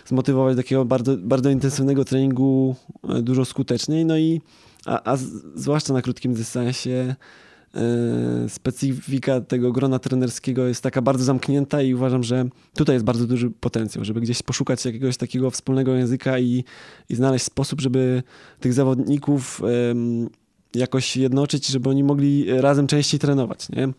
zmotywować 0.05 0.55
do 0.55 0.63
takiego 0.63 0.85
bardzo, 0.85 1.17
bardzo 1.17 1.49
intensywnego 1.49 2.05
treningu 2.05 2.75
e, 3.09 3.21
dużo 3.21 3.45
skuteczniej. 3.45 4.05
No 4.05 4.17
i 4.17 4.41
a, 4.85 5.11
a 5.11 5.17
zwłaszcza 5.55 5.93
na 5.93 6.01
krótkim 6.01 6.33
dystansie 6.33 7.15
e, 7.75 8.49
specyfika 8.49 9.41
tego 9.41 9.71
grona 9.71 9.99
trenerskiego 9.99 10.67
jest 10.67 10.83
taka 10.83 11.01
bardzo 11.01 11.23
zamknięta 11.23 11.81
i 11.81 11.93
uważam, 11.93 12.23
że 12.23 12.49
tutaj 12.75 12.95
jest 12.95 13.05
bardzo 13.05 13.27
duży 13.27 13.49
potencjał, 13.49 14.05
żeby 14.05 14.21
gdzieś 14.21 14.43
poszukać 14.43 14.85
jakiegoś 14.85 15.17
takiego 15.17 15.51
wspólnego 15.51 15.95
języka 15.95 16.39
i, 16.39 16.63
i 17.09 17.15
znaleźć 17.15 17.45
sposób, 17.45 17.81
żeby 17.81 18.23
tych 18.59 18.73
zawodników 18.73 19.61
jakoś 20.75 21.17
jednoczyć, 21.17 21.67
żeby 21.67 21.89
oni 21.89 22.03
mogli 22.03 22.45
razem 22.61 22.88
częściej 22.88 23.19
trenować, 23.19 23.69
nie? 23.69 23.93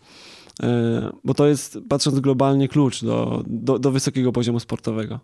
E, 0.62 1.10
bo 1.24 1.34
to 1.34 1.46
jest, 1.46 1.78
patrząc 1.88 2.20
globalnie, 2.20 2.68
klucz 2.68 3.04
do, 3.04 3.42
do, 3.46 3.78
do 3.78 3.90
wysokiego 3.90 4.32
poziomu 4.32 4.60
sportowego. 4.60 5.20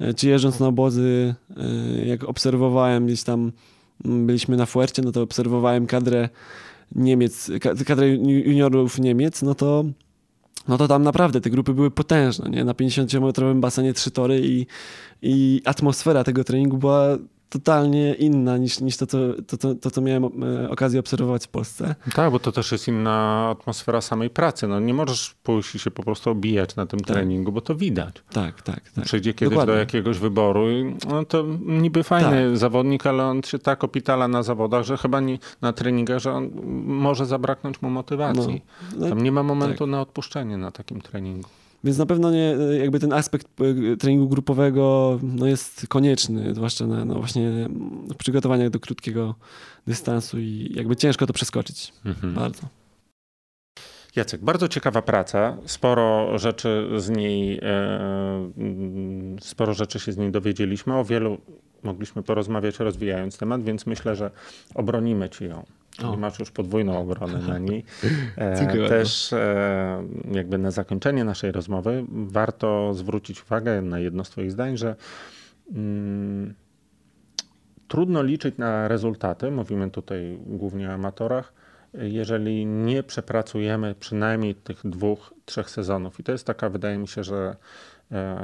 E, 0.00 0.14
czy 0.14 0.28
jeżdżąc 0.28 0.60
na 0.60 0.66
obozy, 0.66 1.34
e, 1.56 2.06
jak 2.06 2.24
obserwowałem 2.24 3.06
gdzieś 3.06 3.22
tam, 3.22 3.52
mm, 4.04 4.26
byliśmy 4.26 4.56
na 4.56 4.66
Fuercie, 4.66 5.02
no 5.02 5.12
to 5.12 5.22
obserwowałem 5.22 5.86
kadrę 5.86 6.28
Niemiec, 6.94 7.50
kadrę 7.86 8.08
juniorów 8.08 8.98
Niemiec, 8.98 9.42
no 9.42 9.54
to 9.54 9.84
no 10.68 10.78
to 10.78 10.88
tam 10.88 11.02
naprawdę 11.02 11.40
te 11.40 11.50
grupy 11.50 11.74
były 11.74 11.90
potężne, 11.90 12.50
nie? 12.50 12.64
Na 12.64 12.72
50-metrowym 12.72 13.60
basenie 13.60 13.92
trzy 13.92 14.10
tory 14.10 14.40
i, 14.44 14.66
i 15.22 15.62
atmosfera 15.64 16.24
tego 16.24 16.44
treningu 16.44 16.78
była 16.78 17.18
totalnie 17.48 18.14
inna 18.14 18.56
niż, 18.56 18.80
niż 18.80 18.96
to, 18.96 19.06
co, 19.06 19.18
to, 19.46 19.56
to, 19.56 19.74
to, 19.74 19.90
co 19.90 20.00
miałem 20.00 20.24
e, 20.24 20.70
okazję 20.70 21.00
obserwować 21.00 21.44
w 21.44 21.48
Polsce. 21.48 21.94
Tak, 22.14 22.30
bo 22.30 22.38
to 22.38 22.52
też 22.52 22.72
jest 22.72 22.88
inna 22.88 23.48
atmosfera 23.50 24.00
samej 24.00 24.30
pracy. 24.30 24.68
No, 24.68 24.80
nie 24.80 24.94
możesz 24.94 25.34
pójść 25.42 25.74
i 25.74 25.78
się 25.78 25.90
po 25.90 26.02
prostu 26.02 26.30
obijać 26.30 26.76
na 26.76 26.86
tym 26.86 27.00
tak. 27.00 27.16
treningu, 27.16 27.52
bo 27.52 27.60
to 27.60 27.74
widać. 27.74 28.14
Tak, 28.32 28.62
tak. 28.62 28.90
tak. 28.90 29.04
Przyjdzie 29.04 29.34
kiedyś 29.34 29.50
Dokładnie. 29.50 29.74
do 29.74 29.78
jakiegoś 29.78 30.18
wyboru 30.18 30.66
no 31.08 31.24
to 31.24 31.44
niby 31.66 32.02
fajny 32.02 32.48
tak. 32.48 32.58
zawodnik, 32.58 33.06
ale 33.06 33.24
on 33.24 33.42
się 33.42 33.58
tak 33.58 33.84
opitala 33.84 34.28
na 34.28 34.42
zawodach, 34.42 34.84
że 34.84 34.96
chyba 34.96 35.20
nie, 35.20 35.38
na 35.60 35.72
treningach, 35.72 36.18
że 36.18 36.32
on 36.32 36.50
może 36.86 37.26
zabraknąć 37.26 37.82
mu 37.82 37.90
motywacji. 37.90 38.62
No, 38.92 38.98
no, 38.98 39.08
Tam 39.08 39.22
nie 39.22 39.32
ma 39.32 39.42
momentu 39.42 39.78
tak. 39.78 39.88
na 39.88 40.00
odpuszczenie 40.00 40.56
na 40.56 40.70
takim 40.70 41.00
treningu. 41.00 41.48
Więc 41.86 41.98
na 41.98 42.06
pewno 42.06 42.30
nie, 42.30 42.56
jakby 42.78 43.00
ten 43.00 43.12
aspekt 43.12 43.46
e, 43.60 43.96
treningu 43.96 44.28
grupowego 44.28 45.18
no 45.22 45.46
jest 45.46 45.86
konieczny, 45.88 46.54
zwłaszcza 46.54 46.86
na, 46.86 47.04
no 47.04 47.14
właśnie 47.14 47.68
w 48.10 48.14
przygotowaniach 48.14 48.70
do 48.70 48.80
krótkiego 48.80 49.34
dystansu 49.86 50.38
i 50.38 50.72
jakby 50.74 50.96
ciężko 50.96 51.26
to 51.26 51.32
przeskoczyć. 51.32 51.92
Mhm. 52.04 52.34
Bardzo. 52.34 52.62
Jacek, 54.16 54.40
bardzo 54.44 54.68
ciekawa 54.68 55.02
praca. 55.02 55.56
Sporo 55.66 56.38
rzeczy 56.38 56.88
z 56.96 57.10
niej, 57.10 57.60
e, 57.62 58.50
sporo 59.40 59.74
rzeczy 59.74 60.00
się 60.00 60.12
z 60.12 60.16
niej 60.16 60.30
dowiedzieliśmy. 60.30 60.94
O 60.94 61.04
wielu 61.04 61.38
mogliśmy 61.82 62.22
porozmawiać 62.22 62.78
rozwijając 62.78 63.38
temat, 63.38 63.62
więc 63.62 63.86
myślę, 63.86 64.16
że 64.16 64.30
obronimy 64.74 65.28
ci 65.28 65.44
ją. 65.44 65.64
Czyli 65.98 66.16
masz 66.16 66.38
już 66.38 66.50
podwójną 66.50 66.98
obronę 66.98 67.38
na 67.38 67.58
niej. 67.58 67.84
E, 68.36 68.88
też 68.88 69.32
e, 69.32 70.02
jakby 70.32 70.58
na 70.58 70.70
zakończenie 70.70 71.24
naszej 71.24 71.52
rozmowy 71.52 72.04
warto 72.08 72.94
zwrócić 72.94 73.42
uwagę 73.42 73.82
na 73.82 73.98
jedno 73.98 74.24
z 74.24 74.30
twoich 74.30 74.52
zdań, 74.52 74.76
że 74.76 74.96
mm, 75.74 76.54
trudno 77.88 78.22
liczyć 78.22 78.58
na 78.58 78.88
rezultaty, 78.88 79.50
mówimy 79.50 79.90
tutaj 79.90 80.38
głównie 80.46 80.88
o 80.88 80.92
amatorach, 80.92 81.52
jeżeli 81.94 82.66
nie 82.66 83.02
przepracujemy 83.02 83.94
przynajmniej 84.00 84.54
tych 84.54 84.80
dwóch, 84.84 85.34
trzech 85.44 85.70
sezonów. 85.70 86.20
I 86.20 86.22
to 86.22 86.32
jest 86.32 86.46
taka, 86.46 86.70
wydaje 86.70 86.98
mi 86.98 87.08
się, 87.08 87.24
że 87.24 87.56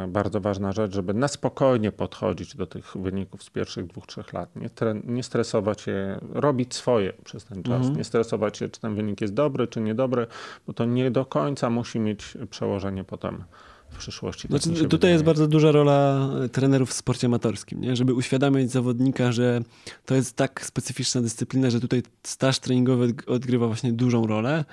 bardzo 0.08 0.40
ważna 0.40 0.72
rzecz, 0.72 0.94
żeby 0.94 1.14
na 1.14 1.28
spokojnie 1.28 1.92
podchodzić 1.92 2.56
do 2.56 2.66
tych 2.66 2.96
wyników 2.96 3.42
z 3.42 3.50
pierwszych 3.50 3.86
dwóch, 3.86 4.06
trzech 4.06 4.32
lat. 4.32 4.56
Nie, 4.56 4.70
nie 5.04 5.22
stresować 5.22 5.80
się, 5.80 6.20
robić 6.32 6.74
swoje 6.74 7.12
przez 7.24 7.44
ten 7.44 7.62
czas. 7.62 7.76
Mhm. 7.76 7.96
Nie 7.96 8.04
stresować 8.04 8.58
się, 8.58 8.68
czy 8.68 8.80
ten 8.80 8.94
wynik 8.94 9.20
jest 9.20 9.34
dobry, 9.34 9.66
czy 9.66 9.80
niedobry, 9.80 10.26
bo 10.66 10.72
to 10.72 10.84
nie 10.84 11.10
do 11.10 11.24
końca 11.24 11.70
musi 11.70 12.00
mieć 12.00 12.38
przełożenie 12.50 13.04
potem 13.04 13.44
w 13.90 13.96
przyszłości. 13.98 14.48
Tak 14.48 14.62
znaczy, 14.62 14.80
tutaj 14.80 14.90
wydaje. 14.90 15.12
jest 15.12 15.24
bardzo 15.24 15.46
duża 15.46 15.72
rola 15.72 16.28
trenerów 16.52 16.90
w 16.90 16.92
sporcie 16.92 17.26
amatorskim, 17.26 17.80
nie? 17.80 17.96
żeby 17.96 18.14
uświadamiać 18.14 18.70
zawodnika, 18.70 19.32
że 19.32 19.60
to 20.06 20.14
jest 20.14 20.36
tak 20.36 20.66
specyficzna 20.66 21.20
dyscyplina, 21.20 21.70
że 21.70 21.80
tutaj 21.80 22.02
staż 22.22 22.58
treningowy 22.58 23.14
odgrywa 23.26 23.66
właśnie 23.66 23.92
dużą 23.92 24.26
rolę 24.26 24.64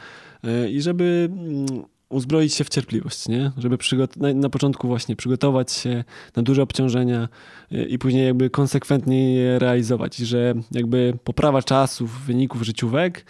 e, 0.44 0.70
i 0.70 0.82
żeby 0.82 1.30
mm, 1.32 1.86
uzbroić 2.10 2.54
się 2.54 2.64
w 2.64 2.70
cierpliwość, 2.70 3.28
nie? 3.28 3.52
żeby 3.58 3.78
na, 4.18 4.34
na, 4.34 4.50
początku 4.50 4.88
właśnie 4.88 5.16
przygotować 5.16 5.72
się 5.72 6.04
na 6.36 6.44
duże 6.44 6.62
obciążenia 6.62 7.30
y, 7.72 7.86
i 7.86 8.00
później 8.00 8.26
jakby 8.26 8.50
konsekwentnie 8.50 9.34
je 9.34 9.60
realizować, 9.60 10.16
że 10.18 10.54
jakby 10.72 11.14
poprawa 11.24 11.62
czasów, 11.62 12.26
wyników 12.26 12.64
życiówek 12.64 13.26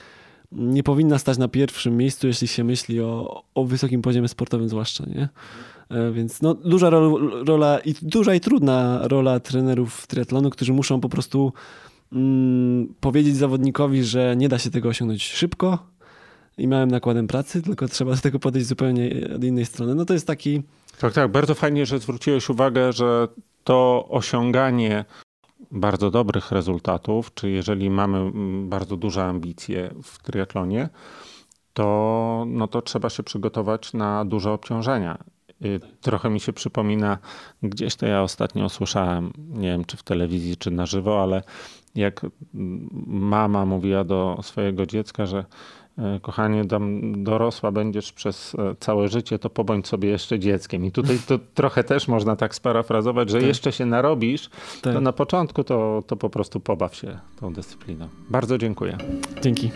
nie 0.52 0.84
powinna 0.84 1.18
stać 1.18 1.38
na 1.38 1.48
pierwszym 1.48 1.98
miejscu, 1.98 2.28
jeśli 2.28 2.48
się 2.48 2.64
myśli 2.64 3.02
o, 3.02 3.44
o 3.56 3.66
wysokim 3.66 4.02
poziomie 4.02 4.28
sportowym 4.28 4.70
zwłaszcza, 4.70 5.06
nie? 5.06 5.30
E, 5.90 6.12
więc 6.12 6.42
no, 6.42 6.54
duża 6.54 6.90
rola 7.46 7.80
i 7.80 7.96
duża 8.02 8.34
i 8.34 8.40
trudna 8.40 9.00
rola 9.04 9.40
trenerów 9.40 10.08
triatlonu, 10.08 10.50
którzy 10.50 10.74
muszą 10.74 11.02
po 11.02 11.10
prostu 11.10 11.54
mm, 12.14 12.94
powiedzieć 13.00 13.36
zawodnikowi, 13.36 14.04
że 14.04 14.36
nie 14.38 14.50
da 14.50 14.60
się 14.60 14.70
tego 14.70 14.90
osiągnąć 14.90 15.24
szybko, 15.24 15.80
i 16.60 16.68
małym 16.68 16.92
nakładem 16.92 17.28
pracy, 17.28 17.62
tylko 17.62 17.88
trzeba 17.88 18.16
do 18.16 18.22
tego 18.22 18.40
podejść 18.40 18.68
zupełnie 18.68 19.10
od 19.36 19.44
innej 19.44 19.66
strony. 19.66 19.96
No 19.96 20.06
to 20.06 20.14
jest 20.14 20.28
taki... 20.28 20.64
Tak, 21.00 21.14
tak. 21.14 21.32
Bardzo 21.32 21.56
fajnie, 21.56 21.86
że 21.86 22.00
zwróciłeś 22.00 22.50
uwagę, 22.50 22.94
że 22.94 23.28
to 23.64 24.08
osiąganie 24.10 25.06
bardzo 25.72 26.12
dobrych 26.12 26.52
rezultatów, 26.52 27.34
czy 27.34 27.50
jeżeli 27.50 27.90
mamy 27.90 28.18
mm, 28.18 28.70
bardzo 28.70 28.98
duże 28.98 29.24
ambicje 29.24 29.94
w 30.04 30.24
triatlonie, 30.24 30.90
to, 31.74 32.44
no 32.48 32.68
to 32.68 32.82
trzeba 32.82 33.10
się 33.10 33.24
przygotować 33.24 33.94
na 33.94 34.26
duże 34.26 34.52
obciążenia. 34.52 35.18
Trochę 36.02 36.30
mi 36.30 36.40
się 36.40 36.54
przypomina, 36.54 37.18
gdzieś 37.64 37.96
to 37.96 38.06
ja 38.06 38.22
ostatnio 38.22 38.66
usłyszałem, 38.66 39.34
nie 39.38 39.68
wiem 39.68 39.86
czy 39.86 39.98
w 39.98 40.04
telewizji, 40.04 40.58
czy 40.58 40.72
na 40.72 40.86
żywo, 40.86 41.24
ale 41.24 41.44
jak 41.96 42.26
mama 43.08 43.66
mówiła 43.66 44.04
do 44.04 44.40
swojego 44.42 44.86
dziecka, 44.86 45.26
że 45.26 45.46
kochanie, 46.22 46.66
tam 46.66 47.14
dorosła 47.24 47.72
będziesz 47.72 48.14
przez 48.14 48.56
e, 48.56 48.76
całe 48.80 49.08
życie, 49.08 49.40
to 49.40 49.50
pobądź 49.50 49.88
sobie 49.88 50.10
jeszcze 50.10 50.40
dzieckiem. 50.40 50.86
I 50.86 50.92
tutaj 50.92 51.18
to 51.28 51.40
trochę 51.54 51.84
też 51.84 52.08
można 52.08 52.36
tak 52.36 52.56
sparafrazować, 52.56 53.30
że 53.30 53.38
tak. 53.38 53.48
jeszcze 53.48 53.72
się 53.72 53.86
narobisz, 53.86 54.50
tak. 54.82 54.94
to 54.94 55.02
na 55.02 55.14
początku 55.14 55.64
to, 55.64 56.04
to 56.08 56.16
po 56.16 56.30
prostu 56.30 56.60
pobaw 56.60 56.96
się 56.96 57.20
tą 57.40 57.54
dyscypliną. 57.54 58.08
Bardzo 58.30 58.58
dziękuję. 58.58 58.98
Dzięki. 59.42 59.72